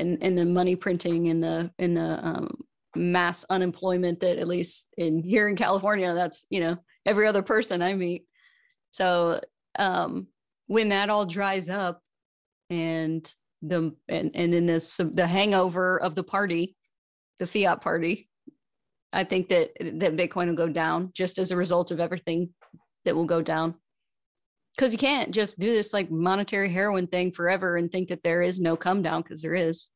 and 0.00 0.18
and 0.22 0.36
the 0.36 0.44
money 0.44 0.74
printing 0.74 1.28
and 1.28 1.42
the 1.42 1.70
in 1.78 1.94
the 1.94 2.26
um, 2.26 2.48
mass 2.96 3.44
unemployment 3.50 4.20
that 4.20 4.38
at 4.38 4.48
least 4.48 4.86
in 4.96 5.22
here 5.22 5.48
in 5.48 5.56
California 5.56 6.12
that's 6.14 6.44
you 6.50 6.60
know 6.60 6.76
every 7.06 7.26
other 7.26 7.42
person 7.42 7.82
I 7.82 7.94
meet. 7.94 8.24
So 8.90 9.40
um, 9.78 10.26
when 10.66 10.88
that 10.88 11.10
all 11.10 11.24
dries 11.24 11.68
up 11.68 12.02
and 12.68 13.30
the 13.62 13.94
and 14.08 14.30
and 14.34 14.52
then 14.52 14.66
this 14.66 14.96
the 14.96 15.26
hangover 15.26 16.00
of 16.00 16.14
the 16.14 16.24
party, 16.24 16.76
the 17.38 17.46
fiat 17.46 17.80
party, 17.80 18.28
I 19.12 19.24
think 19.24 19.48
that 19.48 19.70
that 19.80 20.16
Bitcoin 20.16 20.48
will 20.48 20.54
go 20.54 20.68
down 20.68 21.10
just 21.14 21.38
as 21.38 21.50
a 21.50 21.56
result 21.56 21.90
of 21.90 22.00
everything 22.00 22.50
that 23.04 23.14
will 23.14 23.26
go 23.26 23.42
down 23.42 23.74
because 24.76 24.92
you 24.92 24.98
can't 24.98 25.30
just 25.32 25.58
do 25.58 25.72
this 25.72 25.92
like 25.92 26.10
monetary 26.10 26.70
heroin 26.70 27.06
thing 27.06 27.32
forever 27.32 27.76
and 27.76 27.90
think 27.90 28.08
that 28.08 28.22
there 28.22 28.42
is 28.42 28.60
no 28.60 28.76
come 28.76 29.02
down 29.02 29.22
because 29.22 29.42
there 29.42 29.54
is. 29.54 29.88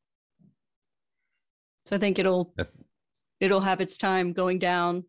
So 1.87 1.97
i 1.97 1.99
think 1.99 2.19
it'll 2.19 2.55
it'll 3.41 3.61
have 3.61 3.81
its 3.81 3.99
time 3.99 4.33
going 4.33 4.59
down 4.59 5.05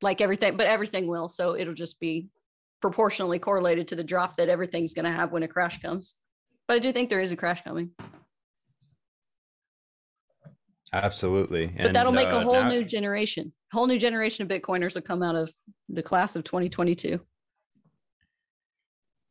like 0.00 0.20
everything 0.20 0.56
but 0.56 0.66
everything 0.66 1.08
will 1.08 1.28
so 1.28 1.56
it'll 1.56 1.74
just 1.74 1.98
be 1.98 2.28
proportionally 2.80 3.38
correlated 3.38 3.88
to 3.88 3.96
the 3.96 4.04
drop 4.04 4.36
that 4.36 4.48
everything's 4.48 4.94
going 4.94 5.04
to 5.04 5.10
have 5.10 5.32
when 5.32 5.42
a 5.42 5.48
crash 5.48 5.80
comes. 5.82 6.14
But 6.66 6.74
i 6.74 6.78
do 6.78 6.92
think 6.92 7.10
there 7.10 7.20
is 7.20 7.32
a 7.32 7.36
crash 7.36 7.62
coming. 7.62 7.90
Absolutely 10.92 11.66
but 11.68 11.86
and, 11.86 11.94
that'll 11.94 12.12
make 12.12 12.28
uh, 12.28 12.36
a 12.36 12.40
whole 12.40 12.54
now- 12.54 12.68
new 12.68 12.84
generation. 12.84 13.52
Whole 13.72 13.86
new 13.86 13.98
generation 13.98 14.42
of 14.42 14.48
bitcoiners 14.48 14.96
will 14.96 15.02
come 15.02 15.22
out 15.22 15.36
of 15.36 15.52
the 15.88 16.02
class 16.02 16.34
of 16.34 16.42
2022 16.42 17.20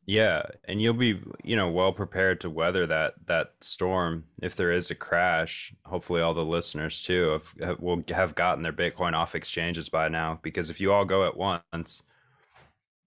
yeah, 0.06 0.42
and 0.64 0.80
you'll 0.80 0.94
be, 0.94 1.20
you 1.44 1.56
know, 1.56 1.70
well 1.70 1.92
prepared 1.92 2.40
to 2.40 2.50
weather 2.50 2.86
that 2.86 3.14
that 3.26 3.52
storm 3.60 4.24
if 4.42 4.56
there 4.56 4.72
is 4.72 4.90
a 4.90 4.94
crash. 4.94 5.72
Hopefully, 5.84 6.20
all 6.20 6.34
the 6.34 6.44
listeners 6.44 7.02
too 7.02 7.28
have, 7.28 7.54
have 7.62 7.80
will 7.80 8.02
have 8.08 8.34
gotten 8.34 8.62
their 8.62 8.72
Bitcoin 8.72 9.14
off 9.14 9.34
exchanges 9.34 9.88
by 9.88 10.08
now. 10.08 10.40
Because 10.42 10.70
if 10.70 10.80
you 10.80 10.92
all 10.92 11.04
go 11.04 11.26
at 11.26 11.36
once, 11.36 12.02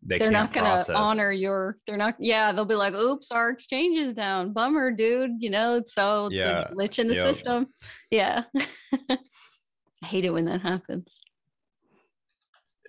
they 0.05 0.19
are 0.19 0.31
not 0.31 0.53
going 0.53 0.65
to 0.65 0.93
honor 0.93 1.31
your. 1.31 1.77
They're 1.87 1.97
not. 1.97 2.15
Yeah, 2.19 2.51
they'll 2.51 2.65
be 2.65 2.75
like, 2.75 2.93
"Oops, 2.93 3.31
our 3.31 3.49
exchange 3.49 3.97
is 3.97 4.13
down. 4.13 4.53
Bummer, 4.53 4.91
dude." 4.91 5.41
You 5.41 5.49
know, 5.49 5.81
so 5.85 6.27
it's 6.27 6.35
yeah. 6.35 6.69
a 6.69 6.73
glitch 6.73 6.99
in 6.99 7.07
the 7.07 7.15
yep. 7.15 7.23
system. 7.23 7.67
Yeah, 8.11 8.43
I 9.09 9.17
hate 10.03 10.25
it 10.25 10.31
when 10.31 10.45
that 10.45 10.61
happens. 10.61 11.21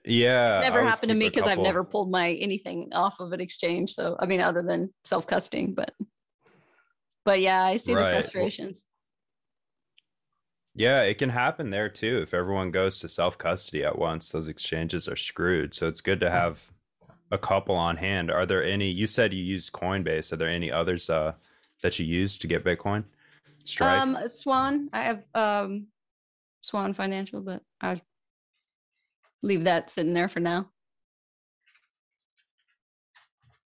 Yeah. 0.04 0.56
It's 0.56 0.64
never 0.64 0.82
happened 0.82 1.10
to 1.10 1.14
me 1.14 1.28
because 1.28 1.46
I've 1.46 1.58
never 1.58 1.82
pulled 1.82 2.10
my 2.10 2.32
anything 2.32 2.92
off 2.92 3.20
of 3.20 3.32
an 3.32 3.40
exchange. 3.40 3.94
So 3.94 4.16
I 4.18 4.26
mean, 4.26 4.40
other 4.40 4.62
than 4.62 4.92
self 5.04 5.26
custody, 5.26 5.66
but 5.66 5.92
but 7.24 7.40
yeah, 7.40 7.62
I 7.62 7.76
see 7.76 7.94
right. 7.94 8.04
the 8.04 8.10
frustrations. 8.10 8.86
Yeah, 10.74 11.02
it 11.02 11.18
can 11.18 11.30
happen 11.30 11.70
there 11.70 11.88
too. 11.88 12.20
If 12.22 12.34
everyone 12.34 12.70
goes 12.70 12.98
to 13.00 13.08
self 13.08 13.38
custody 13.38 13.84
at 13.84 13.98
once, 13.98 14.28
those 14.28 14.48
exchanges 14.48 15.08
are 15.08 15.16
screwed. 15.16 15.74
So 15.74 15.86
it's 15.86 16.00
good 16.00 16.20
to 16.20 16.30
have 16.30 16.70
a 17.30 17.38
couple 17.38 17.76
on 17.76 17.96
hand. 17.96 18.30
Are 18.30 18.44
there 18.44 18.64
any? 18.64 18.90
You 18.90 19.06
said 19.06 19.32
you 19.32 19.42
used 19.42 19.72
Coinbase. 19.72 20.32
Are 20.32 20.36
there 20.36 20.48
any 20.48 20.70
others 20.70 21.08
uh, 21.08 21.32
that 21.82 21.98
you 21.98 22.04
use 22.04 22.38
to 22.38 22.46
get 22.46 22.64
Bitcoin? 22.64 23.04
Strike. 23.64 24.00
Um, 24.00 24.18
Swan. 24.26 24.88
I 24.92 25.02
have 25.02 25.22
um, 25.34 25.86
Swan 26.62 26.92
Financial, 26.92 27.40
but 27.40 27.62
I 27.80 28.00
leave 29.44 29.64
that 29.64 29.90
sitting 29.90 30.14
there 30.14 30.28
for 30.28 30.40
now. 30.40 30.70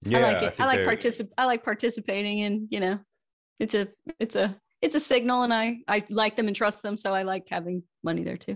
Yeah, 0.04 0.20
I 0.20 0.22
like 0.22 0.42
it. 0.44 0.56
I, 0.60 0.64
I 0.64 0.68
like 0.68 0.80
particip 0.82 1.30
I 1.38 1.46
like 1.46 1.64
participating 1.64 2.40
in, 2.40 2.68
you 2.72 2.80
know, 2.80 3.00
it's 3.60 3.74
a 3.74 3.88
it's 4.20 4.36
a 4.36 4.56
it's 4.82 4.96
a 4.96 5.00
signal 5.00 5.44
and 5.44 5.54
I 5.54 5.80
I 5.88 6.04
like 6.10 6.36
them 6.36 6.48
and 6.48 6.56
trust 6.56 6.84
them. 6.84 6.96
So 6.96 7.14
I 7.14 7.24
like 7.24 7.48
having 7.50 7.84
money 8.04 8.24
there 8.24 8.38
too. 8.38 8.56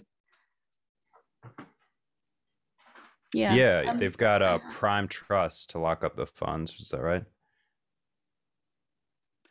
Yeah. 3.33 3.53
Yeah. 3.53 3.83
Um, 3.87 3.97
they've 3.97 4.17
got 4.17 4.41
a 4.41 4.59
prime 4.71 5.07
trust 5.07 5.71
to 5.71 5.79
lock 5.79 6.03
up 6.03 6.15
the 6.15 6.25
funds. 6.25 6.75
Is 6.79 6.89
that 6.89 7.01
right? 7.01 7.23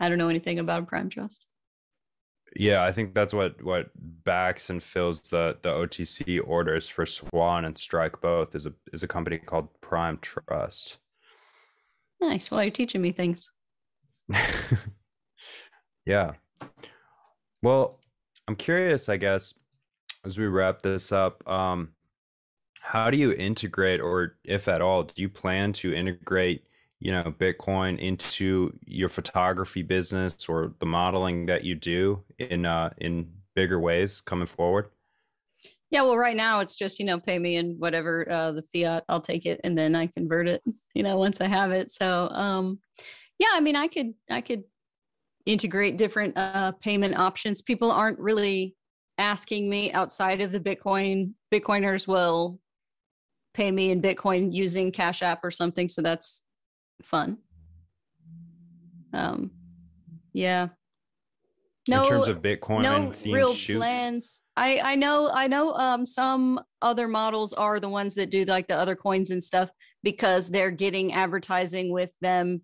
I 0.01 0.09
don't 0.09 0.19
know 0.19 0.29
anything 0.29 0.61
about 0.61 0.85
a 0.85 0.87
prime 0.87 1.11
trust. 1.11 1.48
Yeah, 2.57 2.85
I 2.85 2.93
think 2.93 3.15
that's 3.15 3.35
what 3.35 3.63
what 3.63 3.91
backs 4.25 4.71
and 4.71 4.83
fills 4.83 5.21
the 5.21 5.59
the 5.63 5.71
OTC 5.71 6.41
orders 6.45 6.89
for 6.89 7.07
Swan 7.07 7.65
and 7.65 7.77
Strike 7.77 8.21
both 8.21 8.55
is 8.55 8.67
a 8.67 8.73
is 8.93 9.03
a 9.03 9.09
company 9.09 9.39
called 9.39 9.69
Prime 9.81 10.19
Trust. 10.23 10.99
Nice. 12.21 12.51
Well, 12.51 12.63
you're 12.63 12.71
teaching 12.71 13.03
me 13.03 13.13
things. 13.13 13.51
yeah. 16.07 16.33
Well, 17.63 18.01
I'm 18.49 18.57
curious, 18.57 19.09
I 19.09 19.17
guess, 19.17 19.55
as 20.25 20.39
we 20.39 20.47
wrap 20.47 20.83
this 20.83 21.13
up, 21.13 21.47
um, 21.49 21.91
how 22.81 23.11
do 23.11 23.17
you 23.17 23.33
integrate, 23.33 24.01
or 24.01 24.37
if 24.45 24.69
at 24.69 24.81
all, 24.81 25.05
do 25.05 25.13
you 25.17 25.29
plan 25.29 25.73
to 25.75 25.95
integrate 25.95 26.65
you 27.01 27.13
know 27.13 27.35
bitcoin 27.39 27.99
into 27.99 28.73
your 28.85 29.09
photography 29.09 29.83
business 29.83 30.49
or 30.49 30.75
the 30.81 30.87
modeling 30.87 31.47
that 31.47 31.65
you 31.65 31.75
do 31.75 32.23
in 32.39 32.67
uh 32.67 32.91
in 32.99 33.31
bigger 33.55 33.81
ways 33.81 34.21
coming 34.21 34.47
forward? 34.47 34.89
Yeah 35.91 36.03
well 36.03 36.17
right 36.17 36.37
now 36.37 36.61
it's 36.61 36.77
just 36.77 36.99
you 36.99 37.05
know 37.05 37.19
pay 37.19 37.39
me 37.39 37.57
in 37.57 37.77
whatever 37.79 38.31
uh 38.31 38.53
the 38.53 38.63
fiat 38.63 39.05
i'll 39.09 39.21
take 39.21 39.47
it 39.47 39.61
and 39.65 39.77
then 39.77 39.95
i 39.95 40.07
convert 40.07 40.47
it 40.47 40.63
you 40.95 41.03
know 41.03 41.17
once 41.17 41.41
i 41.41 41.47
have 41.47 41.71
it. 41.71 41.93
So 41.93 42.29
um 42.31 42.79
yeah 43.39 43.49
i 43.53 43.61
mean 43.61 43.77
i 43.77 43.87
could 43.87 44.13
i 44.31 44.41
could 44.41 44.65
integrate 45.47 45.97
different 45.97 46.37
uh 46.37 46.73
payment 46.73 47.17
options. 47.17 47.63
People 47.63 47.91
aren't 47.91 48.19
really 48.19 48.75
asking 49.17 49.69
me 49.69 49.93
outside 49.93 50.41
of 50.41 50.53
the 50.53 50.61
bitcoin 50.61 51.35
bitcoiners 51.53 52.07
will 52.07 52.61
pay 53.55 53.71
me 53.71 53.91
in 53.91 54.03
bitcoin 54.03 54.53
using 54.53 54.93
cash 54.93 55.23
app 55.23 55.41
or 55.43 55.51
something. 55.51 55.89
So 55.89 56.03
that's 56.03 56.43
fun. 57.03 57.39
Um, 59.13 59.51
yeah. 60.33 60.69
No, 61.89 62.03
in 62.03 62.09
terms 62.09 62.29
of 62.29 62.43
Bitcoin, 62.43 62.83
no 62.83 63.13
real 63.33 63.55
shoots. 63.55 63.79
plans. 63.79 64.43
I 64.57 64.79
I 64.85 64.95
know 64.95 65.31
I 65.33 65.49
know 65.49 65.73
um 65.73 66.05
some 66.05 66.61
other 66.83 67.09
models 67.09 67.55
are 67.55 67.81
the 67.81 67.89
ones 67.89 68.15
that 68.17 68.31
do 68.31 68.45
like 68.45 68.69
the 68.69 68.77
other 68.77 68.95
coins 68.95 69.31
and 69.31 69.43
stuff 69.43 69.71
because 70.03 70.51
they're 70.51 70.71
getting 70.71 71.15
advertising 71.15 71.91
with 71.91 72.15
them 72.21 72.61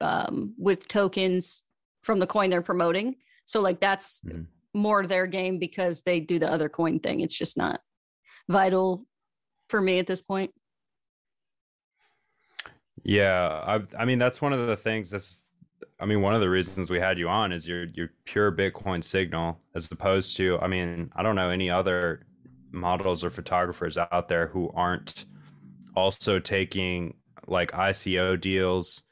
um 0.00 0.54
with 0.56 0.88
tokens 0.88 1.62
from 2.02 2.18
the 2.18 2.26
coin 2.26 2.48
they're 2.48 2.62
promoting. 2.62 3.16
So 3.44 3.60
like 3.60 3.80
that's 3.80 4.22
mm-hmm. 4.22 4.44
more 4.72 5.06
their 5.06 5.26
game 5.26 5.58
because 5.58 6.00
they 6.02 6.18
do 6.18 6.38
the 6.38 6.50
other 6.50 6.70
coin 6.70 7.00
thing. 7.00 7.20
It's 7.20 7.36
just 7.36 7.58
not 7.58 7.80
vital 8.48 9.04
for 9.68 9.82
me 9.82 9.98
at 9.98 10.06
this 10.06 10.22
point. 10.22 10.52
Yeah, 13.04 13.48
I 13.48 13.82
I 13.98 14.04
mean 14.04 14.18
that's 14.18 14.40
one 14.40 14.52
of 14.52 14.66
the 14.66 14.76
things 14.76 15.10
that's 15.10 15.42
I 16.00 16.06
mean, 16.06 16.22
one 16.22 16.34
of 16.34 16.40
the 16.40 16.50
reasons 16.50 16.90
we 16.90 17.00
had 17.00 17.18
you 17.18 17.28
on 17.28 17.52
is 17.52 17.66
your 17.66 17.86
your 17.94 18.10
pure 18.24 18.52
Bitcoin 18.52 19.02
signal, 19.02 19.60
as 19.74 19.90
opposed 19.90 20.36
to, 20.36 20.58
I 20.60 20.68
mean, 20.68 21.10
I 21.16 21.22
don't 21.22 21.34
know 21.34 21.50
any 21.50 21.70
other 21.70 22.26
models 22.70 23.24
or 23.24 23.30
photographers 23.30 23.98
out 23.98 24.28
there 24.28 24.48
who 24.48 24.70
aren't 24.74 25.24
also 25.96 26.38
taking 26.38 27.14
like 27.46 27.72
ICO 27.72 28.40
deals, 28.40 29.02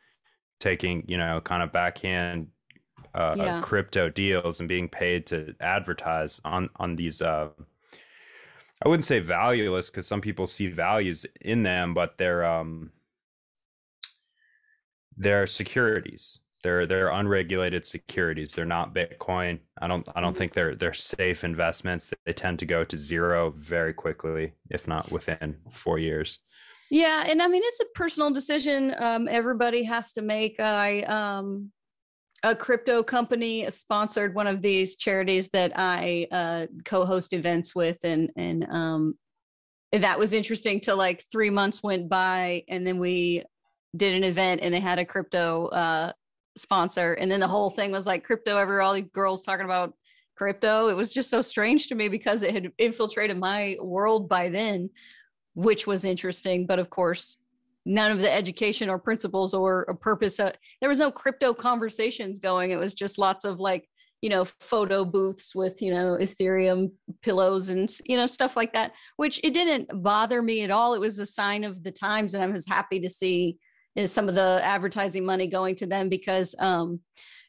taking 0.61 1.05
you 1.09 1.17
know 1.17 1.41
kind 1.41 1.63
of 1.63 1.73
backhand 1.73 2.49
uh, 3.15 3.35
yeah. 3.37 3.61
crypto 3.63 4.09
deals 4.09 4.61
and 4.61 4.69
being 4.69 4.89
paid 4.89 5.27
to 5.27 5.55
advertise 5.61 6.41
on 6.45 6.71
on 6.77 6.95
these. 6.95 7.21
Uh, 7.21 7.49
I 8.85 8.89
wouldn't 8.89 9.07
say 9.07 9.21
valueless 9.21 9.91
because 9.91 10.07
some 10.07 10.21
people 10.21 10.47
see 10.47 10.67
values 10.69 11.27
in 11.41 11.63
them, 11.65 11.95
but 11.95 12.19
they're 12.19 12.45
um, 12.45 12.93
they're 15.17 15.47
securities. 15.47 16.39
They're 16.63 16.87
they're 16.87 17.11
unregulated 17.11 17.87
securities. 17.87 18.53
They're 18.53 18.65
not 18.65 18.95
Bitcoin. 18.95 19.61
I 19.81 19.87
don't 19.87 20.07
I 20.15 20.21
don't 20.21 20.31
mm-hmm. 20.31 20.39
think 20.39 20.55
they're 20.55 20.75
they're 20.75 20.95
safe 20.95 21.45
investments. 21.45 22.13
They 22.25 22.33
tend 22.33 22.59
to 22.61 22.67
go 22.67 22.83
to 22.85 22.97
zero 22.97 23.51
very 23.57 23.95
quickly, 23.95 24.53
if 24.71 24.89
not 24.89 25.11
within 25.13 25.57
four 25.71 25.99
years. 25.99 26.41
Yeah, 26.91 27.25
and 27.27 27.43
I 27.43 27.47
mean 27.47 27.63
it's 27.65 27.81
a 27.81 27.87
personal 27.95 28.31
decision. 28.31 28.95
Um, 28.99 29.29
everybody 29.29 29.83
has 29.85 30.13
to 30.15 30.23
make. 30.23 30.59
I 30.59 31.03
um, 31.03 31.71
a 32.43 32.55
crypto 32.55 33.03
company 33.03 33.69
sponsored 33.71 34.35
one 34.35 34.47
of 34.47 34.63
these 34.63 34.97
charities 34.97 35.49
that 35.49 35.73
I 35.75 36.27
uh, 36.31 36.67
co-host 36.85 37.33
events 37.33 37.75
with, 37.75 37.99
and 38.03 38.31
and 38.37 38.67
um, 38.71 39.19
that 39.93 40.19
was 40.19 40.33
interesting. 40.33 40.81
To 40.81 40.95
like 40.95 41.25
three 41.31 41.51
months 41.51 41.83
went 41.83 42.09
by, 42.09 42.65
and 42.69 42.87
then 42.87 42.99
we 42.99 43.45
did 43.97 44.15
an 44.15 44.25
event, 44.25 44.61
and 44.63 44.73
they 44.73 44.81
had 44.81 44.99
a 44.99 45.05
crypto 45.05 45.67
uh, 45.67 46.13
sponsor, 46.57 47.15
and 47.15 47.31
then 47.31 47.41
the 47.41 47.49
whole 47.49 47.71
thing 47.71 47.93
was 47.93 48.07
like 48.07 48.25
crypto. 48.25 48.57
Every 48.57 48.81
all 48.81 48.95
these 48.95 49.05
girls 49.13 49.43
talking 49.43 49.65
about 49.65 49.95
crypto. 50.37 50.89
It 50.89 50.97
was 50.97 51.13
just 51.13 51.31
so 51.31 51.43
strange 51.43 51.89
to 51.89 51.95
me 51.95 52.09
because 52.09 52.43
it 52.43 52.53
had 52.53 52.71
infiltrated 52.79 53.39
my 53.39 53.77
world 53.81 54.29
by 54.29 54.49
then, 54.49 54.91
which 55.55 55.87
was 55.87 56.05
interesting. 56.05 56.67
But 56.67 56.79
of 56.79 56.91
course, 56.91 57.39
none 57.87 58.11
of 58.11 58.21
the 58.21 58.33
education 58.33 58.91
or 58.91 58.99
principles 58.99 59.55
or 59.55 59.83
a 59.83 59.95
purpose. 59.95 60.39
Uh, 60.39 60.53
there 60.81 60.89
was 60.89 60.99
no 60.99 61.11
crypto 61.11 61.55
conversations 61.55 62.39
going. 62.39 62.71
It 62.71 62.79
was 62.79 62.95
just 62.95 63.19
lots 63.19 63.45
of 63.45 63.61
like, 63.61 63.89
you 64.21 64.29
know, 64.29 64.45
photo 64.61 65.05
booths 65.05 65.55
with, 65.55 65.81
you 65.81 65.95
know, 65.95 66.19
Ethereum 66.21 66.91
pillows 67.23 67.71
and, 67.71 67.89
you 68.05 68.17
know, 68.17 68.27
stuff 68.27 68.57
like 68.57 68.73
that, 68.73 68.93
which 69.17 69.41
it 69.45 69.55
didn't 69.55 70.03
bother 70.03 70.43
me 70.43 70.63
at 70.63 70.71
all. 70.71 70.95
It 70.95 71.01
was 71.01 71.19
a 71.19 71.27
sign 71.27 71.65
of 71.65 71.83
the 71.83 71.93
times. 71.93 72.35
And 72.35 72.43
I 72.43 72.47
was 72.49 72.67
happy 72.67 72.99
to 73.01 73.09
see 73.09 73.57
know, 74.03 74.07
some 74.07 74.29
of 74.29 74.35
the 74.35 74.61
advertising 74.63 75.25
money 75.25 75.47
going 75.47 75.75
to 75.77 75.87
them 75.87 76.09
because, 76.09 76.55
um, 76.59 77.01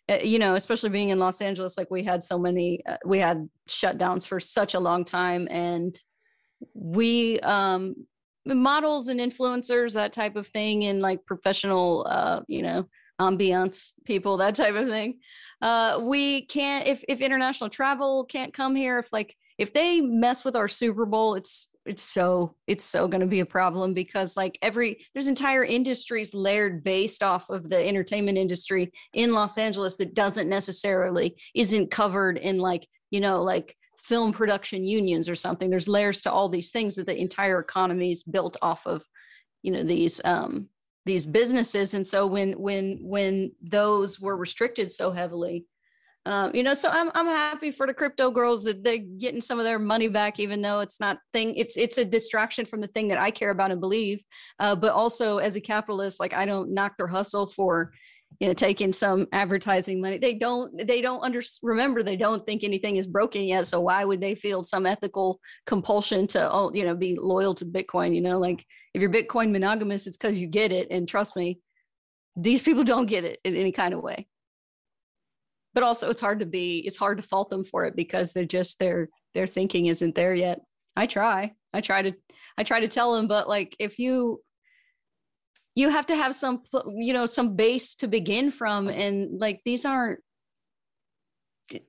uh, 0.09 0.17
you 0.23 0.39
know, 0.39 0.55
especially 0.55 0.89
being 0.89 1.09
in 1.09 1.19
Los 1.19 1.41
Angeles, 1.41 1.77
like 1.77 1.91
we 1.91 2.03
had 2.03 2.23
so 2.23 2.39
many, 2.39 2.81
uh, 2.87 2.97
we 3.05 3.19
had 3.19 3.47
shutdowns 3.67 4.25
for 4.25 4.39
such 4.39 4.73
a 4.73 4.79
long 4.79 5.03
time. 5.03 5.47
And 5.51 5.99
we, 6.73 7.39
um, 7.41 7.95
models 8.45 9.09
and 9.09 9.19
influencers, 9.19 9.93
that 9.93 10.13
type 10.13 10.35
of 10.35 10.47
thing, 10.47 10.85
and 10.85 11.01
like 11.01 11.25
professional, 11.25 12.07
uh, 12.09 12.41
you 12.47 12.61
know, 12.61 12.87
ambiance 13.19 13.93
people, 14.05 14.37
that 14.37 14.55
type 14.55 14.75
of 14.75 14.87
thing. 14.87 15.19
Uh, 15.61 15.99
we 16.01 16.45
can't 16.45 16.87
if 16.87 17.03
if 17.07 17.19
international 17.19 17.69
travel 17.69 18.25
can't 18.25 18.53
come 18.53 18.75
here, 18.75 18.99
if 18.99 19.11
like 19.11 19.35
if 19.57 19.73
they 19.73 20.01
mess 20.01 20.45
with 20.45 20.55
our 20.55 20.67
Super 20.67 21.05
Bowl, 21.05 21.33
it's 21.33 21.69
it's 21.88 22.03
so 22.03 22.55
it's 22.68 22.84
so 22.84 23.07
going 23.07 23.22
to 23.22 23.27
be 23.27 23.39
a 23.39 23.45
problem 23.45 23.93
because 23.93 24.38
like 24.38 24.57
every 24.61 25.05
there's 25.14 25.27
entire 25.27 25.64
industries 25.64 26.34
layered 26.34 26.84
based 26.84 27.23
off 27.23 27.49
of 27.49 27.69
the 27.69 27.88
entertainment 27.88 28.38
industry 28.38 28.91
in 29.14 29.34
Los 29.34 29.57
Angeles 29.57 29.95
that 29.95 30.14
doesn't 30.14 30.49
necessarily 30.49 31.35
isn't 31.55 31.91
covered 31.91 32.38
in 32.38 32.57
like 32.59 32.88
you 33.11 33.19
know 33.19 33.41
like 33.41 33.76
film 34.07 34.31
production 34.31 34.85
unions 34.85 35.27
or 35.27 35.35
something. 35.35 35.69
There's 35.69 35.88
layers 35.88 36.22
to 36.22 36.31
all 36.31 36.47
these 36.47 36.72
things 36.72 36.95
that 36.95 37.05
the 37.05 37.19
entire 37.19 37.59
economy 37.59 38.11
is 38.11 38.23
built 38.23 38.55
off 38.61 38.88
of, 38.88 39.05
you 39.64 39.72
know, 39.72 39.84
these 39.84 40.22
um, 40.23 40.69
these 41.05 41.26
businesses. 41.26 41.93
And 41.93 42.07
so 42.07 42.26
when 42.26 42.53
when 42.53 42.99
when 43.01 43.51
those 43.61 44.19
were 44.19 44.38
restricted 44.38 44.89
so 44.91 45.11
heavily, 45.11 45.65
um, 46.27 46.51
you 46.53 46.61
know, 46.61 46.73
so 46.73 46.89
I'm 46.89 47.09
I'm 47.15 47.25
happy 47.25 47.71
for 47.71 47.87
the 47.87 47.93
crypto 47.93 48.29
girls 48.29 48.61
that 48.65 48.83
they're 48.83 48.97
getting 48.97 49.39
some 49.39 49.59
of 49.59 49.65
their 49.65 49.79
money 49.79 50.09
back, 50.09 50.41
even 50.41 50.61
though 50.61 50.81
it's 50.81 50.99
not 50.99 51.19
thing. 51.31 51.55
It's 51.55 51.77
it's 51.77 51.97
a 51.97 52.03
distraction 52.03 52.65
from 52.65 52.81
the 52.81 52.87
thing 52.87 53.07
that 53.07 53.17
I 53.17 53.31
care 53.31 53.51
about 53.51 53.71
and 53.71 53.79
believe. 53.79 54.21
Uh, 54.59 54.75
but 54.75 54.91
also 54.91 55.37
as 55.37 55.55
a 55.55 55.61
capitalist, 55.61 56.19
like 56.19 56.33
I 56.33 56.45
don't 56.45 56.73
knock 56.73 56.97
their 56.97 57.07
hustle 57.07 57.47
for 57.47 57.93
you 58.41 58.47
know 58.47 58.53
taking 58.53 58.91
some 58.91 59.25
advertising 59.31 60.01
money 60.01 60.17
they 60.17 60.33
don't 60.33 60.85
they 60.85 61.01
don't 61.01 61.23
under 61.23 61.41
remember 61.63 62.03
they 62.03 62.17
don't 62.17 62.45
think 62.45 62.61
anything 62.61 62.97
is 62.97 63.07
broken 63.07 63.43
yet 63.43 63.65
so 63.65 63.79
why 63.79 64.03
would 64.03 64.19
they 64.19 64.35
feel 64.35 64.65
some 64.65 64.85
ethical 64.85 65.39
compulsion 65.65 66.27
to 66.27 66.51
oh 66.51 66.69
you 66.73 66.83
know 66.83 66.93
be 66.93 67.15
loyal 67.17 67.55
to 67.55 67.65
bitcoin 67.65 68.13
you 68.13 68.19
know 68.19 68.37
like 68.37 68.65
if 68.93 69.01
you're 69.01 69.09
bitcoin 69.09 69.49
monogamous 69.49 70.07
it's 70.07 70.17
because 70.17 70.35
you 70.35 70.45
get 70.45 70.73
it 70.73 70.89
and 70.91 71.07
trust 71.07 71.37
me 71.37 71.57
these 72.35 72.61
people 72.61 72.83
don't 72.83 73.05
get 73.05 73.23
it 73.23 73.39
in 73.45 73.55
any 73.55 73.71
kind 73.71 73.93
of 73.93 74.01
way 74.01 74.27
but 75.73 75.84
also 75.84 76.10
it's 76.10 76.22
hard 76.22 76.39
to 76.39 76.45
be 76.45 76.80
it's 76.80 76.98
hard 76.98 77.18
to 77.18 77.23
fault 77.23 77.49
them 77.49 77.64
for 77.64 77.85
it 77.85 77.95
because 77.95 78.34
they're 78.34 78.45
just 78.45 78.80
their 78.80 79.10
their 79.34 79.48
thinking 79.48 79.88
isn't 79.88 80.15
there 80.15 80.34
yet. 80.34 80.61
I 80.95 81.06
try. 81.06 81.53
I 81.73 81.81
try 81.81 82.02
to 82.02 82.11
i 82.57 82.64
try 82.64 82.80
to 82.80 82.88
tell 82.88 83.14
them 83.14 83.27
but 83.27 83.48
like 83.48 83.76
if 83.77 83.99
you 83.99 84.41
you 85.76 85.89
have 85.89 86.07
to 86.07 86.15
have 86.15 86.34
some 86.34 86.64
you 86.95 87.14
know 87.14 87.26
some 87.26 87.56
base 87.56 87.94
to 87.95 88.07
begin 88.07 88.49
from 88.49 88.88
and 88.88 89.39
like 89.39 89.61
these 89.64 89.85
aren't 89.85 90.19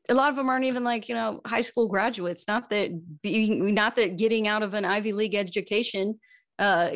a 0.08 0.14
lot 0.14 0.28
of 0.28 0.36
them 0.36 0.48
aren't 0.48 0.64
even 0.64 0.84
like 0.84 1.08
you 1.08 1.14
know 1.14 1.40
high 1.46 1.60
school 1.60 1.88
graduates. 1.88 2.44
Not 2.48 2.68
that 2.70 2.90
being 3.22 3.74
not 3.74 3.94
that 3.96 4.18
getting 4.18 4.48
out 4.48 4.62
of 4.62 4.74
an 4.74 4.84
ivy 4.84 5.12
league 5.12 5.36
education 5.36 6.18
uh, 6.58 6.90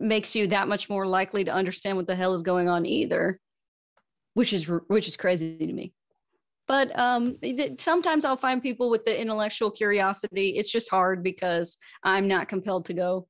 makes 0.00 0.34
you 0.34 0.48
that 0.48 0.68
much 0.68 0.90
more 0.90 1.06
likely 1.06 1.44
to 1.44 1.52
understand 1.52 1.96
what 1.96 2.06
the 2.06 2.16
hell 2.16 2.34
is 2.34 2.42
going 2.42 2.68
on 2.68 2.84
either 2.84 3.40
which 4.34 4.52
is 4.52 4.68
which 4.86 5.08
is 5.08 5.16
crazy 5.16 5.58
to 5.58 5.72
me 5.72 5.92
but 6.68 6.96
um, 6.98 7.36
sometimes 7.78 8.24
i'll 8.24 8.36
find 8.36 8.62
people 8.62 8.90
with 8.90 9.04
the 9.04 9.20
intellectual 9.20 9.70
curiosity. 9.70 10.50
It's 10.50 10.70
just 10.70 10.90
hard 10.90 11.24
because 11.24 11.76
i'm 12.04 12.28
not 12.28 12.48
compelled 12.48 12.84
to 12.86 12.94
go 12.94 13.26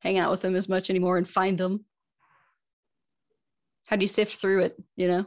hang 0.00 0.18
out 0.18 0.30
with 0.30 0.42
them 0.42 0.54
as 0.54 0.68
much 0.68 0.90
anymore 0.90 1.16
and 1.16 1.26
find 1.26 1.56
them. 1.58 1.84
How 3.86 3.96
do 3.96 4.04
you 4.04 4.08
sift 4.08 4.36
through 4.36 4.62
it 4.62 4.76
you 4.96 5.08
know? 5.08 5.26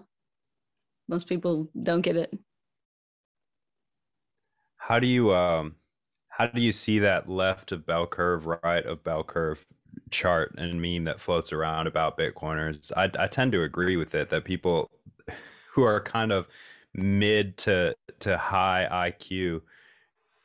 Most 1.10 1.28
people 1.28 1.70
don't 1.84 2.02
get 2.02 2.18
it. 2.18 2.38
How 4.78 5.00
do 5.00 5.08
you 5.08 5.34
um 5.34 5.76
how 6.30 6.46
do 6.46 6.62
you 6.62 6.72
see 6.72 7.00
that 7.00 7.28
left 7.28 7.72
of 7.72 7.86
bell 7.86 8.06
curve 8.06 8.46
right 8.46 8.86
of 8.86 9.04
bell 9.04 9.24
curve 9.24 9.66
chart 10.12 10.54
and 10.58 10.80
meme 10.80 11.06
that 11.06 11.20
floats 11.20 11.52
around 11.52 11.88
about 11.88 12.18
bitcoiners? 12.18 12.92
I, 12.96 13.10
I 13.18 13.28
tend 13.28 13.52
to 13.54 13.64
agree 13.64 13.98
with 13.98 14.14
it 14.14 14.30
that 14.30 14.44
people 14.46 14.92
who 15.72 15.82
are 15.84 16.00
kind 16.00 16.32
of 16.32 16.48
mid 16.98 17.58
to 17.58 17.96
to 18.20 18.38
high 18.38 19.12
iq 19.12 19.62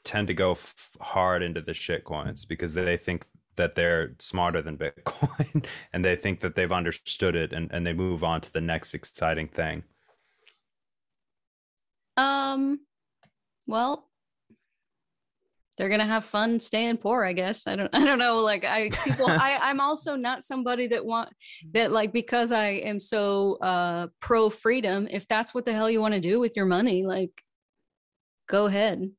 tend 0.04 0.28
to 0.28 0.34
go 0.34 0.52
f- 0.52 0.96
hard 1.00 1.42
into 1.42 1.60
the 1.60 1.74
shit 1.74 2.04
coins 2.04 2.44
because 2.44 2.74
they 2.74 2.96
think 2.96 3.24
that 3.56 3.74
they're 3.74 4.14
smarter 4.18 4.62
than 4.62 4.78
Bitcoin 4.78 5.64
and 5.92 6.04
they 6.04 6.16
think 6.16 6.40
that 6.40 6.54
they've 6.54 6.72
understood 6.72 7.36
it 7.36 7.52
and, 7.52 7.70
and 7.72 7.86
they 7.86 7.92
move 7.92 8.24
on 8.24 8.40
to 8.40 8.52
the 8.52 8.60
next 8.60 8.94
exciting 8.94 9.48
thing? 9.48 9.84
Um, 12.16 12.80
well, 13.66 14.08
they're 15.82 15.88
gonna 15.88 16.06
have 16.06 16.24
fun 16.24 16.60
staying 16.60 16.98
poor, 16.98 17.24
I 17.24 17.32
guess. 17.32 17.66
I 17.66 17.74
don't 17.74 17.90
I 17.92 18.04
don't 18.04 18.20
know. 18.20 18.38
Like 18.38 18.64
I 18.64 18.90
people 19.02 19.26
I, 19.28 19.58
I'm 19.60 19.80
also 19.80 20.14
not 20.14 20.44
somebody 20.44 20.86
that 20.86 21.04
want 21.04 21.30
that 21.72 21.90
like 21.90 22.12
because 22.12 22.52
I 22.52 22.68
am 22.68 23.00
so 23.00 23.58
uh 23.60 24.06
pro 24.20 24.48
freedom, 24.48 25.08
if 25.10 25.26
that's 25.26 25.52
what 25.52 25.64
the 25.64 25.72
hell 25.72 25.90
you 25.90 26.00
want 26.00 26.14
to 26.14 26.20
do 26.20 26.38
with 26.38 26.54
your 26.54 26.66
money, 26.66 27.04
like 27.04 27.42
go 28.48 28.66
ahead 28.66 29.10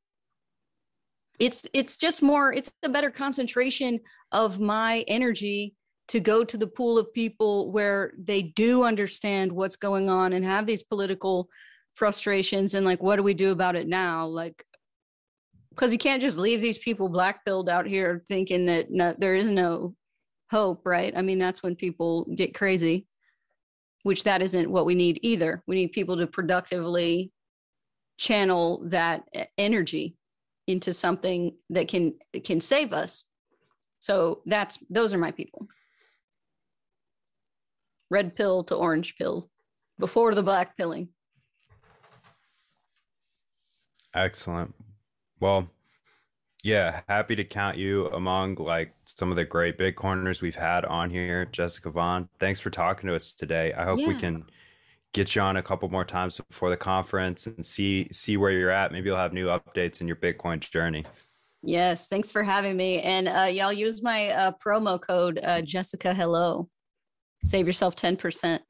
it's 1.38 1.66
it's 1.74 1.96
just 1.98 2.22
more 2.22 2.52
it's 2.52 2.72
a 2.82 2.88
better 2.88 3.10
concentration 3.10 3.98
of 4.32 4.60
my 4.60 5.04
energy 5.08 5.74
to 6.06 6.20
go 6.20 6.44
to 6.44 6.56
the 6.56 6.66
pool 6.66 6.96
of 6.96 7.12
people 7.12 7.72
where 7.72 8.12
they 8.16 8.40
do 8.42 8.84
understand 8.84 9.50
what's 9.50 9.76
going 9.76 10.08
on 10.08 10.32
and 10.32 10.44
have 10.44 10.64
these 10.64 10.82
political 10.82 11.48
frustrations 11.94 12.74
and 12.74 12.86
like 12.86 13.02
what 13.02 13.16
do 13.16 13.22
we 13.22 13.34
do 13.34 13.50
about 13.50 13.76
it 13.76 13.88
now 13.88 14.24
like 14.24 14.64
because 15.74 15.92
you 15.92 15.98
can't 15.98 16.22
just 16.22 16.38
leave 16.38 16.60
these 16.60 16.78
people 16.78 17.08
black 17.08 17.44
pilled 17.44 17.68
out 17.68 17.86
here 17.86 18.24
thinking 18.28 18.66
that 18.66 18.90
no, 18.90 19.14
there 19.18 19.34
is 19.34 19.48
no 19.48 19.94
hope 20.50 20.82
right 20.84 21.16
i 21.16 21.22
mean 21.22 21.38
that's 21.38 21.62
when 21.62 21.74
people 21.74 22.26
get 22.36 22.54
crazy 22.54 23.06
which 24.02 24.24
that 24.24 24.42
isn't 24.42 24.70
what 24.70 24.86
we 24.86 24.94
need 24.94 25.18
either 25.22 25.62
we 25.66 25.74
need 25.74 25.92
people 25.92 26.16
to 26.16 26.26
productively 26.26 27.32
channel 28.18 28.82
that 28.86 29.22
energy 29.58 30.16
into 30.66 30.92
something 30.92 31.52
that 31.70 31.88
can 31.88 32.14
can 32.44 32.60
save 32.60 32.92
us 32.92 33.24
so 33.98 34.42
that's 34.46 34.78
those 34.90 35.12
are 35.12 35.18
my 35.18 35.30
people 35.30 35.66
red 38.10 38.36
pill 38.36 38.62
to 38.64 38.74
orange 38.74 39.16
pill 39.16 39.50
before 39.98 40.34
the 40.34 40.42
black 40.42 40.76
pilling. 40.76 41.08
Excellent. 44.14 44.74
Well, 45.44 45.68
yeah, 46.62 47.02
happy 47.06 47.36
to 47.36 47.44
count 47.44 47.76
you 47.76 48.06
among 48.06 48.54
like 48.54 48.94
some 49.04 49.30
of 49.30 49.36
the 49.36 49.44
great 49.44 49.76
Bitcoiners 49.76 50.40
we've 50.40 50.54
had 50.54 50.86
on 50.86 51.10
here. 51.10 51.44
Jessica 51.44 51.90
Vaughn, 51.90 52.30
thanks 52.40 52.60
for 52.60 52.70
talking 52.70 53.08
to 53.08 53.14
us 53.14 53.34
today. 53.34 53.74
I 53.74 53.84
hope 53.84 53.98
we 53.98 54.14
can 54.14 54.46
get 55.12 55.34
you 55.34 55.42
on 55.42 55.58
a 55.58 55.62
couple 55.62 55.90
more 55.90 56.06
times 56.06 56.40
before 56.48 56.70
the 56.70 56.78
conference 56.78 57.46
and 57.46 57.66
see 57.66 58.08
see 58.10 58.38
where 58.38 58.52
you're 58.52 58.70
at. 58.70 58.90
Maybe 58.90 59.10
you'll 59.10 59.18
have 59.18 59.34
new 59.34 59.48
updates 59.48 60.00
in 60.00 60.06
your 60.06 60.16
Bitcoin 60.16 60.60
journey. 60.60 61.04
Yes, 61.62 62.06
thanks 62.06 62.32
for 62.32 62.42
having 62.42 62.74
me. 62.74 63.02
And 63.02 63.28
uh, 63.28 63.50
y'all 63.52 63.70
use 63.70 64.00
my 64.02 64.30
uh, 64.30 64.52
promo 64.64 64.98
code 64.98 65.40
uh, 65.44 65.60
Jessica 65.60 66.14
Hello. 66.14 66.70
Save 67.44 67.66
yourself 67.66 67.96
ten 67.96 68.16
percent. 68.16 68.62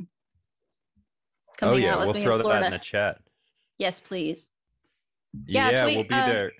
Come 1.56 1.68
oh 1.68 1.76
yeah, 1.76 2.04
we'll 2.04 2.14
throw 2.14 2.38
that 2.38 2.64
in 2.64 2.72
the 2.72 2.78
chat. 2.80 3.18
yes, 3.78 4.00
please. 4.00 4.50
Yeah, 5.46 5.70
Yeah, 5.70 5.82
tweet, 5.82 5.96
we'll 5.98 6.04
be 6.08 6.14
uh, 6.14 6.26
there. 6.26 6.52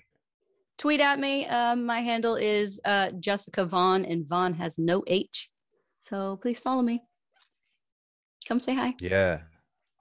Tweet 0.77 0.99
at 0.99 1.19
me. 1.19 1.45
Um, 1.47 1.85
my 1.85 1.99
handle 1.99 2.35
is 2.35 2.81
uh, 2.85 3.11
Jessica 3.19 3.65
Vaughn, 3.65 4.05
and 4.05 4.27
Vaughn 4.27 4.53
has 4.53 4.77
no 4.77 5.03
H. 5.07 5.49
So 6.03 6.37
please 6.37 6.59
follow 6.59 6.81
me. 6.81 7.01
Come 8.47 8.59
say 8.59 8.75
hi. 8.75 8.93
Yeah. 8.99 9.39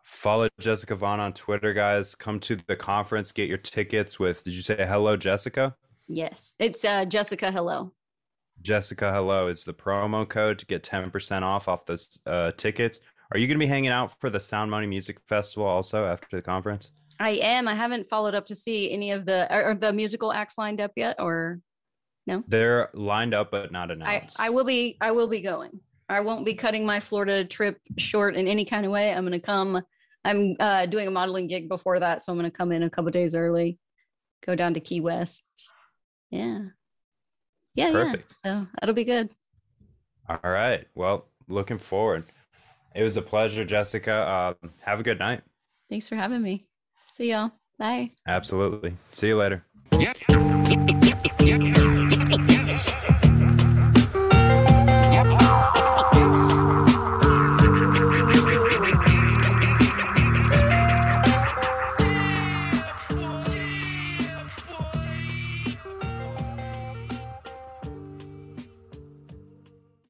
Follow 0.03 0.49
Jessica 0.61 0.95
Vaughn 0.95 1.21
on 1.21 1.33
Twitter, 1.33 1.73
guys. 1.73 2.15
Come 2.15 2.39
to 2.41 2.57
the 2.57 2.77
conference. 2.77 3.33
Get 3.33 3.49
your 3.49 3.59
tickets 3.59 4.19
with, 4.19 4.45
did 4.45 4.53
you 4.53 4.63
say 4.63 4.77
hello, 4.87 5.17
Jessica? 5.17 5.75
Yes, 6.07 6.55
it's 6.59 6.85
uh, 6.85 7.07
Jessica 7.07 7.51
Hello. 7.51 7.93
Jessica 8.61 9.11
Hello 9.13 9.49
is 9.49 9.65
the 9.65 9.73
promo 9.73 10.29
code 10.29 10.59
to 10.59 10.67
get 10.67 10.83
10% 10.83 11.43
off 11.43 11.69
off 11.69 11.87
those 11.87 12.21
uh, 12.27 12.53
tickets. 12.57 13.01
Are 13.33 13.39
you 13.39 13.47
going 13.47 13.59
to 13.59 13.65
be 13.65 13.69
hanging 13.69 13.91
out 13.91 14.19
for 14.21 14.29
the 14.29 14.39
Sound 14.39 14.71
Money 14.71 14.87
Music 14.87 15.19
Festival 15.21 15.67
also 15.67 16.05
after 16.05 16.37
the 16.37 16.43
conference? 16.43 16.91
I 17.21 17.31
am. 17.31 17.69
I 17.69 17.75
haven't 17.75 18.09
followed 18.09 18.35
up 18.35 18.47
to 18.47 18.55
see 18.55 18.93
any 18.93 19.11
of 19.13 19.27
the 19.27 19.53
are, 19.53 19.75
the 19.75 19.93
musical 19.93 20.33
acts 20.33 20.59
lined 20.59 20.81
up 20.81 20.93
yet, 20.97 21.17
or 21.19 21.61
no? 22.27 22.43
They're 22.49 22.91
lined 22.95 23.35
up 23.35 23.51
but 23.51 23.73
not 23.73 23.91
I, 23.91 23.95
announced. 23.95 24.41
I 24.41 24.51
will 24.51 24.65
be 24.65 24.97
I 25.01 25.11
will 25.13 25.29
be 25.29 25.41
going. 25.41 25.81
I 26.09 26.21
won't 26.21 26.45
be 26.45 26.55
cutting 26.55 26.85
my 26.85 27.01
Florida 27.01 27.45
trip 27.45 27.79
short 27.97 28.37
in 28.37 28.47
any 28.47 28.65
kind 28.65 28.85
of 28.85 28.93
way. 28.93 29.13
I'm 29.13 29.23
going 29.23 29.33
to 29.33 29.39
come. 29.39 29.83
I'm 30.25 30.57
uh, 30.61 30.87
doing 30.87 31.07
a 31.07 31.11
modeling 31.11 31.47
gig 31.47 31.69
before 31.69 31.99
that, 32.01 32.23
so 32.23 32.33
I'm 32.33 32.39
going 32.39 32.51
to 32.51 32.57
come 32.57 32.73
in 32.73 32.83
a 32.83 32.91
couple 32.91 33.11
days 33.11 33.35
early, 33.35 33.79
go 34.45 34.55
down 34.55 34.75
to 34.75 34.81
Key 34.81 35.01
West. 35.01 35.45
Yeah, 36.31 36.61
yeah, 37.75 37.93
Perfect. 37.93 38.35
yeah. 38.45 38.61
So 38.61 38.67
that'll 38.81 38.95
be 38.95 39.05
good. 39.05 39.31
All 40.29 40.39
right. 40.43 40.87
Well, 40.95 41.27
looking 41.49 41.79
forward. 41.79 42.25
It 42.95 43.03
was 43.03 43.17
a 43.17 43.23
pleasure, 43.23 43.65
Jessica. 43.65 44.57
Um, 44.63 44.71
have 44.81 45.01
a 45.01 45.03
good 45.03 45.19
night. 45.19 45.43
Thanks 45.89 46.09
for 46.09 46.17
having 46.17 46.43
me. 46.43 46.67
See 47.15 47.31
y'all. 47.31 47.53
Bye. 47.79 48.11
Absolutely. 48.27 48.97
See 49.13 49.29
you 49.29 49.37
later. 49.37 49.65
Yep. 50.01 50.17